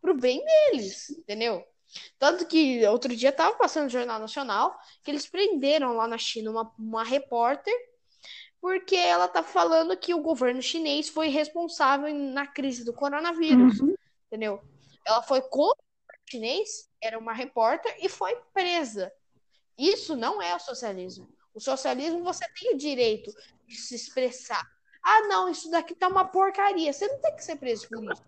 pro 0.00 0.14
bem 0.14 0.44
deles, 0.44 1.10
entendeu? 1.10 1.64
Tanto 2.18 2.46
que 2.46 2.84
outro 2.86 3.14
dia 3.14 3.30
tava 3.30 3.54
passando 3.56 3.84
no 3.84 3.90
Jornal 3.90 4.18
Nacional 4.18 4.76
que 5.02 5.10
eles 5.10 5.26
prenderam 5.28 5.92
lá 5.94 6.08
na 6.08 6.18
China 6.18 6.50
uma, 6.50 6.74
uma 6.78 7.04
repórter 7.04 7.72
porque 8.60 8.96
ela 8.96 9.28
tá 9.28 9.42
falando 9.42 9.96
que 9.96 10.14
o 10.14 10.22
governo 10.22 10.62
chinês 10.62 11.08
foi 11.08 11.28
responsável 11.28 12.12
na 12.14 12.46
crise 12.46 12.84
do 12.84 12.92
coronavírus, 12.92 13.80
Uhum. 13.80 13.94
entendeu? 14.26 14.62
Ela 15.04 15.22
foi 15.22 15.42
contra 15.42 15.82
o 15.82 16.30
chinês, 16.30 16.88
era 17.00 17.18
uma 17.18 17.32
repórter 17.32 17.94
e 18.00 18.08
foi 18.08 18.36
presa. 18.54 19.12
Isso 19.76 20.16
não 20.16 20.40
é 20.40 20.54
o 20.54 20.60
socialismo. 20.60 21.28
O 21.54 21.60
socialismo 21.60 22.22
você 22.22 22.46
tem 22.58 22.74
o 22.74 22.78
direito 22.78 23.32
de 23.66 23.76
se 23.76 23.94
expressar. 23.96 24.62
Ah, 25.02 25.22
não, 25.26 25.48
isso 25.48 25.68
daqui 25.70 25.94
tá 25.94 26.06
uma 26.06 26.24
porcaria. 26.24 26.92
Você 26.92 27.08
não 27.08 27.20
tem 27.20 27.34
que 27.34 27.44
ser 27.44 27.56
preso 27.56 27.88
por 27.88 28.02
isso. 28.12 28.22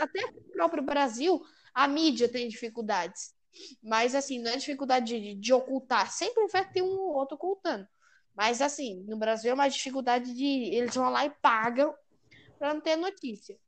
Até 0.00 0.30
no 0.30 0.42
próprio 0.52 0.82
Brasil, 0.82 1.42
a 1.74 1.88
mídia 1.88 2.28
tem 2.28 2.48
dificuldades. 2.48 3.34
Mas, 3.82 4.14
assim, 4.14 4.40
não 4.40 4.50
é 4.50 4.56
dificuldade 4.56 5.20
de, 5.20 5.34
de 5.34 5.52
ocultar. 5.52 6.10
Sempre 6.10 6.46
vai 6.48 6.68
ter 6.70 6.82
um 6.82 6.98
ou 6.98 7.14
outro 7.14 7.34
ocultando. 7.34 7.86
Mas, 8.34 8.62
assim, 8.62 9.04
no 9.06 9.16
Brasil 9.16 9.50
é 9.50 9.54
uma 9.54 9.68
dificuldade 9.68 10.34
de. 10.34 10.74
Eles 10.74 10.94
vão 10.94 11.10
lá 11.10 11.26
e 11.26 11.30
pagam 11.30 11.94
para 12.58 12.72
não 12.72 12.80
ter 12.80 12.96
notícia. 12.96 13.58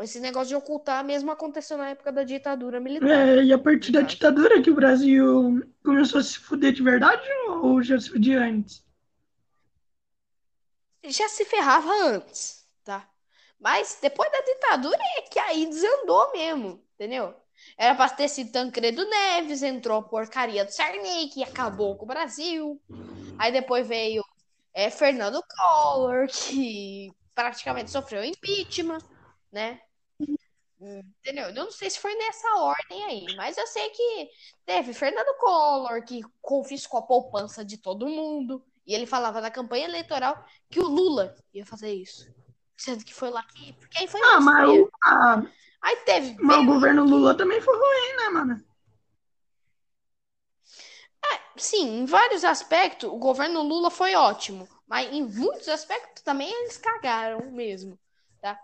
Esse 0.00 0.18
negócio 0.18 0.48
de 0.48 0.54
ocultar 0.54 1.04
mesmo 1.04 1.30
aconteceu 1.30 1.76
na 1.76 1.90
época 1.90 2.10
da 2.10 2.24
ditadura 2.24 2.80
militar. 2.80 3.28
É, 3.28 3.44
e 3.44 3.52
a 3.52 3.58
partir 3.58 3.92
da 3.92 4.00
ditadura 4.00 4.62
que 4.62 4.70
o 4.70 4.74
Brasil 4.74 5.62
começou 5.84 6.20
a 6.20 6.22
se 6.22 6.38
fuder 6.38 6.72
de 6.72 6.82
verdade 6.82 7.22
ou 7.62 7.82
já 7.82 8.00
se 8.00 8.08
fudia 8.08 8.40
antes? 8.40 8.82
Já 11.04 11.28
se 11.28 11.44
ferrava 11.44 11.90
antes, 12.06 12.66
tá? 12.82 13.09
Mas 13.60 13.98
depois 14.00 14.30
da 14.32 14.40
ditadura 14.40 14.98
é 15.18 15.22
que 15.22 15.38
aí 15.38 15.66
desandou 15.66 16.32
mesmo, 16.32 16.82
entendeu? 16.94 17.34
Era 17.76 17.94
pra 17.94 18.08
ter 18.08 18.28
sido 18.28 18.52
Tancredo 18.52 19.04
Neves, 19.04 19.62
entrou 19.62 19.98
a 19.98 20.02
porcaria 20.02 20.64
do 20.64 20.70
Sarney, 20.70 21.28
que 21.28 21.42
acabou 21.42 21.96
com 21.96 22.04
o 22.04 22.08
Brasil. 22.08 22.80
Aí 23.38 23.52
depois 23.52 23.86
veio 23.86 24.24
é, 24.72 24.90
Fernando 24.90 25.42
Collor, 25.56 26.26
que 26.28 27.12
praticamente 27.34 27.90
sofreu 27.90 28.24
impeachment, 28.24 29.02
né? 29.52 29.80
Entendeu? 30.80 31.48
Eu 31.48 31.54
não 31.54 31.70
sei 31.70 31.90
se 31.90 31.98
foi 31.98 32.14
nessa 32.14 32.48
ordem 32.56 33.04
aí, 33.04 33.36
mas 33.36 33.58
eu 33.58 33.66
sei 33.66 33.90
que 33.90 34.30
teve 34.64 34.94
Fernando 34.94 35.36
Collor, 35.38 36.02
que 36.02 36.22
confiscou 36.40 37.00
a 37.00 37.06
poupança 37.06 37.62
de 37.62 37.76
todo 37.76 38.08
mundo. 38.08 38.64
E 38.86 38.94
ele 38.94 39.06
falava 39.06 39.42
na 39.42 39.50
campanha 39.50 39.84
eleitoral 39.84 40.42
que 40.70 40.80
o 40.80 40.88
Lula 40.88 41.36
ia 41.52 41.66
fazer 41.66 41.92
isso. 41.92 42.32
Sendo 42.80 43.04
que 43.04 43.14
foi 43.14 43.30
lá 43.30 43.42
que. 43.42 43.72
Porque 43.74 43.98
aí 43.98 44.08
foi 44.08 44.20
Ah, 44.24 44.40
mas, 44.40 44.68
mesmo. 44.68 44.84
o, 44.84 44.90
ah, 45.04 45.42
Aí 45.82 45.96
teve. 45.98 46.36
mas 46.42 46.58
o 46.58 46.64
governo 46.66 47.04
Lula 47.04 47.36
também 47.36 47.60
foi 47.60 47.74
ruim, 47.76 48.16
né, 48.16 48.28
mano? 48.30 48.64
Sim, 51.56 52.00
em 52.00 52.04
vários 52.06 52.44
aspectos, 52.44 53.10
o 53.10 53.16
governo 53.16 53.62
Lula 53.62 53.90
foi 53.90 54.14
ótimo. 54.14 54.68
Mas 54.86 55.12
em 55.12 55.22
muitos 55.22 55.68
aspectos 55.68 56.22
também 56.22 56.50
eles 56.50 56.76
cagaram 56.78 57.50
mesmo. 57.52 57.98
Tá? 58.40 58.58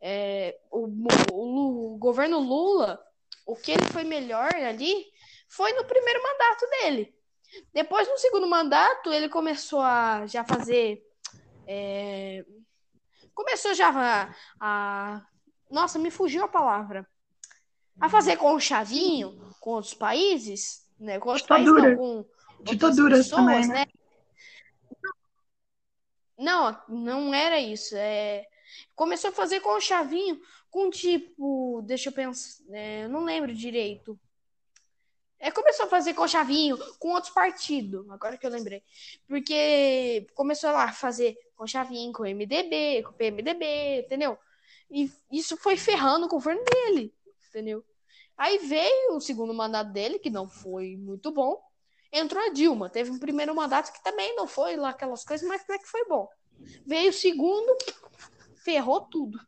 É, 0.00 0.58
o, 0.70 0.86
o 1.32 1.94
o 1.94 1.98
governo 1.98 2.38
Lula, 2.40 3.00
o 3.46 3.54
que 3.56 3.72
ele 3.72 3.84
foi 3.92 4.04
melhor 4.04 4.52
ali 4.54 5.06
foi 5.48 5.72
no 5.74 5.84
primeiro 5.84 6.22
mandato 6.22 6.66
dele. 6.70 7.14
Depois, 7.72 8.08
no 8.08 8.18
segundo 8.18 8.46
mandato, 8.46 9.12
ele 9.12 9.28
começou 9.28 9.80
a 9.80 10.26
já 10.26 10.44
fazer. 10.44 11.02
é, 11.66 12.44
começou 13.40 13.74
já 13.74 13.88
a, 13.90 14.34
a- 14.60 15.26
Nossa, 15.70 15.98
me 15.98 16.10
fugiu 16.10 16.44
a 16.44 16.48
palavra. 16.48 17.06
A 18.00 18.08
fazer 18.08 18.36
conchavinho 18.36 19.38
com 19.60 19.70
outros 19.70 19.94
países, 19.94 20.86
né? 20.98 21.18
Com 21.18 21.28
outros 21.30 21.46
países, 21.46 21.72
Ditadura. 21.74 21.96
não, 21.96 22.24
com 22.24 22.64
Ditaduras 22.64 23.18
pessoas, 23.26 23.40
também, 23.40 23.68
né? 23.68 23.74
né? 23.74 23.86
Não, 26.38 26.82
não 26.88 27.34
era 27.34 27.58
isso. 27.60 27.94
É... 27.96 28.46
Começou 28.94 29.30
a 29.30 29.32
fazer 29.32 29.60
conchavinho 29.60 30.40
com 30.70 30.88
tipo. 30.90 31.82
Deixa 31.84 32.08
eu 32.08 32.12
pensar. 32.12 32.62
é, 32.72 33.04
eu 33.04 33.08
não 33.08 33.24
lembro 33.24 33.52
direito. 33.54 34.18
É, 35.38 35.50
começou 35.50 35.86
a 35.86 35.88
fazer 35.88 36.12
conchavinho 36.14 36.76
com 36.98 37.12
outros 37.12 37.32
partidos, 37.32 38.08
agora 38.10 38.36
que 38.36 38.46
eu 38.46 38.50
lembrei. 38.50 38.82
Porque 39.26 40.26
começou 40.34 40.70
lá 40.70 40.84
a 40.84 40.92
fazer 40.92 41.34
conchavinho 41.60 42.10
com 42.10 42.22
o 42.22 42.26
MDB, 42.26 43.02
com 43.02 43.10
o 43.10 43.12
PMDB, 43.12 44.00
entendeu? 44.06 44.38
E 44.90 45.12
isso 45.30 45.58
foi 45.58 45.76
ferrando 45.76 46.24
o 46.24 46.28
governo 46.28 46.62
dele, 46.64 47.14
entendeu? 47.50 47.84
Aí 48.34 48.56
veio 48.56 49.14
o 49.16 49.20
segundo 49.20 49.52
mandato 49.52 49.92
dele, 49.92 50.18
que 50.18 50.30
não 50.30 50.48
foi 50.48 50.96
muito 50.96 51.30
bom. 51.30 51.60
Entrou 52.10 52.42
a 52.42 52.48
Dilma, 52.48 52.88
teve 52.88 53.10
um 53.10 53.18
primeiro 53.18 53.54
mandato 53.54 53.92
que 53.92 54.02
também 54.02 54.34
não 54.36 54.46
foi 54.46 54.74
lá 54.76 54.88
aquelas 54.88 55.22
coisas, 55.22 55.46
mas 55.46 55.60
até 55.60 55.76
que 55.78 55.86
foi 55.86 56.02
bom. 56.06 56.26
Veio 56.86 57.10
o 57.10 57.12
segundo, 57.12 57.76
ferrou 58.64 59.02
tudo. 59.02 59.38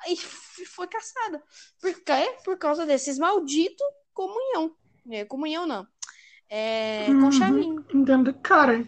Aí 0.00 0.16
foi 0.16 0.88
caçada. 0.88 1.40
Por 1.80 1.94
quê? 2.02 2.36
Por 2.44 2.58
causa 2.58 2.84
desses 2.84 3.16
malditos 3.16 3.86
comunhão. 4.12 4.74
É, 5.08 5.24
comunhão 5.24 5.66
não. 5.66 5.86
É, 6.50 7.06
Uhum. 7.10 7.20
conchavinho. 7.20 7.86
Entendo. 7.94 8.34
Cara, 8.34 8.84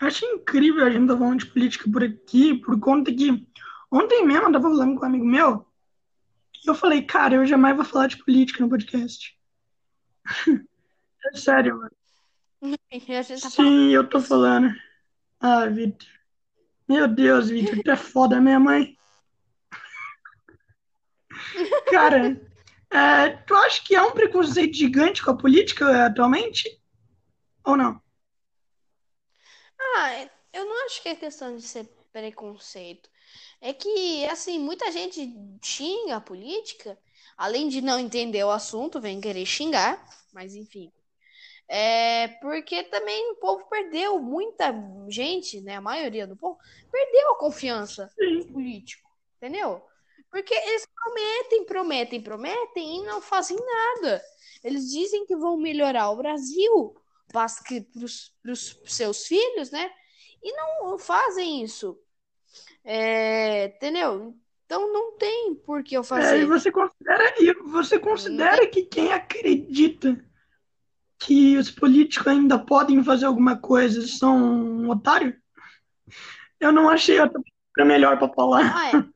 acho 0.00 0.24
incrível 0.24 0.84
a 0.84 0.90
gente 0.90 1.08
tá 1.08 1.16
falando 1.16 1.40
de 1.40 1.46
política 1.46 1.90
por 1.90 2.02
aqui, 2.02 2.54
por 2.54 2.78
conta 2.78 3.12
que 3.12 3.46
ontem 3.90 4.26
mesmo 4.26 4.48
eu 4.48 4.52
tava 4.52 4.68
falando 4.68 4.98
com 4.98 5.04
um 5.04 5.08
amigo 5.08 5.24
meu 5.24 5.66
e 6.64 6.68
eu 6.68 6.74
falei, 6.74 7.02
cara, 7.02 7.36
eu 7.36 7.46
jamais 7.46 7.76
vou 7.76 7.84
falar 7.84 8.08
de 8.08 8.22
política 8.22 8.62
no 8.62 8.70
podcast. 8.70 9.36
É 11.34 11.36
sério, 11.36 11.76
mano. 11.76 11.90
Tá 13.42 13.50
Sim, 13.50 13.90
eu 13.90 14.08
tô 14.08 14.20
falando. 14.20 14.72
Ah, 15.40 15.66
Vitor. 15.66 16.08
Meu 16.88 17.08
Deus, 17.08 17.50
Vitor, 17.50 17.82
tu 17.82 17.90
é 17.90 17.96
foda 17.96 18.40
mesmo, 18.40 18.66
mãe. 18.66 18.96
Cara, 21.90 22.40
é, 22.90 23.28
tu 23.28 23.54
acha 23.54 23.82
que 23.84 23.96
há 23.96 24.04
um 24.04 24.12
preconceito 24.12 24.74
gigante 24.74 25.22
com 25.22 25.32
a 25.32 25.36
política 25.36 26.06
atualmente? 26.06 26.80
Ou 27.64 27.76
não? 27.76 28.00
Ah, 29.94 30.28
eu 30.52 30.64
não 30.64 30.86
acho 30.86 31.02
que 31.02 31.08
é 31.08 31.14
questão 31.14 31.56
de 31.56 31.62
ser 31.62 31.84
preconceito. 32.12 33.08
É 33.60 33.72
que, 33.72 34.24
assim, 34.26 34.58
muita 34.58 34.90
gente 34.90 35.32
xinga 35.62 36.16
a 36.16 36.20
política, 36.20 36.98
além 37.36 37.68
de 37.68 37.80
não 37.80 37.98
entender 37.98 38.44
o 38.44 38.50
assunto, 38.50 39.00
vem 39.00 39.20
querer 39.20 39.44
xingar, 39.46 40.04
mas 40.32 40.54
enfim. 40.54 40.92
É 41.68 42.28
porque 42.40 42.84
também 42.84 43.32
o 43.32 43.36
povo 43.36 43.66
perdeu, 43.68 44.20
muita 44.20 44.72
gente, 45.08 45.60
né, 45.60 45.76
a 45.76 45.80
maioria 45.80 46.26
do 46.26 46.36
povo, 46.36 46.58
perdeu 46.90 47.32
a 47.32 47.38
confiança 47.38 48.10
no 48.16 48.46
político, 48.46 49.10
entendeu? 49.36 49.82
Porque 50.30 50.54
eles 50.54 50.86
prometem, 50.86 51.64
prometem, 51.64 52.22
prometem 52.22 52.98
e 52.98 53.02
não 53.04 53.20
fazem 53.20 53.56
nada. 53.56 54.22
Eles 54.62 54.90
dizem 54.90 55.26
que 55.26 55.34
vão 55.34 55.56
melhorar 55.56 56.10
o 56.10 56.16
Brasil 56.16 56.96
para 57.32 57.46
os 57.46 58.80
seus 58.86 59.26
filhos, 59.26 59.70
né? 59.70 59.90
E 60.42 60.52
não 60.52 60.98
fazem 60.98 61.62
isso. 61.62 61.98
É, 62.84 63.66
entendeu? 63.66 64.34
Então 64.64 64.92
não 64.92 65.16
tem 65.16 65.54
por 65.54 65.82
que 65.82 65.96
eu 65.96 66.00
É, 66.00 66.04
e 66.04 66.06
fazer. 66.06 66.46
você 66.46 66.72
considera, 66.72 67.34
e 67.42 67.52
você 67.70 67.98
considera 67.98 68.66
que 68.66 68.82
quem 68.84 69.12
acredita 69.12 70.24
que 71.18 71.56
os 71.56 71.70
políticos 71.70 72.26
ainda 72.26 72.58
podem 72.58 73.02
fazer 73.02 73.26
alguma 73.26 73.56
coisa 73.56 74.06
são 74.06 74.36
um 74.36 74.90
otário? 74.90 75.36
Eu 76.60 76.72
não 76.72 76.88
achei 76.88 77.20
outra 77.20 77.40
melhor 77.78 78.18
pra 78.18 78.28
falar. 78.28 78.72
Ah, 78.74 78.88
é. 78.90 79.15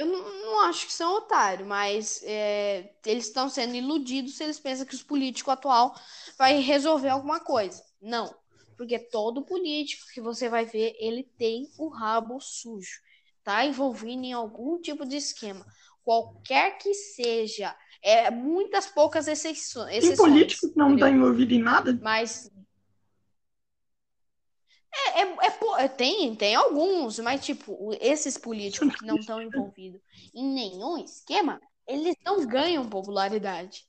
Eu 0.00 0.06
não, 0.06 0.42
não 0.42 0.60
acho 0.60 0.86
que 0.86 0.94
são 0.94 1.14
otários, 1.18 1.68
mas 1.68 2.22
é, 2.24 2.90
eles 3.04 3.26
estão 3.26 3.50
sendo 3.50 3.74
iludidos 3.74 4.34
se 4.34 4.42
eles 4.42 4.58
pensam 4.58 4.86
que 4.86 4.94
os 4.94 5.02
políticos 5.02 5.52
atual 5.52 5.94
vai 6.38 6.58
resolver 6.58 7.10
alguma 7.10 7.38
coisa. 7.38 7.84
Não, 8.00 8.34
porque 8.78 8.98
todo 8.98 9.44
político 9.44 10.06
que 10.14 10.22
você 10.22 10.48
vai 10.48 10.64
ver, 10.64 10.96
ele 10.98 11.22
tem 11.36 11.68
o 11.76 11.88
rabo 11.88 12.40
sujo, 12.40 12.98
tá 13.44 13.62
envolvido 13.66 14.24
em 14.24 14.32
algum 14.32 14.80
tipo 14.80 15.04
de 15.04 15.16
esquema, 15.16 15.66
qualquer 16.02 16.78
que 16.78 16.94
seja. 16.94 17.76
É 18.02 18.30
muitas 18.30 18.86
poucas 18.86 19.28
exceções. 19.28 20.02
Tem 20.02 20.16
político 20.16 20.72
que 20.72 20.78
não 20.78 20.94
está 20.94 21.10
envolvido 21.10 21.52
em 21.52 21.60
nada? 21.60 22.00
Mas 22.00 22.50
é, 24.92 25.22
é, 25.22 25.84
é, 25.84 25.88
tem, 25.88 26.34
tem 26.34 26.54
alguns, 26.54 27.18
mas, 27.20 27.44
tipo, 27.44 27.96
esses 28.00 28.36
políticos 28.36 28.94
que 28.96 29.06
não 29.06 29.16
estão 29.16 29.40
envolvidos 29.40 30.00
em 30.34 30.44
nenhum 30.44 30.98
esquema, 30.98 31.60
eles 31.86 32.16
não 32.24 32.46
ganham 32.46 32.88
popularidade. 32.88 33.86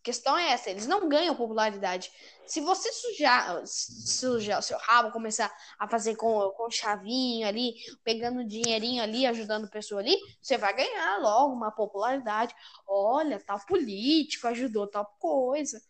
A 0.00 0.04
questão 0.04 0.36
é 0.36 0.50
essa, 0.50 0.68
eles 0.68 0.86
não 0.86 1.08
ganham 1.08 1.34
popularidade. 1.34 2.10
Se 2.44 2.60
você 2.60 2.92
sujar, 2.92 3.62
sujar 3.64 4.58
o 4.58 4.62
seu 4.62 4.76
rabo, 4.78 5.12
começar 5.12 5.50
a 5.78 5.88
fazer 5.88 6.16
com, 6.16 6.50
com 6.56 6.70
chavinho 6.70 7.46
ali, 7.46 7.74
pegando 8.02 8.44
dinheirinho 8.44 9.02
ali, 9.02 9.26
ajudando 9.26 9.70
pessoa 9.70 10.00
ali, 10.00 10.16
você 10.40 10.58
vai 10.58 10.74
ganhar 10.74 11.18
logo 11.18 11.54
uma 11.54 11.70
popularidade. 11.70 12.54
Olha, 12.86 13.38
tal 13.40 13.64
político 13.64 14.48
ajudou 14.48 14.88
tal 14.88 15.06
coisa. 15.18 15.80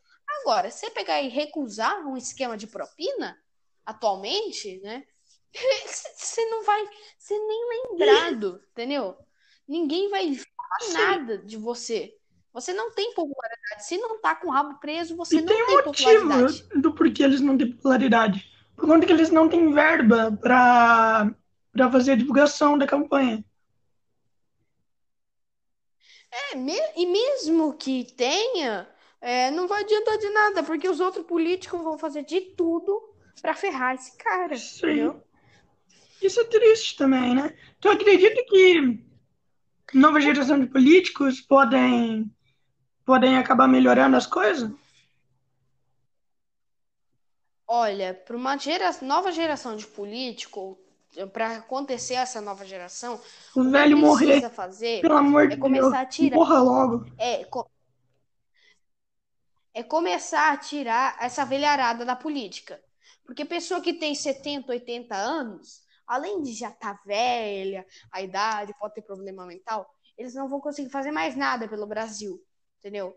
Agora, 0.41 0.71
você 0.71 0.91
pegar 0.91 1.21
e 1.23 1.29
recusar 1.29 2.07
um 2.07 2.17
esquema 2.17 2.57
de 2.57 2.67
propina, 2.67 3.37
atualmente, 3.85 4.81
né? 4.81 5.05
Você 6.17 6.45
não 6.47 6.65
vai 6.65 6.89
ser 7.19 7.39
nem 7.39 7.69
lembrado, 7.69 8.61
entendeu? 8.73 9.17
Ninguém 9.69 10.11
vai 10.11 10.35
falar 10.35 10.93
nada 10.93 11.39
de 11.39 11.57
você. 11.57 12.15
Você 12.53 12.73
não 12.73 12.91
tem 12.93 13.15
popularidade. 13.15 13.87
Se 13.87 13.97
não 13.97 14.21
tá 14.21 14.35
com 14.35 14.49
o 14.49 14.51
rabo 14.51 14.79
preso, 14.79 15.17
você 15.17 15.37
e 15.37 15.41
não 15.41 15.47
tem, 15.47 15.67
tem 15.67 15.83
popularidade. 15.83 16.69
do 16.75 16.95
porquê 16.95 17.23
eles 17.23 17.41
não 17.41 17.57
têm 17.57 17.73
popularidade. 17.73 18.51
Por 18.77 18.87
conta 18.87 19.07
que 19.07 19.13
eles 19.13 19.31
não 19.31 19.49
têm 19.49 19.73
verba 19.73 20.37
para 20.41 21.35
para 21.73 21.91
fazer 21.91 22.13
a 22.13 22.17
divulgação 22.17 22.77
da 22.77 22.87
campanha. 22.87 23.43
É, 26.31 26.57
e 26.97 27.07
mesmo 27.07 27.75
que 27.75 28.05
tenha, 28.15 28.89
é, 29.21 29.51
não 29.51 29.67
vai 29.67 29.83
adiantar 29.83 30.19
de 30.19 30.29
nada, 30.31 30.63
porque 30.63 30.89
os 30.89 31.01
outros 31.01 31.27
políticos 31.27 31.83
vão 31.83 31.97
fazer 31.97 32.25
de 32.25 32.41
tudo 32.41 33.12
para 33.41 33.55
ferrar 33.55 33.95
esse 33.95 34.17
cara. 34.17 34.57
Sim. 34.57 34.87
Entendeu? 34.87 35.23
Isso 36.21 36.41
é 36.41 36.45
triste 36.45 36.97
também, 36.97 37.35
né? 37.35 37.57
Tu 37.81 37.89
acredita 37.89 38.45
que 38.47 39.05
nova 39.95 40.21
geração 40.21 40.61
de 40.61 40.67
políticos 40.67 41.41
podem, 41.41 42.31
podem 43.05 43.37
acabar 43.37 43.67
melhorando 43.67 44.17
as 44.17 44.27
coisas? 44.27 44.71
Olha, 47.67 48.15
para 48.15 48.37
uma 48.37 48.57
gera... 48.57 48.91
nova 49.03 49.33
geração 49.33 49.75
de 49.75 49.87
político, 49.87 50.79
para 51.33 51.57
acontecer 51.57 52.15
essa 52.15 52.41
nova 52.41 52.65
geração, 52.65 53.21
o 53.57 53.65
velho 53.65 53.97
morrer, 53.97 54.49
fazer 54.51 55.01
pelo 55.01 55.17
amor 55.17 55.49
de 55.49 55.55
é 55.55 55.57
começar 55.57 55.89
Deus, 55.89 55.95
a 56.03 56.07
tirar, 56.07 56.37
morra 56.37 56.61
logo. 56.61 57.07
É, 57.19 57.45
co... 57.47 57.69
é 59.75 59.83
começar 59.83 60.53
a 60.53 60.57
tirar 60.57 61.17
essa 61.21 61.45
velharada 61.45 62.05
da 62.05 62.15
política. 62.15 62.81
Porque 63.33 63.47
pessoa 63.47 63.81
que 63.81 63.95
tem 63.95 64.15
70, 64.15 64.73
80 64.73 65.17
anos, 65.17 65.81
além 66.07 66.43
de 66.43 66.53
já 66.53 66.69
estar 66.69 66.99
tá 66.99 67.03
velha, 67.07 67.87
a 68.13 68.21
idade, 68.21 68.75
pode 68.79 68.93
ter 68.93 69.01
problema 69.01 69.47
mental, 69.47 69.91
eles 70.19 70.35
não 70.35 70.51
vão 70.51 70.61
conseguir 70.61 70.91
fazer 70.91 71.11
mais 71.11 71.35
nada 71.35 71.67
pelo 71.67 71.87
Brasil. 71.87 72.39
Entendeu? 72.79 73.17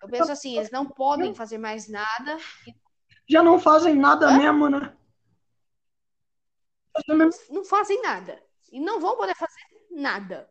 Eu 0.00 0.08
penso 0.08 0.30
assim, 0.30 0.56
eles 0.56 0.70
não 0.70 0.86
podem 0.86 1.34
fazer 1.34 1.58
mais 1.58 1.88
nada. 1.88 2.38
Já 3.28 3.42
não 3.42 3.58
fazem 3.58 3.96
nada 3.96 4.28
Hã? 4.28 4.38
mesmo, 4.38 4.68
né? 4.68 4.96
Não 7.50 7.64
fazem 7.64 8.00
nada. 8.02 8.40
E 8.70 8.78
não 8.78 9.00
vão 9.00 9.16
poder 9.16 9.34
fazer 9.34 9.60
nada. 9.90 10.48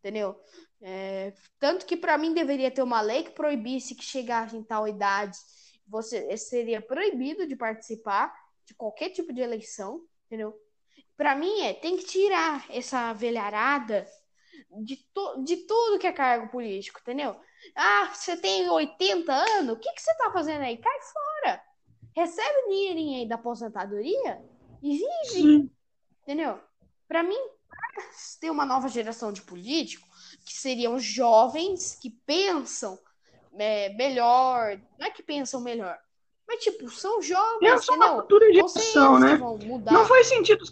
Entendeu? 0.00 0.36
É, 0.82 1.32
tanto 1.60 1.86
que 1.86 1.96
para 1.96 2.18
mim 2.18 2.34
deveria 2.34 2.72
ter 2.72 2.82
uma 2.82 3.00
lei 3.00 3.22
que 3.22 3.30
proibisse 3.30 3.94
que 3.94 4.02
chegasse 4.02 4.56
em 4.56 4.64
tal 4.64 4.88
idade 4.88 5.38
você 5.88 6.36
seria 6.36 6.82
proibido 6.82 7.46
de 7.46 7.56
participar 7.56 8.32
de 8.68 8.74
qualquer 8.74 9.08
tipo 9.08 9.32
de 9.32 9.40
eleição, 9.40 10.04
entendeu? 10.26 10.54
Para 11.16 11.34
mim 11.34 11.62
é, 11.62 11.72
tem 11.72 11.96
que 11.96 12.04
tirar 12.04 12.66
essa 12.68 13.14
velharada 13.14 14.06
de, 14.84 14.96
to, 15.14 15.42
de 15.42 15.56
tudo 15.66 15.98
que 15.98 16.06
é 16.06 16.12
cargo 16.12 16.50
político, 16.50 17.00
entendeu? 17.00 17.34
Ah, 17.74 18.12
você 18.14 18.36
tem 18.36 18.68
80 18.68 19.32
anos, 19.32 19.74
o 19.74 19.78
que, 19.78 19.90
que 19.90 20.02
você 20.02 20.14
tá 20.16 20.30
fazendo 20.30 20.60
aí? 20.60 20.76
Cai 20.76 21.00
fora. 21.00 21.62
Recebe 22.14 22.58
o 22.66 22.68
dinheirinho 22.68 23.20
aí 23.20 23.28
da 23.28 23.36
aposentadoria 23.36 24.44
e 24.82 24.98
vive. 24.98 25.24
Sim. 25.24 25.70
Entendeu? 26.22 26.60
Para 27.08 27.22
mim, 27.22 27.38
ter 28.38 28.50
uma 28.50 28.66
nova 28.66 28.86
geração 28.88 29.32
de 29.32 29.40
políticos, 29.40 30.36
que 30.44 30.52
seriam 30.52 30.98
jovens 30.98 31.94
que 31.94 32.10
pensam 32.10 32.98
é, 33.58 33.88
melhor. 33.94 34.78
Não 34.98 35.06
é 35.06 35.10
que 35.10 35.22
pensam 35.22 35.62
melhor. 35.62 35.98
Mas, 36.48 36.64
tipo, 36.64 36.88
são 36.88 37.20
jovens. 37.20 37.58
Pensa 37.60 37.92
uma 37.92 38.14
cultura 38.14 38.50
de 38.50 38.60
ação, 38.62 39.18
né? 39.18 39.38
Não 39.92 40.06
faz 40.06 40.26
sentido. 40.28 40.64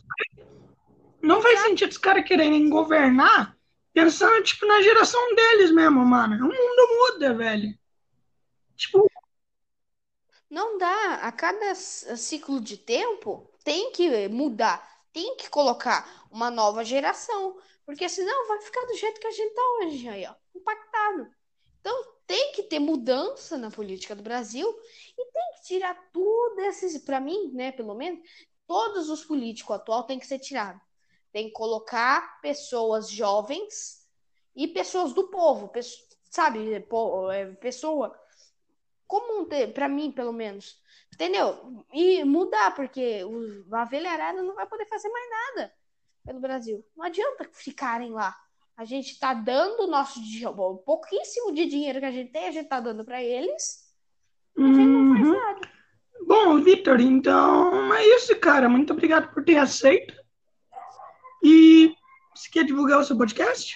Não 1.21 1.43
faz 1.43 1.61
sentido 1.61 1.91
os 1.91 1.99
caras 1.99 2.27
quererem 2.27 2.71
governar 2.71 3.55
pensando, 3.93 4.43
tipo, 4.43 4.65
na 4.65 4.81
geração 4.81 5.35
deles 5.35 5.71
mesmo, 5.71 6.03
mano. 6.03 6.37
O 6.37 6.49
mundo 6.49 7.13
muda, 7.13 7.35
velho. 7.35 7.79
Tipo. 8.75 9.07
Não 10.49 10.79
dá. 10.79 11.17
A 11.17 11.31
cada 11.31 11.75
ciclo 11.75 12.59
de 12.59 12.79
tempo 12.79 13.51
tem 13.63 13.93
que 13.93 14.29
mudar. 14.29 14.83
Tem 15.13 15.37
que 15.37 15.51
colocar 15.51 16.27
uma 16.31 16.51
nova 16.51 16.85
geração. 16.85 17.59
Porque 17.85 18.09
senão 18.09 18.49
vai 18.49 18.63
ficar 18.63 18.85
do 18.87 18.95
jeito 18.95 19.21
que 19.21 19.27
a 19.27 19.31
gente 19.31 19.55
tá 19.55 19.63
hoje 19.81 20.09
aí, 20.09 20.27
ó. 20.27 20.35
Impactado. 20.55 21.29
Então 21.81 22.16
tem 22.27 22.53
que 22.53 22.65
ter 22.65 22.79
mudança 22.79 23.57
na 23.57 23.71
política 23.71 24.15
do 24.15 24.23
Brasil 24.23 24.69
e 25.17 25.33
tem 25.33 25.53
que 25.55 25.63
tirar 25.67 25.95
tudo 26.13 26.61
esses, 26.61 26.99
para 26.99 27.21
mim, 27.21 27.53
né, 27.53 27.73
pelo 27.73 27.95
menos, 27.95 28.21
todos 28.67 29.09
os 29.09 29.25
políticos 29.25 29.77
atual 29.77 30.05
tem 30.05 30.19
que 30.19 30.27
ser 30.27 30.39
tirado. 30.39 30.81
Tem 31.33 31.47
que 31.47 31.53
colocar 31.53 32.41
pessoas 32.41 33.11
jovens 33.11 34.07
e 34.55 34.67
pessoas 34.67 35.13
do 35.13 35.29
povo, 35.29 35.71
sabe, 36.31 36.73
é, 36.73 37.47
pessoa 37.61 38.19
comum, 39.07 39.47
para 39.73 39.89
mim, 39.89 40.11
pelo 40.11 40.33
menos. 40.33 40.83
Entendeu? 41.15 41.85
E 41.93 42.25
mudar, 42.25 42.75
porque 42.75 43.23
a 43.73 43.85
velharada 43.85 44.43
não 44.43 44.55
vai 44.55 44.67
poder 44.67 44.87
fazer 44.87 45.09
mais 45.09 45.31
nada 45.31 45.75
pelo 46.25 46.41
Brasil. 46.41 46.85
Não 46.97 47.05
adianta 47.05 47.49
ficarem 47.53 48.11
lá 48.11 48.37
a 48.77 48.85
gente 48.85 49.13
está 49.13 49.33
dando 49.33 49.85
o 49.85 49.87
nosso 49.87 50.21
bom, 50.55 50.77
pouquíssimo 50.77 51.53
de 51.53 51.67
dinheiro 51.67 51.99
que 51.99 52.05
a 52.05 52.11
gente 52.11 52.31
tem, 52.31 52.49
a 52.49 52.53
gente 52.53 52.65
está 52.65 52.79
dando 52.79 53.05
para 53.05 53.23
eles. 53.23 53.91
A 54.57 54.63
gente 54.63 54.79
não 54.79 55.15
faz 55.15 55.27
uhum. 55.27 55.33
nada. 55.33 55.77
Bom, 56.27 56.63
Vitor, 56.63 57.01
então 57.01 57.95
é 57.95 58.05
isso, 58.17 58.39
cara. 58.39 58.69
Muito 58.69 58.93
obrigado 58.93 59.33
por 59.33 59.45
ter 59.45 59.57
aceito. 59.57 60.15
E 61.43 61.95
você 62.35 62.51
quer 62.51 62.65
divulgar 62.65 63.01
o 63.01 63.05
seu 63.05 63.17
podcast? 63.17 63.75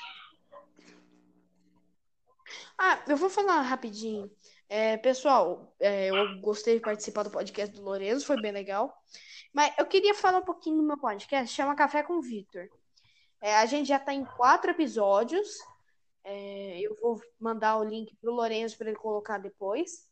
Ah, 2.78 3.02
eu 3.08 3.16
vou 3.16 3.30
falar 3.30 3.62
rapidinho. 3.62 4.30
É, 4.68 4.96
pessoal, 4.98 5.74
é, 5.80 6.10
eu 6.10 6.40
gostei 6.40 6.76
de 6.76 6.80
participar 6.80 7.22
do 7.22 7.30
podcast 7.30 7.74
do 7.74 7.82
Lourenço, 7.82 8.26
foi 8.26 8.40
bem 8.40 8.52
legal. 8.52 8.94
Mas 9.52 9.72
eu 9.78 9.86
queria 9.86 10.14
falar 10.14 10.38
um 10.38 10.44
pouquinho 10.44 10.76
do 10.76 10.82
meu 10.82 10.98
podcast, 10.98 11.54
chama 11.54 11.74
Café 11.74 12.02
com 12.02 12.20
Vitor. 12.20 12.68
É, 13.40 13.56
a 13.56 13.66
gente 13.66 13.88
já 13.88 13.96
está 13.96 14.12
em 14.12 14.24
quatro 14.24 14.70
episódios. 14.70 15.48
É, 16.22 16.80
eu 16.80 16.94
vou 17.00 17.20
mandar 17.38 17.78
o 17.78 17.84
link 17.84 18.14
para 18.16 18.30
o 18.30 18.34
Lourenço 18.34 18.76
para 18.76 18.88
ele 18.88 18.98
colocar 18.98 19.38
depois. 19.38 20.06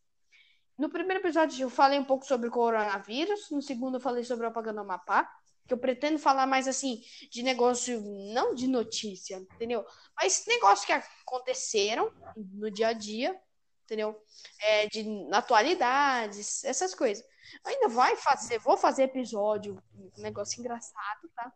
No 0.77 0.89
primeiro 0.89 1.21
episódio 1.21 1.61
eu 1.61 1.69
falei 1.69 1.99
um 1.99 2.05
pouco 2.05 2.25
sobre 2.25 2.47
o 2.47 2.51
coronavírus. 2.51 3.51
No 3.51 3.61
segundo 3.61 3.97
eu 3.97 4.01
falei 4.01 4.23
sobre 4.23 4.45
o 4.45 4.49
apagando 4.49 4.79
Amapá. 4.79 5.29
Que 5.67 5.73
eu 5.73 5.77
pretendo 5.77 6.17
falar 6.17 6.47
mais 6.47 6.67
assim 6.67 6.99
de 7.29 7.43
negócio, 7.43 8.01
não 8.33 8.55
de 8.55 8.67
notícia, 8.67 9.35
entendeu? 9.35 9.85
Mas 10.19 10.43
negócios 10.47 10.83
que 10.83 10.91
aconteceram 10.91 12.11
no 12.35 12.71
dia 12.71 12.87
a 12.87 12.93
dia, 12.93 13.39
entendeu? 13.83 14.19
É, 14.59 14.87
de 14.87 15.05
atualidades, 15.31 16.63
essas 16.63 16.95
coisas. 16.95 17.23
Ainda 17.63 17.87
vai 17.87 18.15
fazer, 18.15 18.57
vou 18.57 18.77
fazer 18.77 19.03
episódio, 19.03 19.81
um 19.95 20.21
negócio 20.21 20.59
engraçado, 20.59 21.29
tá? 21.35 21.53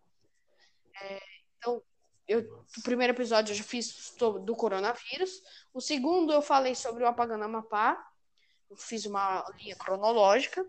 Primeiro 2.93 3.13
episódio 3.13 3.53
eu 3.53 3.55
já 3.55 3.63
fiz 3.63 4.15
do 4.45 4.55
coronavírus. 4.55 5.41
O 5.73 5.81
segundo 5.81 6.31
eu 6.31 6.43
falei 6.43 6.75
sobre 6.75 7.03
o 7.03 7.07
apagando 7.07 7.43
Amapá. 7.43 7.97
Eu 8.69 8.77
fiz 8.77 9.05
uma 9.07 9.43
linha 9.57 9.75
cronológica. 9.75 10.63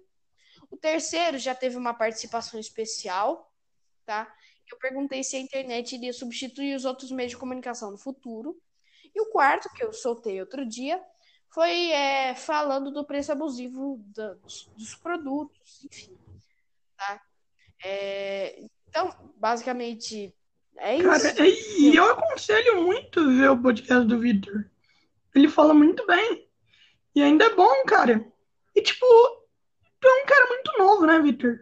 O 0.70 0.76
terceiro 0.76 1.36
já 1.36 1.54
teve 1.54 1.76
uma 1.76 1.92
participação 1.92 2.58
especial, 2.58 3.52
tá? 4.06 4.34
eu 4.72 4.78
perguntei 4.78 5.22
se 5.22 5.36
a 5.36 5.38
internet 5.38 5.94
iria 5.94 6.12
substituir 6.14 6.74
os 6.74 6.86
outros 6.86 7.10
meios 7.10 7.32
de 7.32 7.36
comunicação 7.36 7.90
no 7.90 7.98
futuro. 7.98 8.58
E 9.14 9.20
o 9.20 9.30
quarto, 9.30 9.68
que 9.74 9.84
eu 9.84 9.92
soltei 9.92 10.40
outro 10.40 10.66
dia, 10.66 11.02
foi 11.50 11.90
é, 11.90 12.34
falando 12.34 12.90
do 12.90 13.04
preço 13.04 13.32
abusivo 13.32 14.02
dos, 14.06 14.66
dos, 14.74 14.94
produtos, 14.94 15.84
enfim. 15.84 16.18
Tá? 16.96 17.22
É, 17.84 18.64
então, 18.88 19.14
basicamente, 19.36 20.34
é 20.76 20.96
isso. 20.96 21.08
Cara, 21.08 21.48
e 21.48 21.96
eu 21.96 22.04
aconselho 22.04 22.82
muito 22.82 23.26
ver 23.36 23.50
o 23.50 23.62
podcast 23.62 24.06
do 24.06 24.18
Victor. 24.18 24.70
Ele 25.34 25.48
fala 25.48 25.74
muito 25.74 26.06
bem. 26.06 26.48
E 27.14 27.22
ainda 27.22 27.44
é 27.44 27.54
bom, 27.54 27.84
cara. 27.86 28.24
E, 28.74 28.82
tipo, 28.82 29.06
tu 30.00 30.08
é 30.08 30.22
um 30.22 30.26
cara 30.26 30.46
muito 30.48 30.78
novo, 30.78 31.06
né, 31.06 31.18
Victor? 31.20 31.60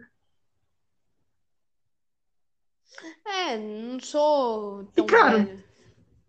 É, 3.25 3.57
não 3.57 3.99
sou 3.99 4.85
tão 4.95 5.05
e, 5.05 5.07
cara, 5.07 5.37
velho. 5.37 5.63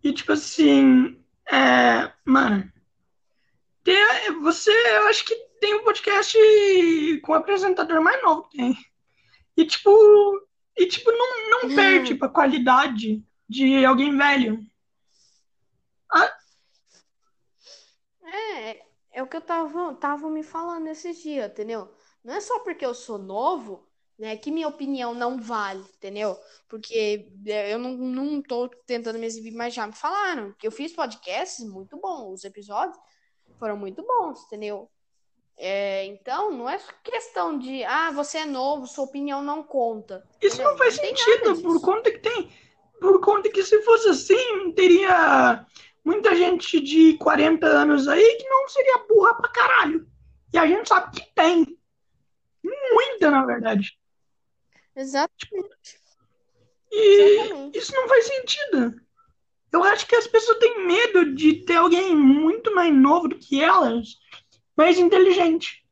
E, 0.02 0.12
tipo 0.12 0.32
assim, 0.32 1.22
é, 1.50 2.12
mano, 2.24 2.70
tem, 3.82 3.96
você, 4.40 4.70
eu 4.70 5.06
acho 5.08 5.24
que 5.24 5.34
tem 5.60 5.74
um 5.74 5.84
podcast 5.84 6.38
com 7.22 7.32
o 7.32 7.34
apresentador 7.34 8.02
mais 8.02 8.22
novo 8.22 8.48
que 8.48 8.58
tem. 8.58 8.76
E, 9.56 9.64
tipo, 9.66 9.90
e, 10.76 10.86
tipo 10.86 11.10
não, 11.12 11.50
não 11.50 11.70
hum. 11.70 11.74
perde 11.74 12.14
pra 12.14 12.28
qualidade 12.28 13.24
de 13.48 13.84
alguém 13.84 14.16
velho. 14.16 14.58
Ah. 16.10 16.32
É, 18.24 18.86
é 19.12 19.22
o 19.22 19.26
que 19.26 19.36
eu 19.36 19.40
tava, 19.40 19.94
tava 19.94 20.28
me 20.30 20.42
falando 20.42 20.88
esses 20.88 21.22
dias, 21.22 21.50
entendeu? 21.50 21.92
Não 22.22 22.34
é 22.34 22.40
só 22.40 22.60
porque 22.60 22.84
eu 22.84 22.94
sou 22.94 23.18
novo, 23.18 23.88
né, 24.18 24.36
que 24.36 24.50
minha 24.50 24.68
opinião 24.68 25.14
não 25.14 25.40
vale, 25.40 25.84
entendeu? 25.96 26.38
Porque 26.68 27.30
é, 27.46 27.72
eu 27.72 27.78
não, 27.78 27.92
não 27.92 28.42
tô 28.42 28.68
tentando 28.86 29.18
me 29.18 29.26
exibir, 29.26 29.52
mas 29.52 29.74
já 29.74 29.86
me 29.86 29.92
falaram 29.92 30.52
que 30.58 30.66
eu 30.66 30.72
fiz 30.72 30.92
podcasts 30.92 31.64
muito 31.68 31.96
bons, 31.96 32.40
os 32.40 32.44
episódios 32.44 32.98
foram 33.58 33.76
muito 33.76 34.02
bons, 34.02 34.44
entendeu? 34.46 34.90
É, 35.56 36.04
então, 36.06 36.50
não 36.50 36.68
é 36.68 36.78
questão 37.02 37.58
de, 37.58 37.84
ah, 37.84 38.10
você 38.10 38.38
é 38.38 38.44
novo, 38.44 38.86
sua 38.86 39.04
opinião 39.04 39.42
não 39.42 39.62
conta. 39.62 40.26
Isso 40.42 40.56
entendeu? 40.56 40.72
não 40.72 40.78
faz 40.78 40.96
não 40.96 41.04
sentido, 41.04 41.62
por 41.62 41.80
conta 41.80 42.10
que 42.10 42.18
tem. 42.18 42.50
Por 43.00 43.20
conta 43.20 43.50
que 43.50 43.62
se 43.62 43.80
fosse 43.82 44.08
assim, 44.08 44.72
teria 44.72 45.64
muita 46.04 46.34
gente 46.34 46.80
de 46.80 47.16
40 47.18 47.66
anos 47.66 48.08
aí 48.08 48.36
que 48.36 48.48
não 48.48 48.68
seria 48.68 49.04
burra 49.08 49.34
pra 49.34 49.50
caralho. 49.50 50.06
E 50.52 50.58
a 50.58 50.66
gente 50.66 50.88
sabe 50.88 51.14
que 51.20 51.34
tem. 51.34 51.78
Muita, 52.62 53.30
na 53.30 53.44
verdade. 53.44 53.98
Exatamente. 54.96 56.00
E 56.90 57.40
Exatamente. 57.40 57.78
isso 57.78 57.94
não 57.94 58.08
faz 58.08 58.26
sentido. 58.26 58.94
Eu 59.72 59.82
acho 59.82 60.06
que 60.06 60.14
as 60.14 60.26
pessoas 60.26 60.58
têm 60.58 60.86
medo 60.86 61.34
de 61.34 61.64
ter 61.64 61.74
alguém 61.74 62.14
muito 62.14 62.72
mais 62.74 62.94
novo 62.94 63.28
do 63.28 63.36
que 63.36 63.60
elas, 63.60 64.16
mais 64.76 64.98
inteligente. 64.98 65.84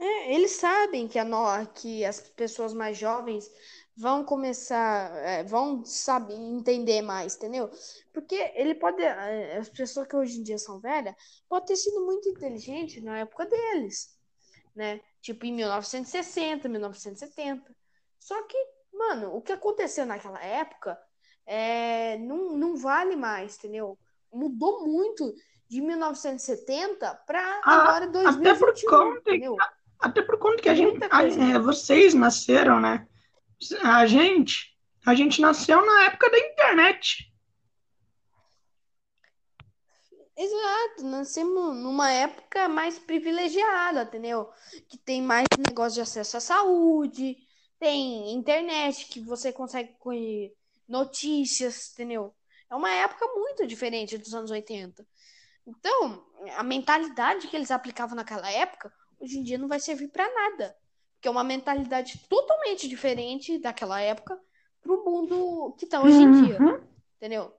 É, 0.00 0.34
eles 0.34 0.52
sabem 0.52 1.08
que, 1.08 1.18
a 1.18 1.24
no... 1.24 1.66
que 1.74 2.04
as 2.04 2.20
pessoas 2.20 2.72
mais 2.72 2.96
jovens 2.96 3.50
vão 3.96 4.24
começar, 4.24 5.12
é, 5.16 5.42
vão 5.42 5.84
saber 5.84 6.34
entender 6.34 7.02
mais, 7.02 7.34
entendeu? 7.34 7.68
Porque 8.12 8.36
ele 8.54 8.76
pode, 8.76 9.02
é, 9.02 9.56
as 9.56 9.68
pessoas 9.68 10.06
que 10.06 10.14
hoje 10.14 10.38
em 10.38 10.42
dia 10.44 10.58
são 10.58 10.78
velhas, 10.78 11.14
pode 11.48 11.66
ter 11.66 11.76
sido 11.76 12.04
muito 12.04 12.28
inteligente 12.28 13.00
na 13.00 13.18
época 13.18 13.46
deles, 13.46 14.16
né? 14.74 15.00
Tipo 15.20 15.46
em 15.46 15.52
1960, 15.52 16.68
1970. 16.68 17.74
Só 18.20 18.40
que 18.44 18.56
Mano, 18.98 19.36
o 19.36 19.40
que 19.40 19.52
aconteceu 19.52 20.04
naquela 20.04 20.42
época 20.44 20.98
é, 21.46 22.18
não, 22.18 22.56
não 22.56 22.76
vale 22.76 23.14
mais, 23.14 23.56
entendeu? 23.56 23.96
Mudou 24.32 24.84
muito 24.84 25.32
de 25.68 25.80
1970 25.80 27.14
para 27.26 27.60
ah, 27.64 27.82
agora 27.82 28.06
2021. 28.06 28.40
Até 28.40 28.58
por 28.58 28.74
conta, 28.88 29.30
entendeu? 29.30 29.56
até 29.98 30.22
por 30.22 30.38
conta 30.38 30.62
que 30.62 30.68
a 30.68 30.74
gente, 30.74 30.98
a, 31.10 31.22
é, 31.24 31.58
vocês 31.58 32.14
nasceram, 32.14 32.80
né? 32.80 33.06
A 33.82 34.06
gente, 34.06 34.76
a 35.04 35.14
gente 35.14 35.40
nasceu 35.40 35.84
na 35.84 36.04
época 36.04 36.30
da 36.30 36.38
internet. 36.38 37.28
Exato, 40.36 41.04
nascemos 41.04 41.76
numa 41.76 42.12
época 42.12 42.68
mais 42.68 42.96
privilegiada, 42.96 44.02
entendeu? 44.02 44.48
Que 44.88 44.96
tem 44.96 45.20
mais 45.20 45.46
negócio 45.66 45.94
de 45.94 46.00
acesso 46.00 46.36
à 46.36 46.40
saúde, 46.40 47.36
tem 47.80 48.32
internet 48.32 49.06
que 49.06 49.20
você 49.20 49.52
consegue 49.52 49.96
notícias, 50.88 51.90
entendeu? 51.92 52.32
É 52.70 52.76
uma 52.76 52.90
época 52.90 53.26
muito 53.34 53.66
diferente 53.66 54.16
dos 54.16 54.32
anos 54.32 54.50
80. 54.52 55.04
Então, 55.68 56.24
a 56.56 56.62
mentalidade 56.62 57.46
que 57.46 57.54
eles 57.54 57.70
aplicavam 57.70 58.16
naquela 58.16 58.50
época, 58.50 58.90
hoje 59.20 59.38
em 59.38 59.42
dia 59.42 59.58
não 59.58 59.68
vai 59.68 59.78
servir 59.78 60.08
para 60.08 60.26
nada. 60.32 60.74
Porque 61.14 61.28
é 61.28 61.30
uma 61.30 61.44
mentalidade 61.44 62.26
totalmente 62.26 62.88
diferente 62.88 63.58
daquela 63.58 64.00
época 64.00 64.40
para 64.80 64.92
o 64.92 65.04
mundo 65.04 65.74
que 65.76 65.84
está 65.84 66.00
hoje 66.00 66.16
em 66.16 66.44
dia. 66.44 66.58
Uhum. 66.58 66.80
Entendeu? 67.16 67.54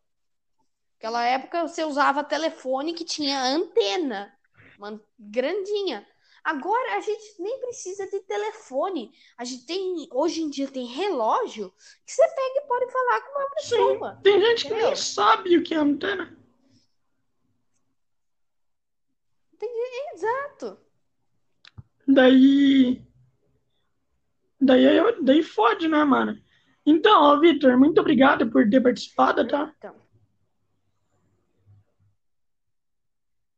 Naquela 0.94 1.24
época 1.24 1.68
você 1.68 1.84
usava 1.84 2.24
telefone 2.24 2.96
que 2.96 3.06
tinha 3.06 3.40
antena, 3.44 4.34
uma 4.78 5.00
grandinha. 5.18 6.06
Agora 6.44 6.96
a 6.96 7.02
gente 7.02 7.40
nem 7.40 7.60
precisa 7.60 8.08
de 8.08 8.22
telefone. 8.22 9.12
A 9.38 9.44
gente 9.44 9.66
tem, 9.68 10.08
hoje 10.12 10.42
em 10.42 10.50
dia 10.50 10.68
tem 10.68 10.86
relógio 10.86 11.72
que 12.06 12.12
você 12.12 12.28
pega 12.28 12.64
e 12.64 12.68
pode 12.68 12.92
falar 12.92 13.22
com 13.22 13.40
uma 13.40 13.50
pessoa. 13.52 14.16
Sim, 14.16 14.22
tem 14.24 14.42
gente 14.42 14.66
entendeu? 14.66 14.78
que 14.80 14.86
nem 14.88 14.96
sabe 14.96 15.58
o 15.58 15.64
que 15.64 15.76
é 15.76 15.78
antena. 15.78 16.39
Exato. 20.14 20.78
Daí. 22.08 23.02
Daí, 24.60 24.86
daí 25.22 25.44
fode, 25.44 25.88
né, 25.88 26.04
mano? 26.04 26.38
Então, 26.86 27.22
ó, 27.22 27.40
Vitor, 27.40 27.78
muito 27.78 28.02
obrigado 28.02 28.50
por 28.50 28.68
ter 28.70 28.82
participado, 28.82 29.48
tá? 29.48 29.74
Então. 29.78 29.96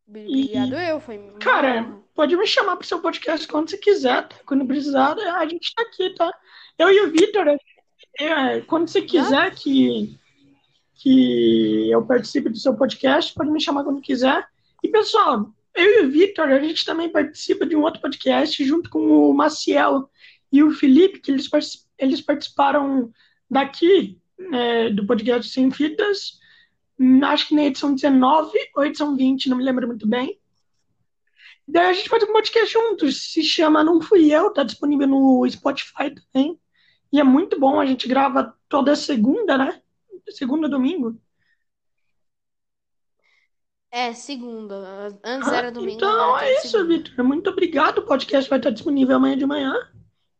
Obrigado 0.07 0.75
e, 0.75 0.89
eu, 0.89 0.99
foi 0.99 1.17
Cara, 1.39 1.97
pode 2.13 2.35
me 2.35 2.45
chamar 2.45 2.75
pro 2.75 2.85
seu 2.85 2.99
podcast 2.99 3.47
quando 3.47 3.69
você 3.69 3.77
quiser, 3.77 4.27
tá? 4.27 4.35
Quando 4.45 4.67
precisar, 4.67 5.17
a 5.17 5.47
gente 5.47 5.73
tá 5.73 5.83
aqui, 5.83 6.13
tá? 6.13 6.31
Eu 6.77 6.89
e 6.91 7.01
o 7.01 7.11
Vitor, 7.11 7.47
é, 8.19 8.61
quando 8.61 8.89
você 8.89 9.01
quiser 9.01 9.55
que, 9.55 10.19
que 10.95 11.89
eu 11.89 12.05
participe 12.05 12.49
do 12.49 12.57
seu 12.57 12.75
podcast, 12.75 13.33
pode 13.33 13.49
me 13.49 13.61
chamar 13.61 13.85
quando 13.85 14.01
quiser. 14.01 14.45
E, 14.83 14.89
pessoal, 14.89 15.49
eu 15.75 16.03
e 16.03 16.05
o 16.05 16.11
Vitor, 16.11 16.47
a 16.49 16.59
gente 16.59 16.85
também 16.85 17.09
participa 17.09 17.65
de 17.65 17.75
um 17.75 17.81
outro 17.81 18.01
podcast 18.01 18.63
junto 18.63 18.89
com 18.89 18.99
o 18.99 19.33
Maciel 19.33 20.09
e 20.51 20.63
o 20.63 20.71
Felipe, 20.71 21.19
que 21.19 21.31
eles, 21.31 21.49
eles 21.97 22.21
participaram 22.21 23.11
daqui, 23.49 24.19
é, 24.51 24.89
do 24.89 25.05
podcast 25.05 25.51
Sem 25.51 25.71
Fitas, 25.71 26.39
acho 27.23 27.47
que 27.47 27.55
na 27.55 27.63
edição 27.63 27.95
19 27.95 28.57
ou 28.75 28.85
edição 28.85 29.15
20, 29.15 29.49
não 29.49 29.57
me 29.57 29.63
lembro 29.63 29.87
muito 29.87 30.07
bem. 30.07 30.39
Daí 31.67 31.87
a 31.87 31.93
gente 31.93 32.09
faz 32.09 32.23
um 32.23 32.33
podcast 32.33 32.73
juntos, 32.73 33.31
se 33.31 33.43
chama 33.43 33.83
Não 33.83 34.01
Fui 34.01 34.29
Eu, 34.31 34.51
tá 34.51 34.63
disponível 34.63 35.07
no 35.07 35.47
Spotify 35.49 36.13
também. 36.13 36.59
E 37.11 37.19
é 37.19 37.23
muito 37.23 37.59
bom, 37.59 37.79
a 37.79 37.85
gente 37.85 38.07
grava 38.07 38.53
toda 38.67 38.95
segunda, 38.95 39.57
né? 39.57 39.81
Segunda 40.29 40.67
domingo. 40.67 41.19
É, 43.91 44.13
segunda. 44.13 45.19
Antes 45.23 45.49
ah, 45.49 45.55
era 45.57 45.71
domingo. 45.71 45.97
Então 45.97 46.39
é 46.39 46.53
isso, 46.59 46.87
Vitor. 46.87 47.23
Muito 47.25 47.49
obrigado. 47.49 47.97
O 47.97 48.05
podcast 48.05 48.49
vai 48.49 48.57
estar 48.57 48.69
disponível 48.69 49.17
amanhã 49.17 49.37
de 49.37 49.45
manhã. 49.45 49.73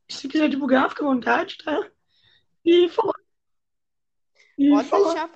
Se 0.08 0.28
quiser 0.28 0.48
divulgar, 0.48 0.90
fica 0.90 1.04
à 1.04 1.08
vontade, 1.08 1.58
tá? 1.64 1.90
E 2.64 2.88
falou. 2.90 3.14
E 4.58 4.70
Pode 4.70 4.88
falou. 4.88 5.14
deixar, 5.14 5.30